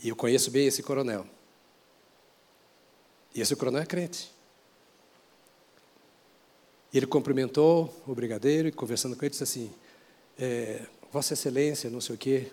E 0.02 0.08
eu 0.08 0.16
conheço 0.16 0.50
bem 0.50 0.66
esse 0.66 0.82
coronel. 0.82 1.26
E 3.34 3.42
esse 3.42 3.54
coronel 3.54 3.82
é 3.82 3.86
crente. 3.86 4.32
Ele 6.94 7.06
cumprimentou 7.06 7.94
o 8.06 8.14
brigadeiro 8.14 8.68
e, 8.68 8.72
conversando 8.72 9.14
com 9.14 9.22
ele, 9.22 9.30
disse 9.30 9.44
assim: 9.44 9.72
é, 10.38 10.86
Vossa 11.10 11.34
Excelência, 11.34 11.90
não 11.90 12.00
sei 12.00 12.14
o 12.14 12.18
quê. 12.18 12.50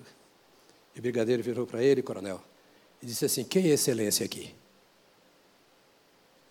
E 0.95 0.99
o 0.99 1.01
brigadeiro 1.01 1.41
virou 1.41 1.65
para 1.65 1.83
ele, 1.83 2.01
coronel, 2.01 2.43
e 3.01 3.05
disse 3.05 3.25
assim: 3.25 3.43
Quem 3.43 3.69
é 3.69 3.73
Excelência 3.73 4.25
aqui? 4.25 4.55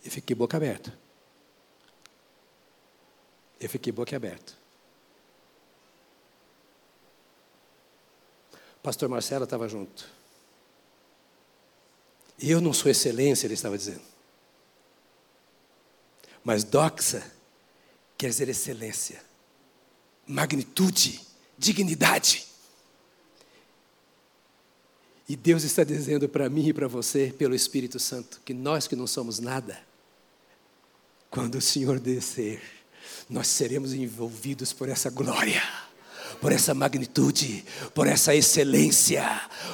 E 0.04 0.10
fiquei 0.10 0.34
boca 0.34 0.56
aberta. 0.56 0.96
Eu 3.60 3.68
fiquei 3.68 3.92
boca 3.92 4.14
aberta. 4.14 4.58
pastor 8.88 9.06
Marcelo 9.06 9.44
estava 9.44 9.68
junto. 9.68 10.08
E 12.38 12.50
eu 12.50 12.58
não 12.58 12.72
sou 12.72 12.90
excelência, 12.90 13.46
ele 13.46 13.52
estava 13.52 13.76
dizendo. 13.76 14.00
Mas 16.42 16.64
doxa 16.64 17.30
quer 18.16 18.28
dizer 18.28 18.48
excelência, 18.48 19.22
magnitude 20.28 21.20
dignidade. 21.58 22.46
E 25.28 25.36
Deus 25.36 25.64
está 25.64 25.84
dizendo 25.84 26.28
para 26.28 26.48
mim 26.48 26.68
e 26.68 26.72
para 26.72 26.88
você, 26.88 27.34
pelo 27.36 27.54
Espírito 27.54 27.98
Santo, 27.98 28.40
que 28.44 28.54
nós 28.54 28.86
que 28.86 28.96
não 28.96 29.06
somos 29.06 29.40
nada, 29.40 29.78
quando 31.30 31.56
o 31.56 31.60
Senhor 31.60 31.98
descer, 31.98 32.62
nós 33.28 33.48
seremos 33.48 33.92
envolvidos 33.92 34.72
por 34.72 34.88
essa 34.88 35.10
glória 35.10 35.62
por 36.40 36.52
essa 36.52 36.72
magnitude, 36.74 37.64
por 37.94 38.06
essa 38.06 38.34
excelência. 38.34 39.24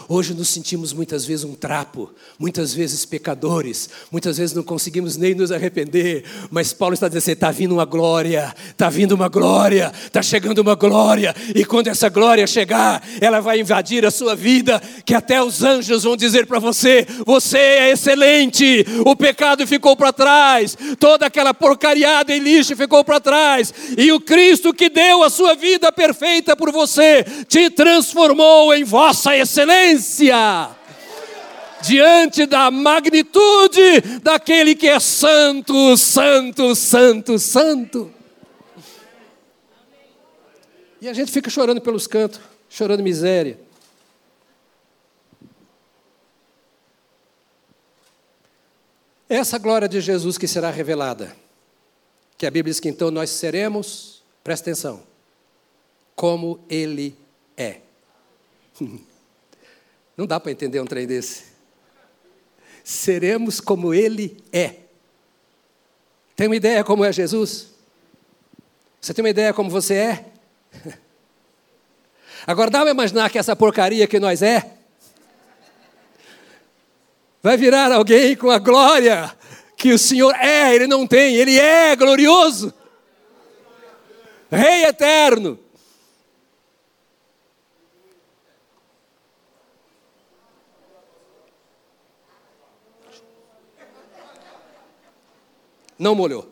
Hoje 0.08 0.34
nos 0.34 0.48
sentimos 0.48 0.92
muitas 0.92 1.24
vezes 1.24 1.44
um 1.44 1.54
trapo, 1.54 2.10
muitas 2.38 2.74
vezes 2.74 3.04
pecadores, 3.04 3.88
muitas 4.10 4.38
vezes 4.38 4.54
não 4.54 4.62
conseguimos 4.62 5.16
nem 5.16 5.34
nos 5.34 5.52
arrepender, 5.52 6.24
mas 6.50 6.72
Paulo 6.72 6.94
está 6.94 7.08
dizendo: 7.08 7.34
está 7.34 7.50
vindo 7.50 7.72
uma 7.72 7.84
glória, 7.84 8.54
está 8.68 8.88
vindo 8.88 9.12
uma 9.12 9.28
glória, 9.28 9.92
está 10.04 10.22
chegando 10.22 10.58
uma 10.58 10.74
glória, 10.74 11.34
e 11.54 11.64
quando 11.64 11.88
essa 11.88 12.08
glória 12.08 12.46
chegar, 12.46 13.02
ela 13.20 13.40
vai 13.40 13.60
invadir 13.60 14.04
a 14.04 14.10
sua 14.10 14.34
vida, 14.34 14.80
que 15.04 15.14
até 15.14 15.42
os 15.42 15.62
anjos 15.62 16.04
vão 16.04 16.16
dizer 16.16 16.46
para 16.46 16.58
você: 16.58 17.06
você 17.26 17.58
é 17.58 17.90
excelente, 17.92 18.84
o 19.04 19.14
pecado 19.16 19.66
ficou 19.66 19.96
para 19.96 20.12
trás, 20.12 20.76
toda 20.98 21.26
aquela 21.26 21.54
porcariada 21.54 22.34
e 22.34 22.38
lixo 22.38 22.76
ficou 22.76 23.04
para 23.04 23.20
trás, 23.20 23.72
e 23.96 24.12
o 24.12 24.20
Cristo 24.20 24.72
que 24.72 24.88
deu 24.88 25.22
a 25.22 25.30
sua 25.30 25.54
vida 25.54 25.90
perfeita 25.92 26.53
por 26.56 26.72
você 26.72 27.24
te 27.48 27.70
transformou 27.70 28.74
em 28.74 28.84
vossa 28.84 29.36
excelência. 29.36 30.36
Diante 31.82 32.46
da 32.46 32.70
magnitude 32.70 34.00
daquele 34.22 34.74
que 34.74 34.88
é 34.88 34.98
santo, 34.98 35.96
santo, 35.96 36.74
santo, 36.74 37.38
santo. 37.38 38.14
E 41.00 41.08
a 41.08 41.12
gente 41.12 41.30
fica 41.30 41.50
chorando 41.50 41.82
pelos 41.82 42.06
cantos, 42.06 42.40
chorando 42.70 43.02
miséria. 43.02 43.58
Essa 49.28 49.58
glória 49.58 49.88
de 49.88 50.00
Jesus 50.00 50.38
que 50.38 50.46
será 50.46 50.70
revelada, 50.70 51.36
que 52.38 52.46
a 52.46 52.50
Bíblia 52.50 52.72
diz 52.72 52.80
que 52.80 52.88
então 52.88 53.10
nós 53.10 53.30
seremos, 53.30 54.22
presta 54.42 54.70
atenção, 54.70 55.02
como 56.14 56.64
ele 56.68 57.16
é. 57.56 57.80
Não 60.16 60.26
dá 60.26 60.38
para 60.38 60.52
entender 60.52 60.80
um 60.80 60.86
trem 60.86 61.06
desse. 61.06 61.44
Seremos 62.84 63.60
como 63.60 63.92
ele 63.92 64.36
é. 64.52 64.76
Tem 66.36 66.46
uma 66.46 66.56
ideia 66.56 66.84
como 66.84 67.04
é 67.04 67.12
Jesus? 67.12 67.68
Você 69.00 69.12
tem 69.12 69.24
uma 69.24 69.30
ideia 69.30 69.52
como 69.52 69.70
você 69.70 69.94
é? 69.94 70.24
Agora 72.46 72.70
dá 72.70 72.82
para 72.82 72.90
imaginar 72.90 73.30
que 73.30 73.38
essa 73.38 73.56
porcaria 73.56 74.06
que 74.06 74.20
nós 74.20 74.42
é 74.42 74.70
vai 77.42 77.56
virar 77.58 77.92
alguém 77.92 78.34
com 78.34 78.50
a 78.50 78.58
glória 78.58 79.30
que 79.76 79.92
o 79.92 79.98
Senhor 79.98 80.34
é, 80.36 80.74
ele 80.74 80.86
não 80.86 81.06
tem, 81.06 81.36
ele 81.36 81.58
é 81.58 81.94
glorioso. 81.94 82.72
Rei 84.50 84.84
eterno. 84.84 85.58
Não 95.98 96.14
molhou. 96.14 96.48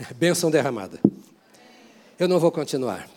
Bênção 0.16 0.50
derramada. 0.50 1.00
Eu 2.18 2.28
não 2.28 2.38
vou 2.38 2.50
continuar. 2.50 3.08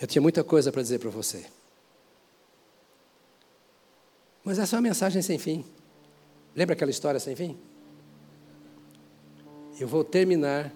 Eu 0.00 0.06
tinha 0.06 0.22
muita 0.22 0.44
coisa 0.44 0.70
para 0.72 0.82
dizer 0.82 0.98
para 0.98 1.10
você. 1.10 1.46
Mas 4.42 4.58
essa 4.58 4.76
é 4.76 4.76
uma 4.76 4.82
mensagem 4.82 5.22
sem 5.22 5.38
fim. 5.38 5.64
Lembra 6.54 6.74
aquela 6.74 6.90
história 6.90 7.18
sem 7.18 7.34
fim? 7.34 7.58
Eu 9.78 9.88
vou 9.88 10.04
terminar 10.04 10.72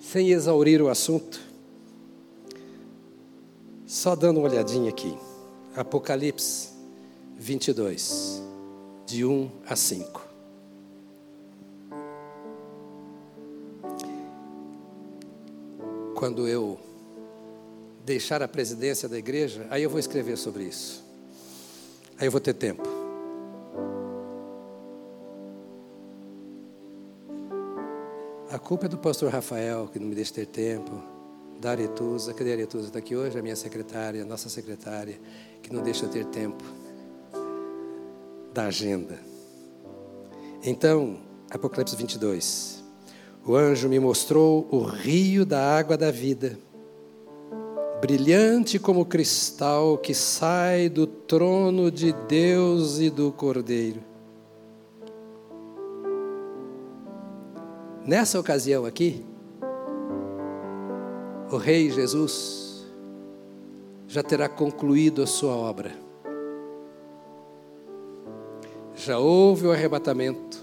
sem 0.00 0.30
exaurir 0.30 0.80
o 0.80 0.88
assunto, 0.88 1.40
só 3.86 4.16
dando 4.16 4.38
uma 4.38 4.48
olhadinha 4.48 4.88
aqui. 4.88 5.14
Apocalipse 5.76 6.70
22 7.36 8.49
de 9.10 9.24
1 9.24 9.50
a 9.66 9.74
5. 9.74 10.28
Quando 16.14 16.46
eu 16.46 16.78
deixar 18.04 18.40
a 18.40 18.46
presidência 18.46 19.08
da 19.08 19.18
igreja, 19.18 19.66
aí 19.68 19.82
eu 19.82 19.90
vou 19.90 19.98
escrever 19.98 20.36
sobre 20.36 20.64
isso. 20.64 21.04
Aí 22.18 22.28
eu 22.28 22.30
vou 22.30 22.40
ter 22.40 22.54
tempo. 22.54 22.88
A 28.48 28.58
culpa 28.58 28.86
é 28.86 28.88
do 28.88 28.98
pastor 28.98 29.32
Rafael, 29.32 29.88
que 29.88 29.98
não 29.98 30.06
me 30.06 30.14
deixa 30.14 30.34
ter 30.34 30.46
tempo. 30.46 31.02
Da 31.60 31.72
Aretusa, 31.72 32.32
cadê 32.32 32.50
a 32.50 32.54
Aretusa? 32.54 32.86
Está 32.86 33.00
aqui 33.00 33.16
hoje, 33.16 33.38
a 33.38 33.42
minha 33.42 33.56
secretária, 33.56 34.22
a 34.22 34.26
nossa 34.26 34.48
secretária, 34.48 35.20
que 35.62 35.72
não 35.72 35.82
deixa 35.82 36.06
eu 36.06 36.10
ter 36.10 36.24
tempo 36.26 36.79
da 38.52 38.64
agenda. 38.64 39.18
Então, 40.64 41.18
Apocalipse 41.50 41.96
22. 41.96 42.84
O 43.46 43.56
anjo 43.56 43.88
me 43.88 43.98
mostrou 43.98 44.68
o 44.70 44.82
rio 44.82 45.46
da 45.46 45.76
água 45.76 45.96
da 45.96 46.10
vida, 46.10 46.58
brilhante 48.00 48.78
como 48.78 49.04
cristal 49.04 49.96
que 49.96 50.14
sai 50.14 50.88
do 50.88 51.06
trono 51.06 51.90
de 51.90 52.12
Deus 52.28 53.00
e 53.00 53.08
do 53.08 53.32
Cordeiro. 53.32 54.00
Nessa 58.04 58.38
ocasião 58.38 58.84
aqui, 58.84 59.24
o 61.50 61.56
Rei 61.56 61.90
Jesus 61.90 62.86
já 64.06 64.22
terá 64.22 64.48
concluído 64.48 65.22
a 65.22 65.26
sua 65.26 65.54
obra 65.54 66.09
já 69.04 69.18
houve 69.18 69.66
o 69.66 69.72
arrebatamento, 69.72 70.62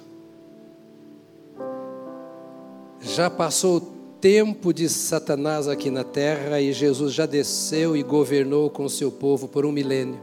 já 3.02 3.30
passou 3.30 3.78
o 3.78 3.82
tempo 4.22 4.72
de 4.74 4.88
Satanás 4.90 5.68
aqui 5.68 5.90
na 5.90 6.04
terra 6.04 6.62
e 6.62 6.72
Jesus 6.72 7.14
já 7.14 7.26
desceu 7.26 7.98
e 7.98 8.04
governou 8.04 8.70
com 8.70 8.86
o 8.86 8.90
seu 8.90 9.12
povo 9.12 9.48
por 9.48 9.66
um 9.66 9.72
milênio. 9.72 10.20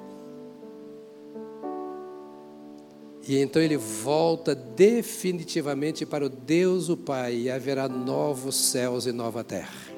E 3.27 3.39
então 3.39 3.61
ele 3.61 3.77
volta 3.77 4.55
definitivamente 4.55 6.05
para 6.05 6.27
o 6.27 6.29
Deus 6.29 6.89
o 6.89 6.97
Pai 6.97 7.35
e 7.35 7.51
haverá 7.51 7.89
novos 7.89 8.55
céus 8.55 9.07
e 9.07 9.13
nova 9.13 9.43
terra. 9.43 9.95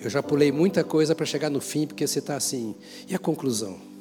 Eu 0.00 0.10
já 0.10 0.22
pulei 0.22 0.50
muita 0.50 0.82
coisa 0.82 1.14
para 1.14 1.26
chegar 1.26 1.50
no 1.50 1.60
fim, 1.60 1.86
porque 1.86 2.06
você 2.06 2.18
está 2.18 2.34
assim. 2.34 2.74
E 3.06 3.14
a 3.14 3.18
conclusão? 3.18 3.91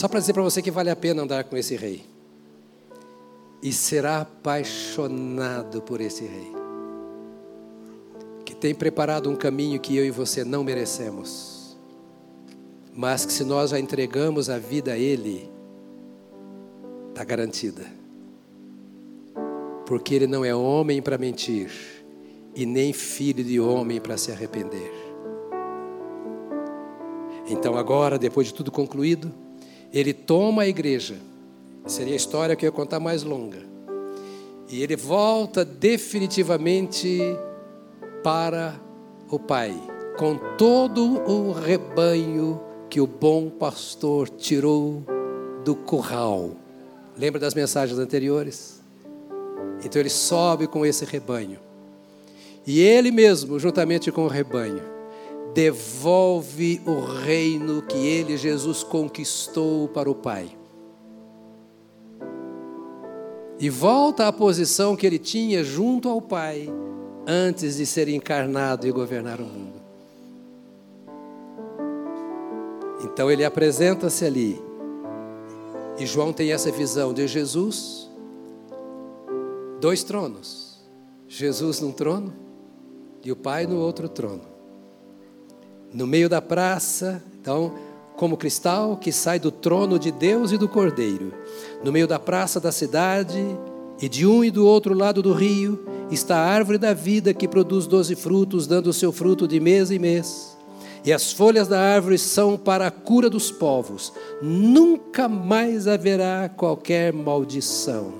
Só 0.00 0.08
para 0.08 0.18
dizer 0.18 0.32
para 0.32 0.42
você 0.42 0.62
que 0.62 0.70
vale 0.70 0.88
a 0.88 0.96
pena 0.96 1.20
andar 1.20 1.44
com 1.44 1.58
esse 1.58 1.76
rei. 1.76 2.02
E 3.62 3.70
será 3.70 4.22
apaixonado 4.22 5.82
por 5.82 6.00
esse 6.00 6.24
rei. 6.24 6.50
Que 8.42 8.54
tem 8.54 8.74
preparado 8.74 9.28
um 9.28 9.36
caminho 9.36 9.78
que 9.78 9.94
eu 9.94 10.06
e 10.06 10.10
você 10.10 10.42
não 10.42 10.64
merecemos. 10.64 11.76
Mas 12.96 13.26
que 13.26 13.32
se 13.34 13.44
nós 13.44 13.72
já 13.72 13.78
entregamos 13.78 14.48
a 14.48 14.56
vida 14.56 14.92
a 14.92 14.98
Ele, 14.98 15.50
está 17.10 17.22
garantida. 17.22 17.84
Porque 19.84 20.14
Ele 20.14 20.26
não 20.26 20.42
é 20.42 20.54
homem 20.54 21.02
para 21.02 21.18
mentir, 21.18 21.70
e 22.54 22.64
nem 22.64 22.94
filho 22.94 23.44
de 23.44 23.60
homem 23.60 24.00
para 24.00 24.16
se 24.16 24.32
arrepender. 24.32 24.94
Então, 27.46 27.76
agora, 27.76 28.18
depois 28.18 28.46
de 28.46 28.54
tudo 28.54 28.72
concluído, 28.72 29.30
ele 29.92 30.12
toma 30.12 30.62
a 30.62 30.68
igreja, 30.68 31.16
seria 31.86 32.12
a 32.12 32.16
história 32.16 32.54
que 32.54 32.64
eu 32.64 32.68
ia 32.68 32.72
contar 32.72 33.00
mais 33.00 33.22
longa, 33.22 33.58
e 34.68 34.82
ele 34.82 34.96
volta 34.96 35.64
definitivamente 35.64 37.20
para 38.22 38.80
o 39.28 39.38
Pai, 39.38 39.74
com 40.16 40.36
todo 40.56 41.22
o 41.28 41.52
rebanho 41.52 42.60
que 42.88 43.00
o 43.00 43.06
bom 43.06 43.48
pastor 43.48 44.28
tirou 44.28 45.02
do 45.64 45.74
curral. 45.74 46.50
Lembra 47.16 47.40
das 47.40 47.54
mensagens 47.54 47.98
anteriores? 47.98 48.80
Então 49.84 50.00
ele 50.00 50.10
sobe 50.10 50.66
com 50.66 50.84
esse 50.84 51.04
rebanho. 51.04 51.58
E 52.66 52.80
ele 52.80 53.10
mesmo, 53.10 53.58
juntamente 53.58 54.12
com 54.12 54.24
o 54.24 54.28
rebanho, 54.28 54.82
devolve 55.54 56.80
o 56.86 57.00
reino 57.00 57.82
que 57.82 57.96
ele, 57.96 58.36
Jesus, 58.36 58.82
conquistou 58.82 59.88
para 59.88 60.10
o 60.10 60.14
Pai. 60.14 60.56
E 63.58 63.68
volta 63.68 64.26
à 64.26 64.32
posição 64.32 64.96
que 64.96 65.06
ele 65.06 65.18
tinha 65.18 65.62
junto 65.62 66.08
ao 66.08 66.20
Pai, 66.20 66.68
antes 67.26 67.76
de 67.76 67.84
ser 67.84 68.08
encarnado 68.08 68.86
e 68.86 68.92
governar 68.92 69.40
o 69.40 69.44
mundo. 69.44 69.80
Então 73.04 73.30
ele 73.30 73.44
apresenta-se 73.44 74.24
ali. 74.24 74.60
E 75.98 76.06
João 76.06 76.32
tem 76.32 76.52
essa 76.52 76.70
visão 76.70 77.12
de 77.12 77.26
Jesus, 77.26 78.08
dois 79.80 80.02
tronos. 80.02 80.70
Jesus 81.28 81.80
num 81.80 81.92
trono 81.92 82.32
e 83.22 83.30
o 83.30 83.36
Pai 83.36 83.66
no 83.66 83.76
outro 83.76 84.08
trono. 84.08 84.49
No 85.92 86.06
meio 86.06 86.28
da 86.28 86.40
praça, 86.40 87.22
então, 87.40 87.74
como 88.16 88.36
cristal 88.36 88.96
que 88.96 89.10
sai 89.10 89.38
do 89.38 89.50
trono 89.50 89.98
de 89.98 90.12
Deus 90.12 90.52
e 90.52 90.58
do 90.58 90.68
Cordeiro. 90.68 91.32
No 91.82 91.90
meio 91.90 92.06
da 92.06 92.18
praça 92.18 92.60
da 92.60 92.70
cidade, 92.70 93.44
e 94.00 94.08
de 94.08 94.26
um 94.26 94.44
e 94.44 94.50
do 94.50 94.66
outro 94.66 94.94
lado 94.94 95.22
do 95.22 95.32
rio, 95.32 95.84
está 96.10 96.36
a 96.36 96.46
árvore 96.46 96.78
da 96.78 96.94
vida 96.94 97.34
que 97.34 97.48
produz 97.48 97.86
doze 97.86 98.14
frutos, 98.14 98.66
dando 98.66 98.88
o 98.88 98.92
seu 98.92 99.12
fruto 99.12 99.46
de 99.48 99.58
mês 99.58 99.90
em 99.90 99.98
mês. 99.98 100.56
E 101.04 101.12
as 101.12 101.32
folhas 101.32 101.66
da 101.66 101.80
árvore 101.80 102.18
são 102.18 102.56
para 102.56 102.86
a 102.86 102.90
cura 102.90 103.30
dos 103.30 103.50
povos. 103.50 104.12
Nunca 104.42 105.28
mais 105.28 105.88
haverá 105.88 106.48
qualquer 106.48 107.12
maldição. 107.12 108.12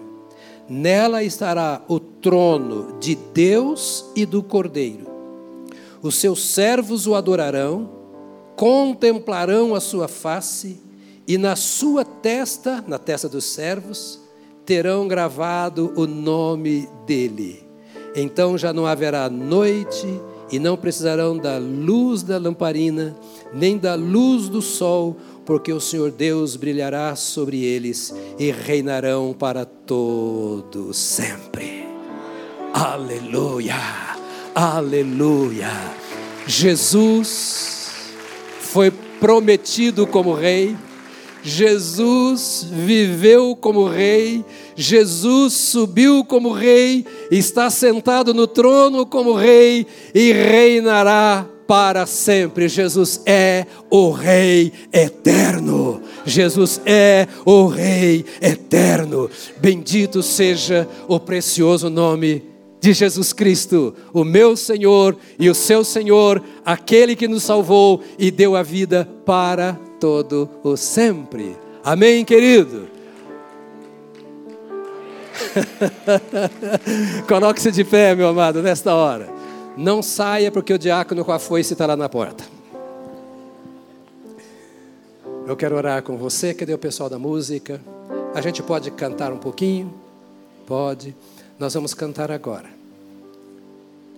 Nela 0.68 1.22
estará 1.22 1.82
o 1.88 2.00
trono 2.00 2.98
de 2.98 3.14
Deus 3.14 4.06
e 4.16 4.24
do 4.24 4.42
Cordeiro. 4.42 5.19
Os 6.03 6.16
seus 6.16 6.42
servos 6.42 7.07
o 7.07 7.14
adorarão, 7.14 7.90
contemplarão 8.57 9.74
a 9.74 9.80
sua 9.80 10.09
face, 10.09 10.80
e 11.26 11.38
na 11.38 11.55
sua 11.55 12.05
testa, 12.05 12.84
na 12.86 12.98
testa 12.98 13.28
dos 13.28 13.44
servos, 13.44 14.20
terão 14.64 15.07
gravado 15.07 15.92
o 15.96 16.07
nome 16.07 16.88
dele. 17.07 17.64
Então 18.16 18.59
já 18.59 18.72
não 18.72 18.86
haverá 18.86 19.28
noite, 19.28 20.07
e 20.51 20.59
não 20.59 20.76
precisarão 20.76 21.38
da 21.38 21.59
luz 21.59 22.22
da 22.22 22.38
lamparina, 22.38 23.16
nem 23.53 23.78
da 23.78 23.94
luz 23.94 24.48
do 24.48 24.61
sol, 24.61 25.16
porque 25.46 25.72
o 25.72 25.80
Senhor 25.80 26.11
Deus 26.11 26.57
brilhará 26.57 27.14
sobre 27.14 27.62
eles 27.62 28.14
e 28.38 28.51
reinarão 28.51 29.32
para 29.32 29.64
todo 29.64 30.92
sempre. 30.92 31.86
Aleluia! 32.72 34.19
Aleluia! 34.55 35.70
Jesus 36.46 37.90
foi 38.61 38.90
prometido 38.90 40.07
como 40.07 40.34
rei. 40.34 40.76
Jesus 41.42 42.66
viveu 42.70 43.57
como 43.57 43.88
rei, 43.88 44.44
Jesus 44.76 45.55
subiu 45.55 46.22
como 46.22 46.53
rei, 46.53 47.07
está 47.30 47.70
sentado 47.70 48.34
no 48.34 48.46
trono 48.46 49.07
como 49.07 49.34
rei 49.34 49.86
e 50.14 50.32
reinará 50.32 51.46
para 51.66 52.05
sempre. 52.05 52.68
Jesus 52.68 53.22
é 53.24 53.64
o 53.88 54.11
Rei 54.11 54.72
eterno. 54.92 56.03
Jesus 56.26 56.80
é 56.84 57.28
o 57.44 57.68
Rei 57.68 58.24
eterno. 58.42 59.30
Bendito 59.59 60.20
seja 60.20 60.88
o 61.07 61.20
precioso 61.20 61.88
nome 61.88 62.49
de 62.81 62.93
Jesus 62.93 63.33
Cristo, 63.33 63.95
o 64.12 64.24
meu 64.24 64.57
Senhor 64.57 65.16
e 65.39 65.51
o 65.51 65.55
seu 65.55 65.85
Senhor, 65.85 66.43
aquele 66.64 67.14
que 67.14 67.28
nos 67.28 67.43
salvou 67.43 68.03
e 68.18 68.31
deu 68.31 68.57
a 68.57 68.62
vida 68.62 69.07
para 69.24 69.78
todo 70.01 70.49
o 70.64 70.76
sempre. 70.76 71.57
Amém, 71.85 72.24
querido? 72.24 72.89
Coloque-se 77.28 77.70
de 77.70 77.85
pé, 77.85 78.14
meu 78.14 78.28
amado, 78.28 78.62
nesta 78.62 78.95
hora. 78.95 79.28
Não 79.76 80.03
saia 80.03 80.51
porque 80.51 80.72
o 80.72 80.78
diácono 80.78 81.24
com 81.24 81.33
a 81.33 81.39
foice 81.39 81.74
está 81.74 81.87
lá 81.87 81.97
na 81.97 82.09
porta. 82.09 82.45
Eu 85.47 85.57
quero 85.57 85.76
orar 85.76 86.03
com 86.03 86.16
você. 86.16 86.55
Cadê 86.55 86.72
o 86.72 86.78
pessoal 86.78 87.11
da 87.11 87.18
música? 87.18 87.81
A 88.35 88.41
gente 88.41 88.62
pode 88.62 88.91
cantar 88.91 89.33
um 89.33 89.39
pouquinho? 89.39 89.93
Pode. 90.66 91.14
Nós 91.61 91.74
vamos 91.74 91.92
cantar 91.92 92.32
agora. 92.32 92.70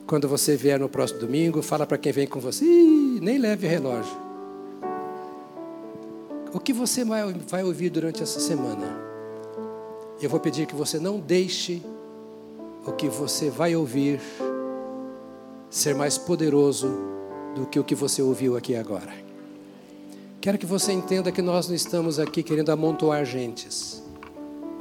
Quando 0.07 0.29
você 0.29 0.57
vier 0.57 0.79
no 0.79 0.89
próximo 0.89 1.19
domingo, 1.19 1.61
fala 1.61 1.85
para 1.85 1.99
quem 1.99 2.13
vem 2.13 2.25
com 2.25 2.39
você. 2.39 2.65
Ih, 2.65 3.19
nem 3.21 3.37
leve 3.37 3.67
relógio. 3.67 4.17
O 6.55 6.61
que 6.61 6.73
você 6.73 7.05
vai, 7.05 7.65
ouvir 7.65 7.91
durante 7.91 8.23
essa 8.23 8.39
semana? 8.39 8.97
Eu 10.21 10.31
vou 10.31 10.39
pedir 10.39 10.67
que 10.67 10.75
você 10.77 11.01
não 11.01 11.19
deixe 11.19 11.83
o 12.87 12.93
que 12.93 13.09
você 13.09 13.51
vai 13.51 13.75
ouvir 13.75 14.21
ser 15.69 15.97
mais 15.97 16.17
poderoso 16.17 16.93
do 17.57 17.67
que 17.67 17.81
o 17.81 17.83
que 17.83 17.97
você 17.97 18.23
ouviu 18.23 18.57
aqui 18.57 18.77
agora. 18.77 19.13
Quero 20.41 20.59
que 20.59 20.67
você 20.67 20.93
entenda 20.93 21.33
que 21.33 21.43
nós 21.43 21.67
não 21.67 21.75
estamos 21.75 22.21
aqui 22.21 22.41
querendo 22.45 22.71
amontoar 22.71 23.25
gentes. 23.25 24.01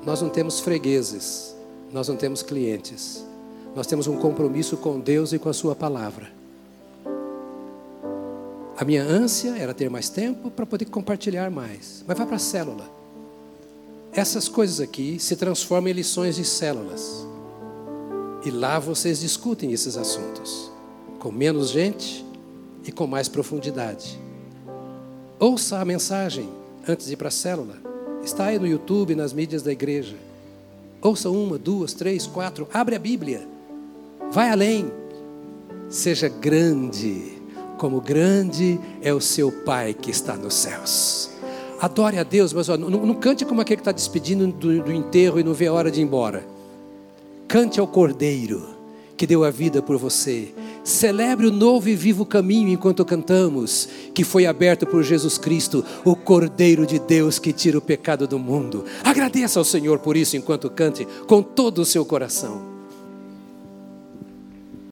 Nós 0.05 0.21
não 0.21 0.29
temos 0.29 0.59
fregueses, 0.59 1.55
nós 1.91 2.07
não 2.07 2.15
temos 2.15 2.41
clientes. 2.41 3.25
Nós 3.75 3.87
temos 3.87 4.07
um 4.07 4.17
compromisso 4.17 4.77
com 4.77 4.99
Deus 4.99 5.33
e 5.33 5.39
com 5.39 5.49
a 5.49 5.53
Sua 5.53 5.75
palavra. 5.75 6.31
A 8.77 8.83
minha 8.83 9.03
ânsia 9.03 9.55
era 9.57 9.73
ter 9.73 9.89
mais 9.89 10.09
tempo 10.09 10.49
para 10.49 10.65
poder 10.65 10.85
compartilhar 10.85 11.51
mais. 11.51 12.03
Mas 12.07 12.17
vai 12.17 12.25
para 12.25 12.37
a 12.37 12.39
célula. 12.39 12.89
Essas 14.11 14.47
coisas 14.47 14.81
aqui 14.81 15.19
se 15.19 15.35
transformam 15.35 15.89
em 15.89 15.93
lições 15.93 16.35
de 16.35 16.43
células. 16.43 17.25
E 18.43 18.49
lá 18.49 18.79
vocês 18.79 19.19
discutem 19.19 19.71
esses 19.71 19.95
assuntos 19.95 20.71
com 21.19 21.31
menos 21.31 21.69
gente 21.69 22.25
e 22.83 22.91
com 22.91 23.05
mais 23.05 23.29
profundidade. 23.29 24.19
Ouça 25.39 25.79
a 25.79 25.85
mensagem 25.85 26.49
antes 26.87 27.05
de 27.05 27.13
ir 27.13 27.17
para 27.17 27.27
a 27.27 27.31
célula. 27.31 27.75
Está 28.23 28.45
aí 28.45 28.57
no 28.57 28.65
YouTube, 28.65 29.13
nas 29.13 29.31
mídias 29.31 29.61
da 29.61 29.71
igreja. 29.71 30.17
Ouça 31.01 31.29
uma, 31.29 31.57
duas, 31.57 31.93
três, 31.93 32.27
quatro. 32.27 32.67
Abre 32.71 32.95
a 32.95 32.99
Bíblia. 32.99 33.47
Vai 34.31 34.49
além. 34.49 34.91
Seja 35.89 36.29
grande, 36.29 37.41
como 37.77 37.99
grande 37.99 38.79
é 39.01 39.13
o 39.13 39.19
seu 39.19 39.51
Pai 39.51 39.93
que 39.93 40.11
está 40.11 40.35
nos 40.35 40.53
céus. 40.53 41.31
Adore 41.81 42.19
a 42.19 42.23
Deus, 42.23 42.53
mas 42.53 42.69
ó, 42.69 42.77
não, 42.77 42.89
não, 42.89 43.15
cante 43.15 43.43
como 43.43 43.59
aquele 43.59 43.77
que 43.77 43.81
está 43.81 43.91
despedindo 43.91 44.45
do, 44.47 44.83
do 44.83 44.93
enterro 44.93 45.39
e 45.39 45.43
não 45.43 45.53
vê 45.53 45.65
a 45.67 45.73
hora 45.73 45.89
de 45.89 45.99
ir 45.99 46.03
embora. 46.03 46.45
Cante 47.47 47.79
ao 47.79 47.87
Cordeiro 47.87 48.61
que 49.17 49.25
deu 49.27 49.43
a 49.43 49.49
vida 49.49 49.81
por 49.81 49.97
você 49.97 50.53
Celebre 50.83 51.47
o 51.47 51.51
novo 51.51 51.89
e 51.89 51.95
vivo 51.95 52.25
caminho 52.25 52.69
enquanto 52.69 53.05
cantamos, 53.05 53.87
que 54.13 54.23
foi 54.23 54.45
aberto 54.45 54.85
por 54.87 55.03
Jesus 55.03 55.37
Cristo, 55.37 55.85
o 56.03 56.15
Cordeiro 56.15 56.85
de 56.85 56.99
Deus 56.99 57.37
que 57.37 57.53
tira 57.53 57.77
o 57.77 57.81
pecado 57.81 58.27
do 58.27 58.39
mundo. 58.39 58.83
Agradeça 59.03 59.59
ao 59.59 59.65
Senhor 59.65 59.99
por 59.99 60.17
isso 60.17 60.35
enquanto 60.35 60.69
cante 60.69 61.07
com 61.27 61.43
todo 61.43 61.79
o 61.79 61.85
seu 61.85 62.05
coração. 62.05 62.70